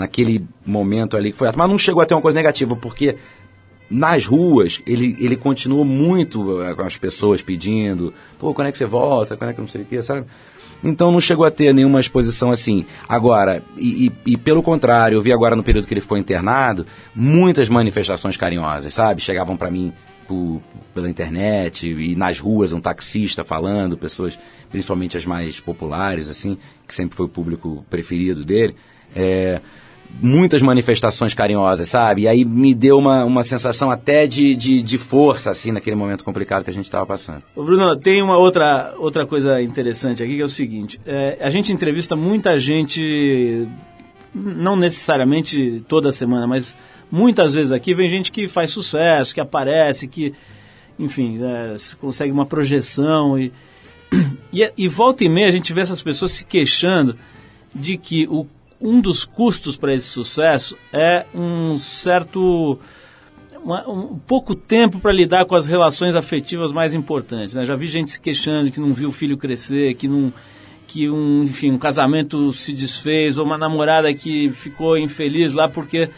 naquele 0.00 0.44
momento 0.66 1.16
ali 1.16 1.30
que 1.32 1.38
foi. 1.38 1.48
Mas 1.54 1.70
não 1.70 1.78
chegou 1.78 2.02
a 2.02 2.06
ter 2.06 2.14
uma 2.14 2.20
coisa 2.20 2.36
negativa, 2.36 2.74
porque 2.74 3.16
nas 3.90 4.24
ruas 4.26 4.80
ele, 4.86 5.16
ele 5.20 5.36
continuou 5.36 5.84
muito 5.84 6.62
eh, 6.62 6.74
com 6.74 6.82
as 6.82 6.96
pessoas 6.96 7.42
pedindo, 7.42 8.12
pô, 8.38 8.54
quando 8.54 8.68
é 8.68 8.72
que 8.72 8.78
você 8.78 8.86
volta, 8.86 9.36
quando 9.36 9.50
é 9.50 9.52
que 9.52 9.60
não 9.60 9.68
sei 9.68 9.82
o 9.82 9.84
quê, 9.84 10.00
sabe? 10.00 10.26
Então 10.82 11.10
não 11.12 11.20
chegou 11.20 11.44
a 11.44 11.50
ter 11.50 11.74
nenhuma 11.74 12.00
exposição 12.00 12.50
assim. 12.50 12.86
Agora, 13.08 13.62
e, 13.76 14.06
e- 14.06 14.32
e 14.32 14.36
pelo 14.36 14.62
contrário, 14.62 15.16
eu 15.16 15.22
vi 15.22 15.32
agora 15.32 15.54
no 15.54 15.62
período 15.62 15.86
que 15.86 15.92
ele 15.92 16.00
ficou 16.00 16.16
internado, 16.16 16.86
muitas 17.14 17.68
manifestações 17.68 18.36
carinhosas, 18.36 18.94
sabe? 18.94 19.20
Chegavam 19.20 19.56
para 19.56 19.70
mim 19.70 19.92
por- 20.26 20.60
pela 20.94 21.10
internet 21.10 21.86
e 21.90 22.14
nas 22.14 22.38
ruas 22.38 22.72
um 22.72 22.80
taxista 22.80 23.42
falando, 23.44 23.96
pessoas, 23.98 24.38
principalmente 24.70 25.16
as 25.16 25.26
mais 25.26 25.58
populares, 25.60 26.30
assim, 26.30 26.56
que 26.86 26.94
sempre 26.94 27.16
foi 27.16 27.26
o 27.26 27.28
público 27.28 27.84
preferido 27.90 28.42
dele. 28.44 28.74
É, 29.14 29.60
muitas 30.22 30.62
manifestações 30.62 31.34
carinhosas, 31.34 31.88
sabe? 31.88 32.22
E 32.22 32.28
aí 32.28 32.44
me 32.44 32.74
deu 32.74 32.98
uma, 32.98 33.24
uma 33.24 33.44
sensação 33.44 33.90
até 33.90 34.26
de, 34.26 34.54
de, 34.54 34.82
de 34.82 34.98
força, 34.98 35.50
assim, 35.50 35.72
naquele 35.72 35.96
momento 35.96 36.24
complicado 36.24 36.64
que 36.64 36.70
a 36.70 36.72
gente 36.72 36.84
estava 36.84 37.06
passando. 37.06 37.42
Ô, 37.54 37.64
Bruno, 37.64 37.96
tem 37.96 38.22
uma 38.22 38.36
outra, 38.36 38.94
outra 38.98 39.26
coisa 39.26 39.62
interessante 39.62 40.22
aqui 40.22 40.36
que 40.36 40.42
é 40.42 40.44
o 40.44 40.48
seguinte: 40.48 41.00
é, 41.06 41.38
a 41.40 41.50
gente 41.50 41.72
entrevista 41.72 42.16
muita 42.16 42.58
gente, 42.58 43.66
não 44.34 44.76
necessariamente 44.76 45.82
toda 45.88 46.12
semana, 46.12 46.46
mas 46.46 46.74
muitas 47.10 47.54
vezes 47.54 47.72
aqui 47.72 47.94
vem 47.94 48.08
gente 48.08 48.30
que 48.30 48.46
faz 48.46 48.70
sucesso, 48.70 49.34
que 49.34 49.40
aparece, 49.40 50.06
que, 50.06 50.34
enfim, 50.98 51.40
é, 51.42 51.78
se 51.78 51.96
consegue 51.96 52.32
uma 52.32 52.46
projeção 52.46 53.38
e, 53.38 53.52
e, 54.52 54.70
e 54.76 54.88
volta 54.88 55.24
e 55.24 55.28
meia 55.28 55.48
a 55.48 55.52
gente 55.52 55.72
vê 55.72 55.80
essas 55.80 56.02
pessoas 56.02 56.32
se 56.32 56.44
queixando 56.44 57.16
de 57.74 57.96
que 57.96 58.26
o, 58.28 58.46
um 58.80 59.00
dos 59.00 59.24
custos 59.24 59.76
para 59.76 59.94
esse 59.94 60.06
sucesso 60.08 60.76
é 60.92 61.26
um 61.34 61.76
certo 61.76 62.78
um 63.62 64.18
pouco 64.18 64.54
tempo 64.54 64.98
para 64.98 65.12
lidar 65.12 65.44
com 65.44 65.54
as 65.54 65.66
relações 65.66 66.16
afetivas 66.16 66.72
mais 66.72 66.94
importantes. 66.94 67.54
né? 67.54 67.66
Já 67.66 67.76
vi 67.76 67.86
gente 67.86 68.08
se 68.08 68.20
queixando 68.20 68.70
que 68.70 68.80
não 68.80 68.92
viu 68.92 69.10
o 69.10 69.12
filho 69.12 69.36
crescer, 69.36 69.94
que 69.94 70.08
não 70.08 70.32
que 70.86 71.08
um, 71.08 71.44
enfim, 71.44 71.70
um 71.70 71.78
casamento 71.78 72.52
se 72.52 72.72
desfez 72.72 73.38
ou 73.38 73.44
uma 73.44 73.56
namorada 73.56 74.12
que 74.12 74.48
ficou 74.48 74.98
infeliz 74.98 75.52
lá 75.52 75.68
porque, 75.68 76.10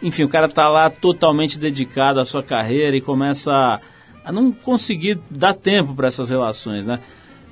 enfim, 0.00 0.22
o 0.22 0.28
cara 0.28 0.48
tá 0.48 0.68
lá 0.68 0.88
totalmente 0.88 1.58
dedicado 1.58 2.20
à 2.20 2.24
sua 2.24 2.40
carreira 2.40 2.96
e 2.96 3.00
começa 3.00 3.52
a, 3.52 3.80
a 4.24 4.30
não 4.30 4.52
conseguir 4.52 5.18
dar 5.28 5.54
tempo 5.54 5.96
para 5.96 6.06
essas 6.06 6.30
relações, 6.30 6.86
né? 6.86 7.00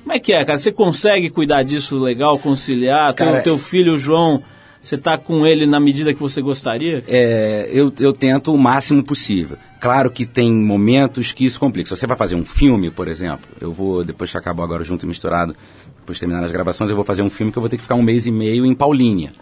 Como 0.04 0.12
é 0.12 0.20
que 0.20 0.32
é, 0.32 0.44
cara? 0.44 0.56
Você 0.56 0.70
consegue 0.70 1.30
cuidar 1.30 1.64
disso 1.64 1.98
legal, 1.98 2.38
conciliar? 2.38 3.12
Cara, 3.12 3.40
o 3.40 3.42
teu 3.42 3.58
filho, 3.58 3.94
o 3.94 3.98
João, 3.98 4.44
você 4.80 4.96
tá 4.96 5.18
com 5.18 5.46
ele 5.46 5.66
na 5.66 5.80
medida 5.80 6.14
que 6.14 6.20
você 6.20 6.40
gostaria? 6.40 7.04
É, 7.06 7.68
eu, 7.72 7.92
eu 7.98 8.12
tento 8.12 8.52
o 8.52 8.58
máximo 8.58 9.02
possível. 9.02 9.56
Claro 9.80 10.10
que 10.10 10.24
tem 10.24 10.52
momentos 10.52 11.32
que 11.32 11.44
isso 11.44 11.60
complica. 11.60 11.88
Se 11.88 11.96
você 11.96 12.06
vai 12.06 12.16
fazer 12.16 12.36
um 12.36 12.44
filme, 12.44 12.90
por 12.90 13.08
exemplo, 13.08 13.48
eu 13.60 13.72
vou, 13.72 14.04
depois 14.04 14.30
que 14.30 14.38
acabou 14.38 14.64
agora 14.64 14.84
junto 14.84 15.04
e 15.04 15.08
misturado, 15.08 15.54
depois 15.98 16.16
de 16.16 16.20
terminar 16.20 16.42
as 16.42 16.52
gravações, 16.52 16.90
eu 16.90 16.96
vou 16.96 17.04
fazer 17.04 17.22
um 17.22 17.30
filme 17.30 17.52
que 17.52 17.58
eu 17.58 17.60
vou 17.60 17.68
ter 17.68 17.76
que 17.76 17.82
ficar 17.82 17.96
um 17.96 18.02
mês 18.02 18.26
e 18.26 18.30
meio 18.30 18.64
em 18.64 18.74
Paulínia. 18.74 19.32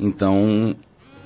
Então, 0.00 0.74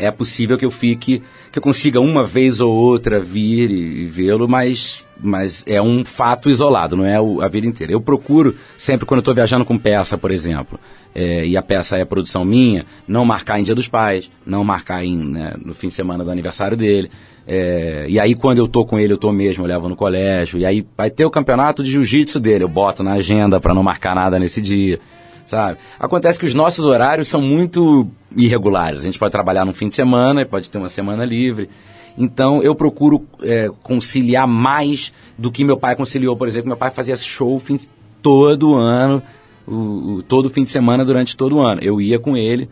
é 0.02 0.10
possível 0.10 0.58
que 0.58 0.64
eu 0.64 0.70
fique, 0.70 1.22
que 1.50 1.58
eu 1.58 1.62
consiga 1.62 2.00
uma 2.00 2.24
vez 2.24 2.60
ou 2.60 2.72
outra 2.74 3.20
vir 3.20 3.70
e, 3.70 4.02
e 4.02 4.06
vê-lo, 4.06 4.48
mas, 4.48 5.06
mas 5.22 5.62
é 5.66 5.80
um 5.80 6.04
fato 6.04 6.50
isolado, 6.50 6.96
não 6.96 7.06
é 7.06 7.20
o- 7.20 7.40
a 7.40 7.48
vida 7.48 7.66
inteira. 7.66 7.92
Eu 7.92 8.00
procuro, 8.00 8.54
sempre 8.76 9.06
quando 9.06 9.20
estou 9.20 9.34
viajando 9.34 9.64
com 9.64 9.78
peça, 9.78 10.18
por 10.18 10.30
exemplo, 10.32 10.78
é, 11.14 11.46
e 11.46 11.56
a 11.56 11.62
peça 11.62 11.96
é 11.98 12.04
produção 12.04 12.44
minha, 12.44 12.84
não 13.06 13.24
marcar 13.24 13.60
em 13.60 13.62
Dia 13.62 13.74
dos 13.74 13.88
Pais, 13.88 14.30
não 14.44 14.64
marcar 14.64 15.04
em, 15.04 15.16
né, 15.16 15.54
no 15.64 15.74
fim 15.74 15.88
de 15.88 15.94
semana 15.94 16.24
do 16.24 16.30
aniversário 16.30 16.76
dele. 16.76 17.10
É, 17.46 18.06
e 18.08 18.20
aí, 18.20 18.34
quando 18.34 18.58
eu 18.58 18.68
tô 18.68 18.84
com 18.84 18.98
ele, 18.98 19.12
eu 19.12 19.18
tô 19.18 19.32
mesmo, 19.32 19.64
eu 19.64 19.68
levo 19.68 19.88
no 19.88 19.96
colégio. 19.96 20.58
E 20.60 20.64
aí, 20.64 20.86
vai 20.96 21.10
ter 21.10 21.24
o 21.24 21.30
campeonato 21.30 21.82
de 21.82 21.90
jiu-jitsu 21.90 22.38
dele, 22.38 22.62
eu 22.64 22.68
boto 22.68 23.02
na 23.02 23.14
agenda 23.14 23.60
para 23.60 23.74
não 23.74 23.82
marcar 23.82 24.14
nada 24.14 24.38
nesse 24.38 24.62
dia 24.62 25.00
sabe? 25.46 25.78
Acontece 25.98 26.38
que 26.38 26.46
os 26.46 26.54
nossos 26.54 26.84
horários 26.84 27.28
são 27.28 27.40
muito 27.40 28.06
irregulares. 28.36 29.00
A 29.00 29.04
gente 29.04 29.18
pode 29.18 29.32
trabalhar 29.32 29.64
no 29.64 29.72
fim 29.72 29.88
de 29.88 29.94
semana 29.94 30.42
e 30.42 30.44
pode 30.44 30.70
ter 30.70 30.78
uma 30.78 30.88
semana 30.88 31.24
livre. 31.24 31.68
Então 32.16 32.62
eu 32.62 32.74
procuro 32.74 33.26
é, 33.42 33.70
conciliar 33.82 34.46
mais 34.46 35.12
do 35.38 35.50
que 35.50 35.64
meu 35.64 35.76
pai 35.76 35.96
conciliou, 35.96 36.36
por 36.36 36.46
exemplo. 36.48 36.68
Meu 36.68 36.76
pai 36.76 36.90
fazia 36.90 37.16
show 37.16 37.58
fim, 37.58 37.78
todo 38.20 38.74
ano, 38.74 39.22
o, 39.66 39.74
o- 40.16 40.22
todo 40.22 40.50
fim 40.50 40.62
de 40.64 40.70
semana 40.70 41.04
durante 41.04 41.36
todo 41.36 41.56
o 41.56 41.60
ano. 41.60 41.80
Eu 41.82 42.00
ia 42.00 42.18
com 42.18 42.36
ele 42.36 42.68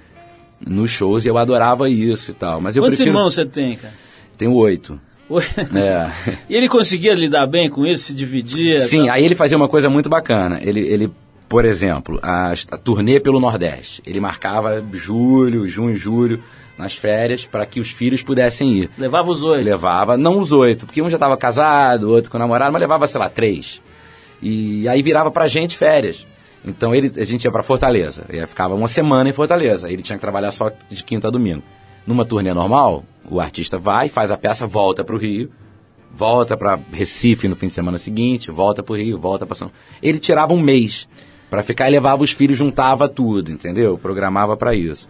nos 0.65 0.91
shows 0.91 1.25
e 1.25 1.29
eu 1.29 1.39
adorava 1.39 1.89
isso 1.89 2.31
e 2.31 2.35
tal. 2.35 2.61
Mas 2.61 2.77
eu 2.77 2.83
Quantos 2.83 2.99
prefiro... 2.99 3.17
irmãos 3.17 3.33
você 3.35 3.47
tem, 3.47 3.77
cara? 3.77 3.95
Tenho 4.37 4.53
oito. 4.55 5.01
Oi? 5.29 5.43
É. 5.75 6.11
E 6.51 6.55
ele 6.57 6.69
conseguia 6.69 7.15
lidar 7.15 7.47
bem 7.47 7.71
com 7.71 7.87
isso, 7.87 8.05
se 8.05 8.15
dividia? 8.15 8.81
Sim, 8.81 9.07
tal? 9.07 9.15
aí 9.15 9.25
ele 9.25 9.35
fazia 9.35 9.57
uma 9.57 9.69
coisa 9.69 9.89
muito 9.89 10.09
bacana. 10.11 10.59
Ele, 10.63 10.81
ele 10.81 11.11
por 11.51 11.65
exemplo, 11.65 12.21
a, 12.23 12.53
a 12.53 12.79
turnê 12.79 13.19
pelo 13.19 13.41
Nordeste. 13.41 14.01
Ele 14.07 14.21
marcava 14.21 14.81
julho, 14.93 15.69
junho, 15.69 15.97
julho, 15.97 16.41
nas 16.79 16.95
férias, 16.95 17.45
para 17.45 17.67
que 17.67 17.81
os 17.81 17.91
filhos 17.91 18.23
pudessem 18.23 18.73
ir. 18.73 18.91
Levava 18.97 19.29
os 19.29 19.43
oito. 19.43 19.65
Levava, 19.65 20.17
não 20.17 20.39
os 20.39 20.53
oito, 20.53 20.87
porque 20.87 21.03
um 21.03 21.11
já 21.11 21.17
estava 21.17 21.37
casado, 21.37 22.05
o 22.05 22.11
outro 22.13 22.31
com 22.31 22.39
namorado, 22.39 22.73
mas 22.73 22.81
levava, 22.81 23.05
sei 23.09 23.21
lá, 23.21 23.29
três. 23.29 23.83
E 24.41 24.89
aí 24.89 25.03
virava 25.03 25.29
pra 25.29 25.49
gente 25.49 25.77
férias. 25.77 26.25
Então 26.65 26.95
ele, 26.95 27.11
a 27.21 27.25
gente 27.25 27.45
ia 27.45 27.51
pra 27.51 27.65
Fortaleza. 27.65 28.25
Ele 28.29 28.47
ficava 28.47 28.77
uma 28.77 28.87
semana 28.87 29.29
em 29.29 29.33
Fortaleza. 29.33 29.91
Ele 29.91 30.03
tinha 30.03 30.17
que 30.17 30.23
trabalhar 30.23 30.53
só 30.53 30.71
de 30.89 31.03
quinta 31.03 31.27
a 31.27 31.31
domingo. 31.33 31.65
Numa 32.07 32.25
turnê 32.25 32.55
normal, 32.55 33.03
o 33.29 33.41
artista 33.41 33.77
vai, 33.77 34.09
faz 34.09 34.31
a 34.31 34.37
peça, 34.37 34.69
volta 34.69 35.03
pro 35.03 35.19
Rio, 35.19 35.51
volta 36.15 36.57
pra 36.57 36.79
Recife 36.93 37.49
no 37.49 37.57
fim 37.57 37.67
de 37.67 37.75
semana 37.75 37.99
seguinte, 37.99 38.53
volta 38.53 38.85
pro 38.85 38.95
Rio, 38.95 39.19
volta 39.19 39.45
pra 39.45 39.57
São. 39.57 39.73
Ele 40.01 40.21
tirava 40.21 40.55
um 40.55 40.61
mês 40.61 41.09
pra 41.51 41.63
ficar 41.63 41.89
e 41.89 41.91
levava 41.91 42.23
os 42.23 42.31
filhos, 42.31 42.57
juntava 42.57 43.09
tudo, 43.09 43.51
entendeu? 43.51 43.99
Programava 43.99 44.57
pra 44.57 44.75
isso. 44.75 45.09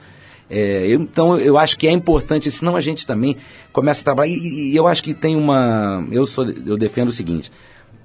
É, 0.49 0.93
então 0.93 1.39
eu 1.39 1.57
acho 1.57 1.79
que 1.79 1.87
é 1.87 1.93
importante, 1.93 2.51
senão 2.51 2.75
a 2.75 2.81
gente 2.81 3.07
também 3.07 3.37
começa 3.73 4.01
a 4.01 4.05
trabalhar. 4.05 4.33
E, 4.33 4.73
e 4.73 4.77
eu 4.77 4.89
acho 4.89 5.03
que 5.05 5.15
tem 5.15 5.37
uma. 5.37 6.05
Eu 6.11 6.27
sou, 6.27 6.45
eu 6.51 6.77
defendo 6.77 7.09
o 7.09 7.13
seguinte. 7.13 7.53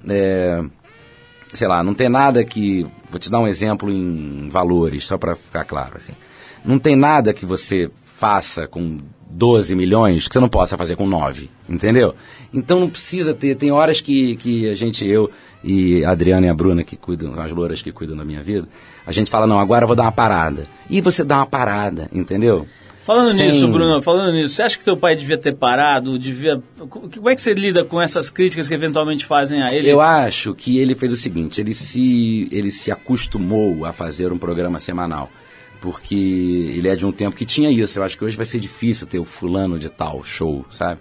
é, 0.08 0.64
sei 1.54 1.68
lá, 1.68 1.84
não 1.84 1.96
tem 1.96 2.10
nada 2.10 2.44
que. 2.44 2.86
Vou 3.10 3.20
te 3.20 3.32
dar 3.32 3.40
um 3.40 3.48
exemplo 3.48 3.92
em 3.92 4.48
valores, 4.50 5.06
só 5.06 5.18
para 5.18 5.34
ficar 5.34 5.64
claro. 5.64 5.94
Assim. 5.96 6.14
Não 6.64 6.78
tem 6.78 6.96
nada 6.96 7.34
que 7.34 7.46
você 7.46 7.90
faça 8.04 8.68
com 8.68 9.00
12 9.30 9.76
milhões 9.76 10.28
que 10.28 10.34
você 10.34 10.40
não 10.40 10.50
possa 10.50 10.78
fazer 10.78 10.96
com 10.96 11.08
9, 11.08 11.50
entendeu? 11.68 12.16
Então 12.54 12.80
não 12.80 12.90
precisa 12.90 13.34
ter. 13.34 13.56
Tem 13.56 13.72
horas 13.72 14.02
que, 14.02 14.36
que 14.38 14.70
a 14.70 14.76
gente, 14.76 15.06
eu 15.06 15.30
e 15.64 16.06
a 16.06 16.12
Adriana 16.12 16.48
e 16.48 16.50
a 16.50 16.54
Bruna, 16.54 16.84
que 16.84 16.96
cuidam, 16.96 17.40
as 17.40 17.52
louras 17.52 17.82
que 17.82 17.92
cuidam 17.92 18.16
da 18.16 18.24
minha 18.24 18.42
vida, 18.42 18.68
a 19.06 19.12
gente 19.12 19.30
fala, 19.32 19.48
não, 19.48 19.60
agora 19.60 19.84
eu 19.84 19.88
vou 19.88 19.96
dar 19.96 20.04
uma 20.04 20.12
parada. 20.12 20.68
E 20.90 21.02
você 21.02 21.24
dá 21.24 21.38
uma 21.38 21.46
parada, 21.46 22.08
entendeu? 22.14 22.68
Falando 23.06 23.36
Sem- 23.36 23.52
nisso, 23.52 23.68
Bruno, 23.68 24.02
falando 24.02 24.34
nisso, 24.34 24.56
você 24.56 24.64
acha 24.64 24.78
que 24.80 24.84
teu 24.84 24.98
pai 24.98 25.16
devia 25.16 25.38
ter 25.38 25.54
parado? 25.54 26.18
Devia... 26.18 26.60
Como 26.90 27.30
é 27.30 27.36
que 27.36 27.42
você 27.42 27.54
lida 27.54 27.86
com 27.86 28.02
essas 28.02 28.32
críticas 28.32 28.68
que 28.68 28.74
eventualmente 28.74 29.28
fazem 29.28 29.62
a 29.62 29.72
ele? 29.72 29.88
Eu 29.88 30.02
acho 30.02 30.56
que 30.56 30.80
ele 30.80 30.96
fez 30.96 31.14
o 31.14 31.16
seguinte, 31.16 31.62
ele 31.62 31.76
se, 31.76 32.48
ele 32.52 32.72
se 32.72 32.92
acostumou 32.92 33.86
a 33.86 33.94
fazer 33.94 34.32
um 34.32 34.40
programa 34.40 34.80
semanal. 34.80 35.30
Porque 35.82 36.16
ele 36.16 36.88
é 36.88 36.96
de 36.96 37.06
um 37.06 37.12
tempo 37.12 37.36
que 37.36 37.46
tinha 37.46 37.70
isso. 37.70 38.00
Eu 38.00 38.04
acho 38.04 38.18
que 38.18 38.24
hoje 38.24 38.38
vai 38.38 38.46
ser 38.46 38.60
difícil 38.60 39.06
ter 39.08 39.20
o 39.20 39.26
fulano 39.26 39.78
de 39.78 39.90
tal 39.90 40.24
show, 40.24 40.66
sabe? 40.70 41.00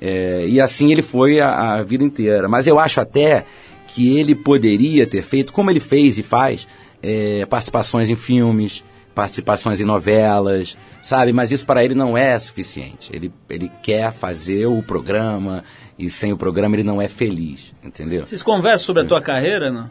É, 0.00 0.46
e 0.46 0.60
assim 0.60 0.92
ele 0.92 1.02
foi 1.02 1.40
a, 1.40 1.74
a 1.74 1.82
vida 1.82 2.04
inteira. 2.04 2.48
Mas 2.48 2.66
eu 2.66 2.78
acho 2.78 3.00
até 3.00 3.46
que 3.86 4.18
ele 4.18 4.34
poderia 4.34 5.06
ter 5.06 5.22
feito, 5.22 5.52
como 5.52 5.70
ele 5.70 5.80
fez 5.80 6.18
e 6.18 6.22
faz, 6.22 6.68
é, 7.02 7.46
participações 7.46 8.10
em 8.10 8.16
filmes, 8.16 8.84
participações 9.14 9.80
em 9.80 9.84
novelas, 9.84 10.76
sabe? 11.02 11.32
Mas 11.32 11.50
isso 11.50 11.64
para 11.64 11.82
ele 11.82 11.94
não 11.94 12.16
é 12.16 12.38
suficiente. 12.38 13.10
Ele, 13.14 13.32
ele 13.48 13.70
quer 13.82 14.12
fazer 14.12 14.66
o 14.66 14.82
programa 14.82 15.64
e 15.98 16.10
sem 16.10 16.32
o 16.32 16.36
programa 16.36 16.76
ele 16.76 16.82
não 16.82 17.00
é 17.00 17.08
feliz, 17.08 17.72
entendeu? 17.82 18.26
Vocês 18.26 18.42
conversam 18.42 18.84
sobre 18.86 19.02
a 19.02 19.06
tua 19.06 19.20
carreira, 19.20 19.72
não? 19.72 19.90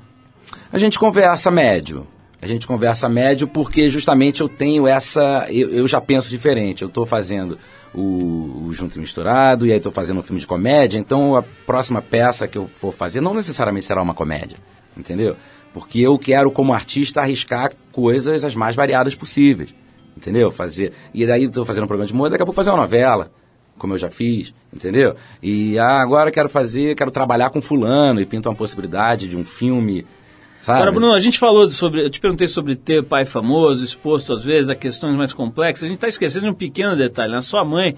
A 0.72 0.78
gente 0.78 1.00
conversa 1.00 1.50
médio. 1.50 2.06
A 2.42 2.48
gente 2.48 2.68
conversa 2.68 3.10
médio 3.10 3.48
porque 3.48 3.90
justamente 3.90 4.42
eu 4.42 4.50
tenho 4.50 4.88
essa. 4.88 5.48
Eu, 5.50 5.70
eu 5.72 5.88
já 5.88 6.00
penso 6.02 6.30
diferente. 6.30 6.82
Eu 6.82 6.90
estou 6.90 7.06
fazendo 7.06 7.58
o, 7.94 8.66
o 8.68 8.74
Junto 8.74 8.98
e 8.98 9.00
Misturado, 9.00 9.66
e 9.66 9.72
aí 9.72 9.78
estou 9.78 9.92
fazendo 9.92 10.20
um 10.20 10.24
filme 10.24 10.40
de 10.40 10.48
comédia, 10.48 11.00
então 11.00 11.36
a 11.36 11.44
próxima 11.66 12.02
peça 12.02 12.48
que 12.48 12.58
eu 12.58 12.68
for 12.68 12.92
fazer 12.92 13.22
não 13.22 13.34
necessariamente 13.34 13.86
será 13.86 14.02
uma 14.02 14.14
comédia. 14.14 14.58
Entendeu? 14.96 15.36
Porque 15.74 16.00
eu 16.00 16.18
quero, 16.18 16.52
como 16.52 16.74
artista, 16.74 17.22
arriscar 17.22 17.72
coisas 17.92 18.44
as 18.44 18.56
mais 18.56 18.76
variadas 18.76 19.16
possíveis. 19.16 19.74
Entendeu? 20.16 20.52
Fazer. 20.52 20.94
E 21.14 21.26
daí 21.26 21.44
estou 21.46 21.66
fazendo 21.66 21.86
um 21.86 21.88
programa 21.88 22.08
de 22.08 22.14
moda, 22.14 22.32
daqui 22.32 22.44
a 22.44 22.46
pouco 22.46 22.56
fazer 22.56 22.70
uma 22.70 22.82
novela 22.82 23.32
como 23.78 23.94
eu 23.94 23.98
já 23.98 24.10
fiz, 24.10 24.54
entendeu? 24.74 25.16
E 25.42 25.78
ah, 25.78 26.02
agora 26.02 26.32
quero 26.32 26.50
fazer, 26.50 26.96
quero 26.96 27.12
trabalhar 27.12 27.50
com 27.50 27.62
fulano 27.62 28.22
e 28.22 28.26
pinto 28.26 28.50
uma 28.50 28.56
possibilidade 28.56 29.28
de 29.28 29.38
um 29.38 29.44
filme, 29.44 30.06
sabe? 30.66 30.80
Agora, 30.80 30.92
Bruno, 30.92 31.14
a 31.14 31.20
gente 31.20 31.38
falou 31.38 31.70
sobre. 31.70 32.04
Eu 32.04 32.10
te 32.10 32.20
perguntei 32.20 32.48
sobre 32.48 32.76
ter 32.76 33.04
pai 33.04 33.24
famoso, 33.24 33.86
exposto 33.86 34.34
às 34.34 34.44
vezes 34.44 34.70
a 34.70 34.76
questões 34.76 35.16
mais 35.16 35.32
complexas. 35.32 35.84
A 35.84 35.88
gente 35.88 35.98
está 35.98 36.08
esquecendo 36.08 36.46
de 36.46 36.52
um 36.52 36.56
pequeno 36.56 36.96
detalhe. 36.96 37.32
Na 37.32 37.42
sua 37.44 37.64
mãe 37.64 37.96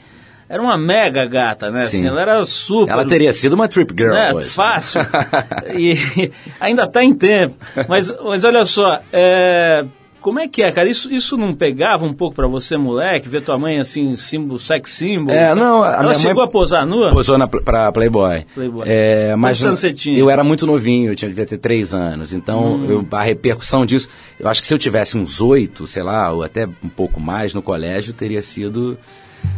era 0.49 0.61
uma 0.61 0.78
mega 0.78 1.26
gata, 1.26 1.72
né? 1.72 1.82
Assim, 1.82 2.01
Sim. 2.01 2.07
ela 2.07 2.22
era 2.22 2.45
super. 2.45 2.91
Ela 2.91 3.05
teria 3.05 3.32
sido 3.32 3.53
uma 3.53 3.70
trip 3.70 3.93
girl 3.97 4.11
né? 4.13 4.34
hoje. 4.34 4.49
Fácil. 4.49 5.01
e 5.78 6.32
ainda 6.59 6.84
está 6.84 7.01
em 7.03 7.13
tempo. 7.13 7.55
Mas, 7.88 8.13
mas 8.22 8.43
olha 8.43 8.65
só, 8.65 8.99
é, 9.13 9.86
como 10.28 10.41
é 10.41 10.47
que 10.49 10.61
é, 10.61 10.69
cara? 10.73 10.89
Isso, 10.89 11.09
isso 11.09 11.38
não 11.38 11.53
pegava 11.53 12.03
um 12.03 12.11
pouco 12.11 12.36
pra 12.36 12.47
você, 12.49 12.75
moleque? 12.75 13.30
Ver 13.30 13.39
tua 13.41 13.57
mãe 13.57 13.78
assim, 13.80 14.13
símbolo, 14.13 14.59
sex 14.59 14.89
symbol? 14.89 15.34
É, 15.34 15.55
não, 15.55 15.82
a 15.82 15.93
Ela 15.93 16.13
chegou 16.13 16.43
a 16.43 16.47
posar 16.49 16.86
nua? 16.86 17.07
Posou 17.11 17.38
na, 17.38 17.47
pra 17.47 17.89
Playboy. 17.93 18.45
Playboy. 18.53 18.84
É, 18.86 19.34
mas 19.38 19.57
tinha? 19.95 20.17
eu 20.19 20.30
era 20.30 20.43
muito 20.43 20.67
novinho, 20.67 21.13
eu 21.13 21.15
tinha, 21.15 21.30
devia 21.30 21.45
ter 21.45 21.57
três 21.59 21.93
anos. 21.93 22.34
Então, 22.34 22.73
Hum. 22.75 22.86
eu- 22.89 23.07
a 23.09 23.23
repercussão 23.23 23.86
disso, 23.86 24.09
eu 24.38 24.49
acho 24.49 24.59
que 24.59 24.67
se 24.67 24.73
eu 24.73 24.78
tivesse 24.78 25.17
uns 25.17 25.39
oito, 25.39 25.88
sei 25.88 26.03
lá, 26.03 26.30
ou 26.34 26.43
até 26.43 26.65
um 26.84 26.89
pouco 26.93 27.21
mais 27.21 27.53
no 27.53 27.61
colégio, 27.61 28.11
teria 28.13 28.41
sido 28.41 28.97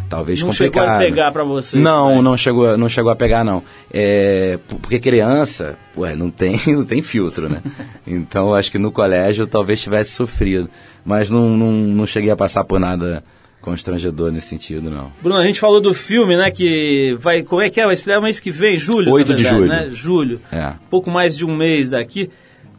talvez 0.09 0.41
Não 0.41 0.51
chegou 0.51 0.81
complicado. 0.81 0.95
a 0.95 1.05
pegar 1.05 1.31
pra 1.31 1.43
você 1.43 1.77
Não, 1.77 2.21
não 2.21 2.35
chegou, 2.35 2.75
não 2.77 2.89
chegou 2.89 3.11
a 3.11 3.15
pegar, 3.15 3.45
não. 3.45 3.63
É, 3.93 4.57
porque 4.81 4.99
criança, 4.99 5.77
ué, 5.95 6.15
não 6.15 6.31
tem, 6.31 6.59
não 6.67 6.83
tem 6.83 7.01
filtro, 7.01 7.47
né? 7.47 7.61
Então, 8.07 8.55
acho 8.55 8.71
que 8.71 8.79
no 8.79 8.91
colégio 8.91 9.43
eu 9.43 9.47
talvez 9.47 9.79
tivesse 9.79 10.11
sofrido. 10.11 10.67
Mas 11.05 11.29
não, 11.29 11.49
não, 11.51 11.71
não 11.71 12.05
cheguei 12.07 12.31
a 12.31 12.35
passar 12.35 12.63
por 12.63 12.79
nada 12.79 13.23
constrangedor 13.61 14.31
nesse 14.31 14.47
sentido, 14.47 14.89
não. 14.89 15.11
Bruno, 15.21 15.39
a 15.39 15.45
gente 15.45 15.59
falou 15.59 15.79
do 15.79 15.93
filme, 15.93 16.35
né? 16.35 16.49
Que 16.49 17.15
vai. 17.19 17.43
Como 17.43 17.61
é 17.61 17.69
que 17.69 17.79
é? 17.79 17.85
Vai 17.85 17.93
estrear 17.93 18.21
mês 18.21 18.39
que 18.39 18.49
vem, 18.49 18.77
julho? 18.77 19.11
8 19.11 19.29
na 19.29 19.35
de 19.35 19.43
verdade, 19.43 19.59
julho. 19.59 19.69
Né? 19.69 19.89
Julho. 19.91 20.41
É. 20.51 20.73
Pouco 20.89 21.11
mais 21.11 21.37
de 21.37 21.45
um 21.45 21.55
mês 21.55 21.89
daqui. 21.89 22.29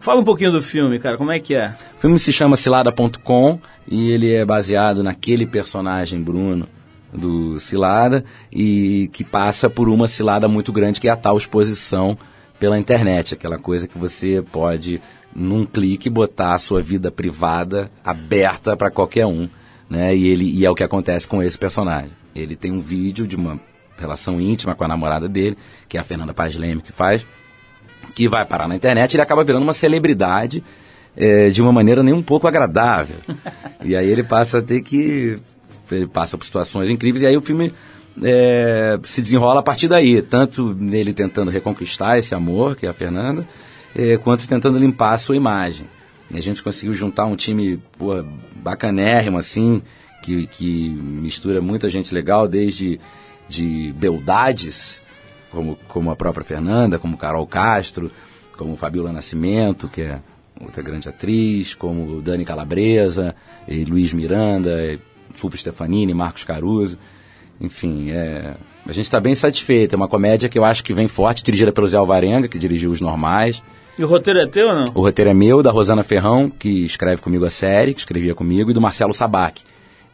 Fala 0.01 0.20
um 0.20 0.24
pouquinho 0.24 0.51
do 0.51 0.62
filme, 0.62 0.99
cara. 0.99 1.16
Como 1.16 1.31
é 1.31 1.39
que 1.39 1.55
é? 1.55 1.72
O 1.97 2.01
filme 2.01 2.18
se 2.18 2.33
chama 2.33 2.57
Cilada.com 2.57 3.61
e 3.87 4.11
ele 4.11 4.33
é 4.33 4.45
baseado 4.45 5.03
naquele 5.03 5.47
personagem 5.47 6.20
Bruno 6.20 6.66
do 7.13 7.59
Cilada 7.59 8.25
e 8.53 9.09
que 9.13 9.25
passa 9.25 9.69
por 9.69 9.89
uma 9.89 10.09
cilada 10.09 10.49
muito 10.49 10.73
grande 10.73 11.01
que 11.01 11.09
é 11.09 11.11
a 11.11 11.17
tal 11.17 11.37
exposição 11.37 12.17
pela 12.59 12.79
internet, 12.79 13.35
aquela 13.35 13.59
coisa 13.59 13.89
que 13.89 13.99
você 13.99 14.43
pode 14.53 15.01
num 15.35 15.65
clique 15.65 16.11
botar 16.11 16.55
a 16.55 16.59
sua 16.59 16.83
vida 16.83 17.11
privada 17.11 17.91
aberta 18.05 18.77
para 18.77 18.91
qualquer 18.91 19.27
um, 19.27 19.49
né? 19.89 20.15
E 20.15 20.27
ele 20.29 20.51
e 20.51 20.65
é 20.65 20.71
o 20.71 20.75
que 20.75 20.85
acontece 20.85 21.27
com 21.27 21.43
esse 21.43 21.57
personagem. 21.57 22.11
Ele 22.35 22.55
tem 22.55 22.73
um 22.73 22.81
vídeo 22.81 23.27
de 23.27 23.37
uma 23.37 23.59
relação 23.99 24.41
íntima 24.41 24.75
com 24.75 24.85
a 24.85 24.89
namorada 24.89 25.29
dele, 25.29 25.57
que 25.89 25.97
é 25.97 26.01
a 26.01 26.05
Fernanda 26.05 26.35
Paz 26.35 26.57
Leme 26.57 26.81
que 26.81 26.93
faz, 26.93 27.25
que 28.15 28.29
vai 28.29 28.45
parar 28.45 28.69
na 28.69 28.77
internet, 28.77 29.15
ele 29.15 29.23
acaba 29.23 29.45
virando 29.45 29.63
uma 29.63 29.73
celebridade 29.73 30.63
eh, 31.17 31.51
de 31.51 31.63
uma 31.63 31.73
maneira 31.73 32.03
nem 32.03 32.15
um 32.15 32.23
pouco 32.23 32.47
agradável. 32.47 33.17
e 33.83 33.97
aí 33.97 34.09
ele 34.09 34.23
passa 34.23 34.59
a 34.59 34.63
ter 34.63 34.83
que. 34.83 35.39
Ele 35.95 36.07
passa 36.07 36.36
por 36.38 36.45
situações 36.45 36.88
incríveis, 36.88 37.22
e 37.22 37.26
aí 37.26 37.36
o 37.36 37.43
filme 37.43 37.72
eh, 38.22 38.99
se 39.03 39.20
desenrola 39.22 39.61
a 39.61 39.62
partir 39.62 39.88
daí. 39.88 40.22
Tanto 40.22 40.74
nele 40.74 41.12
tentando 41.12 41.51
reconquistar 41.51 42.18
esse 42.18 42.34
amor, 42.34 42.76
que 42.76 42.86
é 42.86 42.88
a 42.88 42.93
Fernanda, 42.93 43.47
eh, 43.95 44.16
quanto 44.18 44.49
tentando 44.49 44.78
limpar 44.78 45.14
a 45.14 45.18
sua 45.18 45.36
imagem. 45.36 45.86
E 46.30 46.36
a 46.38 46.41
gente 46.41 46.62
conseguiu 46.62 46.95
juntar 46.95 47.26
um 47.26 47.36
time 47.36 47.82
pô, 47.99 48.24
bacanérrimo, 48.57 49.38
assim, 49.38 49.82
que, 50.22 50.47
que 50.47 50.91
mistura 50.91 51.61
muita 51.61 51.88
gente 51.88 52.14
legal, 52.14 52.47
desde 52.47 53.01
de 53.49 53.93
beldades, 53.99 55.03
como, 55.51 55.76
como 55.88 56.11
a 56.11 56.16
própria 56.16 56.45
Fernanda, 56.45 56.99
como 56.99 57.16
Carol 57.16 57.47
Castro, 57.47 58.11
como 58.57 58.76
Fabiola 58.76 59.12
Nascimento, 59.12 59.88
que 59.88 60.03
é 60.03 60.20
outra 60.61 60.82
grande 60.82 61.09
atriz, 61.09 61.74
como 61.74 62.22
Dani 62.22 62.45
Calabresa, 62.45 63.34
e 63.66 63.84
Luiz 63.84 64.12
Miranda, 64.12 64.70
e 64.84 65.01
Fulvio 65.41 65.59
Stefanini, 65.59 66.12
Marcos 66.14 66.45
Caruso. 66.45 66.99
Enfim, 67.61 68.11
é, 68.11 68.55
a 68.86 68.93
gente 68.93 69.05
está 69.05 69.20
bem 69.20 69.34
satisfeito. 69.34 69.95
É 69.95 69.97
uma 69.97 70.09
comédia 70.09 70.49
que 70.49 70.59
eu 70.59 70.64
acho 70.64 70.84
que 70.84 70.95
vem 70.95 71.09
forte, 71.09 71.43
dirigida 71.43 71.72
pelo 71.72 71.86
Zé 71.86 71.97
Alvarenga, 71.97 72.49
que 72.49 72.59
dirigiu 72.59 72.91
Os 72.91 73.01
Normais. 73.01 73.62
E 73.99 74.05
o 74.05 74.07
roteiro 74.07 74.41
é 74.41 74.47
teu 74.47 74.68
ou 74.68 74.74
não? 74.74 74.84
O 74.95 75.01
roteiro 75.01 75.30
é 75.30 75.34
meu, 75.34 75.62
da 75.62 75.70
Rosana 75.70 76.03
Ferrão, 76.03 76.49
que 76.49 76.84
escreve 76.84 77.20
comigo 77.20 77.45
a 77.45 77.51
série, 77.51 77.93
que 77.93 78.01
escrevia 78.01 78.34
comigo, 78.34 78.70
e 78.70 78.74
do 78.74 78.80
Marcelo 78.80 79.12
Sabac, 79.12 79.62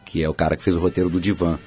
que 0.03 0.21
é 0.21 0.29
o 0.29 0.33
cara 0.33 0.57
que 0.57 0.63
fez 0.63 0.75
o 0.75 0.79
roteiro 0.79 1.09
do 1.09 1.21
Divan, 1.21 1.57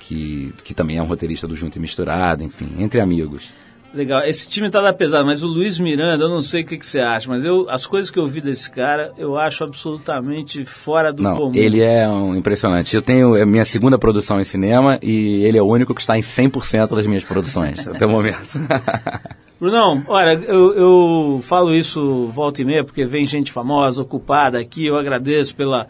que, 0.00 0.52
que 0.64 0.74
também 0.74 0.98
é 0.98 1.02
um 1.02 1.06
roteirista 1.06 1.46
do 1.48 1.56
Junto 1.56 1.76
e 1.76 1.80
Misturado, 1.80 2.44
enfim, 2.44 2.74
entre 2.78 3.00
amigos. 3.00 3.48
Legal. 3.94 4.22
Esse 4.24 4.48
time 4.50 4.70
tá 4.70 4.80
lá 4.80 4.92
pesado, 4.92 5.24
mas 5.24 5.42
o 5.42 5.46
Luiz 5.46 5.78
Miranda, 5.78 6.24
eu 6.24 6.28
não 6.28 6.40
sei 6.40 6.62
o 6.62 6.66
que, 6.66 6.76
que 6.76 6.84
você 6.84 7.00
acha, 7.00 7.28
mas 7.28 7.44
eu, 7.44 7.66
as 7.70 7.86
coisas 7.86 8.10
que 8.10 8.18
eu 8.18 8.26
vi 8.26 8.40
desse 8.40 8.70
cara, 8.70 9.12
eu 9.16 9.38
acho 9.38 9.64
absolutamente 9.64 10.64
fora 10.64 11.12
do 11.12 11.22
Não, 11.22 11.36
comum. 11.36 11.52
ele 11.54 11.80
é 11.80 12.06
um 12.08 12.34
impressionante. 12.36 12.94
Eu 12.94 13.02
tenho 13.02 13.40
a 13.40 13.46
minha 13.46 13.64
segunda 13.64 13.98
produção 13.98 14.40
em 14.40 14.44
cinema 14.44 14.98
e 15.02 15.44
ele 15.44 15.56
é 15.56 15.62
o 15.62 15.66
único 15.66 15.94
que 15.94 16.00
está 16.00 16.16
em 16.16 16.20
100% 16.20 16.94
das 16.94 17.06
minhas 17.06 17.24
produções, 17.24 17.86
até 17.88 18.04
o 18.04 18.10
momento. 18.10 18.58
Brunão, 19.58 20.04
olha, 20.06 20.34
eu, 20.44 20.74
eu 20.74 21.40
falo 21.42 21.74
isso 21.74 22.26
volta 22.26 22.60
e 22.60 22.64
meia 22.64 22.84
porque 22.84 23.06
vem 23.06 23.24
gente 23.24 23.50
famosa, 23.50 24.02
ocupada 24.02 24.58
aqui, 24.58 24.84
eu 24.84 24.98
agradeço 24.98 25.56
pela, 25.56 25.86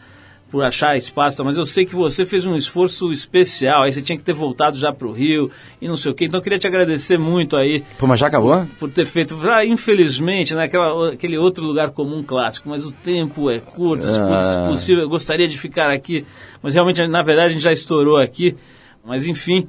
por 0.50 0.62
achar 0.64 0.96
espaço, 0.96 1.44
mas 1.44 1.56
eu 1.56 1.66
sei 1.66 1.84
que 1.84 1.94
você 1.94 2.24
fez 2.24 2.46
um 2.46 2.54
esforço 2.54 3.10
especial, 3.10 3.82
aí 3.82 3.92
você 3.92 4.00
tinha 4.00 4.16
que 4.16 4.22
ter 4.22 4.32
voltado 4.32 4.78
já 4.78 4.92
pro 4.92 5.10
Rio 5.10 5.50
e 5.82 5.88
não 5.88 5.96
sei 5.96 6.12
o 6.12 6.14
quê, 6.14 6.24
então 6.26 6.38
eu 6.38 6.42
queria 6.42 6.58
te 6.58 6.66
agradecer 6.68 7.18
muito 7.18 7.56
aí 7.56 7.82
Pô, 7.98 8.06
mas 8.06 8.20
já 8.20 8.28
acabou? 8.28 8.64
por 8.78 8.88
ter 8.88 9.04
feito, 9.06 9.36
ah, 9.50 9.64
infelizmente, 9.66 10.54
né, 10.54 10.64
aquela, 10.64 11.12
aquele 11.12 11.36
outro 11.36 11.64
lugar 11.64 11.90
comum 11.90 12.22
clássico, 12.22 12.68
mas 12.68 12.84
o 12.84 12.92
tempo 12.92 13.50
é 13.50 13.58
curto, 13.58 14.04
se 14.06 14.20
Ah. 14.20 14.42
se 14.42 14.58
possível, 14.68 15.02
eu 15.02 15.08
gostaria 15.08 15.48
de 15.48 15.58
ficar 15.58 15.92
aqui, 15.92 16.24
mas 16.62 16.74
realmente, 16.74 17.04
na 17.08 17.22
verdade, 17.22 17.48
a 17.48 17.52
gente 17.52 17.62
já 17.64 17.72
estourou 17.72 18.16
aqui, 18.18 18.54
mas 19.04 19.26
enfim, 19.26 19.66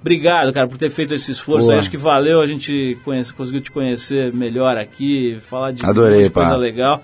obrigado, 0.00 0.52
cara, 0.52 0.68
por 0.68 0.78
ter 0.78 0.90
feito 0.90 1.14
esse 1.14 1.32
esforço, 1.32 1.72
acho 1.72 1.90
que 1.90 1.96
valeu, 1.96 2.40
a 2.40 2.46
gente 2.46 2.96
conhece, 3.04 3.34
conseguiu 3.34 3.60
te 3.60 3.72
conhecer 3.72 4.32
melhor 4.32 4.76
aqui, 4.76 5.36
falar 5.40 5.72
de 5.72 5.84
Adorei, 5.84 6.26
um 6.26 6.30
coisa 6.30 6.54
legal, 6.56 7.02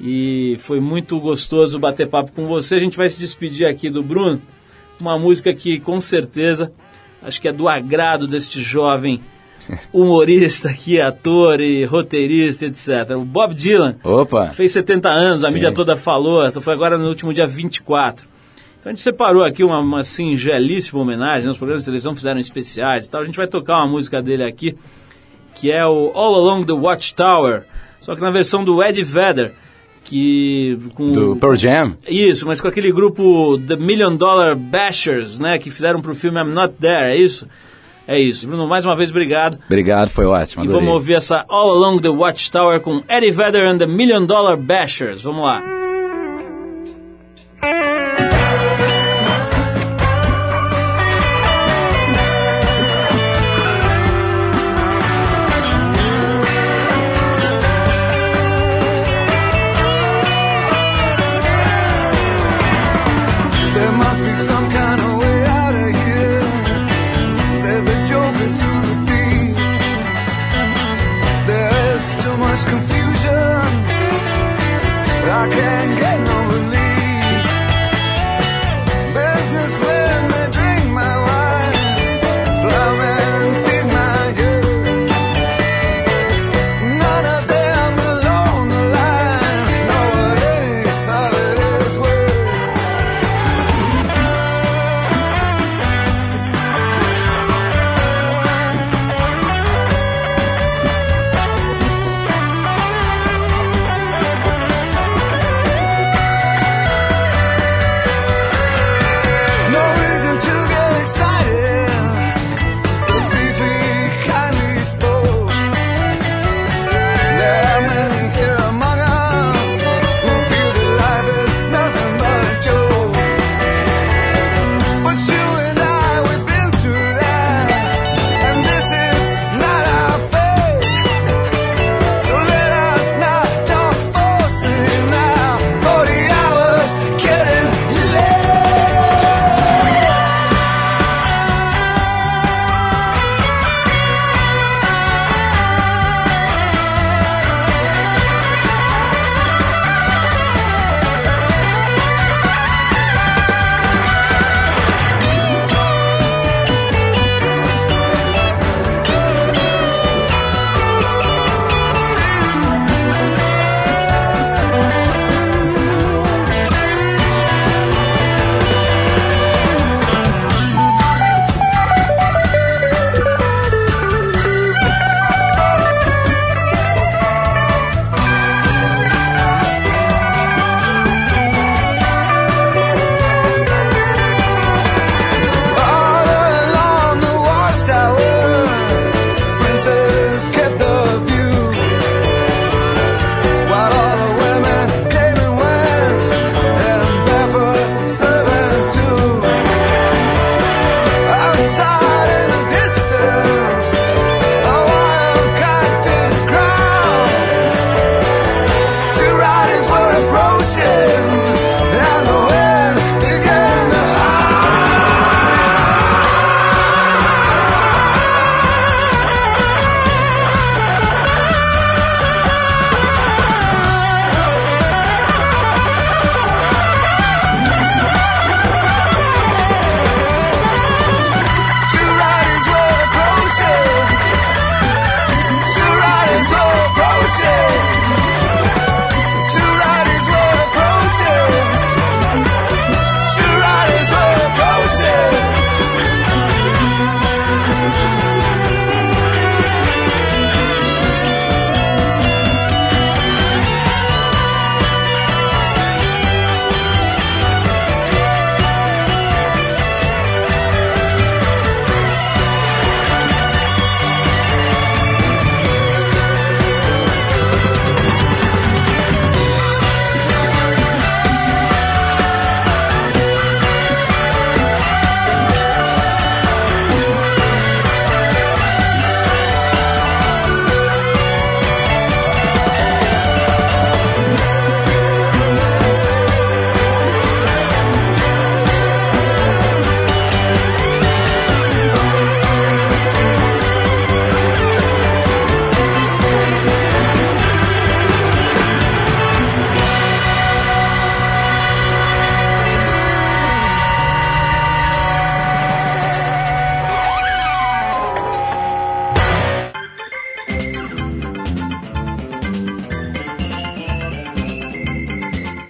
e 0.00 0.56
foi 0.60 0.80
muito 0.80 1.20
gostoso 1.20 1.78
bater 1.78 2.08
papo 2.08 2.32
com 2.32 2.46
você, 2.46 2.76
a 2.76 2.80
gente 2.80 2.96
vai 2.96 3.08
se 3.08 3.20
despedir 3.20 3.66
aqui 3.66 3.90
do 3.90 4.02
Bruno, 4.02 4.40
uma 4.98 5.18
música 5.18 5.52
que, 5.52 5.78
com 5.78 6.00
certeza, 6.00 6.72
acho 7.22 7.40
que 7.40 7.48
é 7.48 7.52
do 7.52 7.68
agrado 7.68 8.26
deste 8.26 8.62
jovem 8.62 9.20
humorista 9.92 10.70
aqui, 10.70 10.98
ator 11.00 11.60
e 11.60 11.84
roteirista, 11.84 12.64
etc. 12.64 13.10
O 13.16 13.24
Bob 13.24 13.54
Dylan 13.54 13.96
Opa! 14.02 14.48
fez 14.48 14.72
70 14.72 15.08
anos, 15.08 15.44
a 15.44 15.48
Sim. 15.48 15.54
mídia 15.54 15.72
toda 15.72 15.96
falou, 15.96 16.46
então 16.46 16.62
foi 16.62 16.72
agora 16.72 16.96
no 16.96 17.06
último 17.06 17.34
dia 17.34 17.46
24. 17.46 18.26
Então 18.78 18.88
a 18.88 18.92
gente 18.94 19.02
separou 19.02 19.44
aqui 19.44 19.62
uma, 19.62 19.78
uma 19.78 20.02
singelíssima 20.02 20.98
homenagem, 20.98 21.44
né? 21.44 21.50
os 21.50 21.58
programas 21.58 21.82
de 21.82 21.86
televisão 21.86 22.14
fizeram 22.14 22.40
especiais 22.40 23.04
e 23.04 23.10
tal. 23.10 23.20
A 23.20 23.24
gente 23.24 23.36
vai 23.36 23.46
tocar 23.46 23.76
uma 23.76 23.86
música 23.86 24.22
dele 24.22 24.42
aqui, 24.42 24.74
que 25.54 25.70
é 25.70 25.84
o 25.84 26.10
All 26.14 26.34
Along 26.36 26.64
the 26.64 26.72
Watchtower, 26.72 27.66
só 28.00 28.14
que 28.14 28.22
na 28.22 28.30
versão 28.30 28.64
do 28.64 28.82
Eddie 28.82 29.02
Vedder, 29.02 29.52
que 30.10 30.76
com 30.94 31.12
Do 31.12 31.36
Pearl 31.36 31.54
Jam? 31.54 31.94
isso, 32.08 32.44
mas 32.46 32.60
com 32.60 32.66
aquele 32.66 32.90
grupo 32.90 33.56
The 33.58 33.76
Million 33.76 34.16
Dollar 34.16 34.56
Bashers, 34.56 35.38
né, 35.38 35.56
que 35.58 35.70
fizeram 35.70 36.02
pro 36.02 36.14
filme 36.14 36.40
I'm 36.40 36.52
Not 36.52 36.74
There, 36.80 37.12
é 37.12 37.16
isso? 37.16 37.46
É 38.08 38.18
isso. 38.18 38.48
Bruno, 38.48 38.66
mais 38.66 38.84
uma 38.84 38.96
vez, 38.96 39.10
obrigado. 39.10 39.56
Obrigado, 39.66 40.08
foi 40.08 40.26
ótimo. 40.26 40.64
E 40.64 40.66
Adorei. 40.66 40.80
vamos 40.80 40.94
ouvir 40.94 41.14
essa 41.14 41.44
All 41.48 41.70
Along 41.70 42.00
the 42.00 42.08
Watchtower 42.08 42.80
com 42.80 43.04
Eddie 43.08 43.30
Vedder 43.30 43.64
and 43.68 43.78
the 43.78 43.86
Million 43.86 44.26
Dollar 44.26 44.56
Bashers. 44.56 45.22
Vamos 45.22 45.44
lá. 45.44 45.79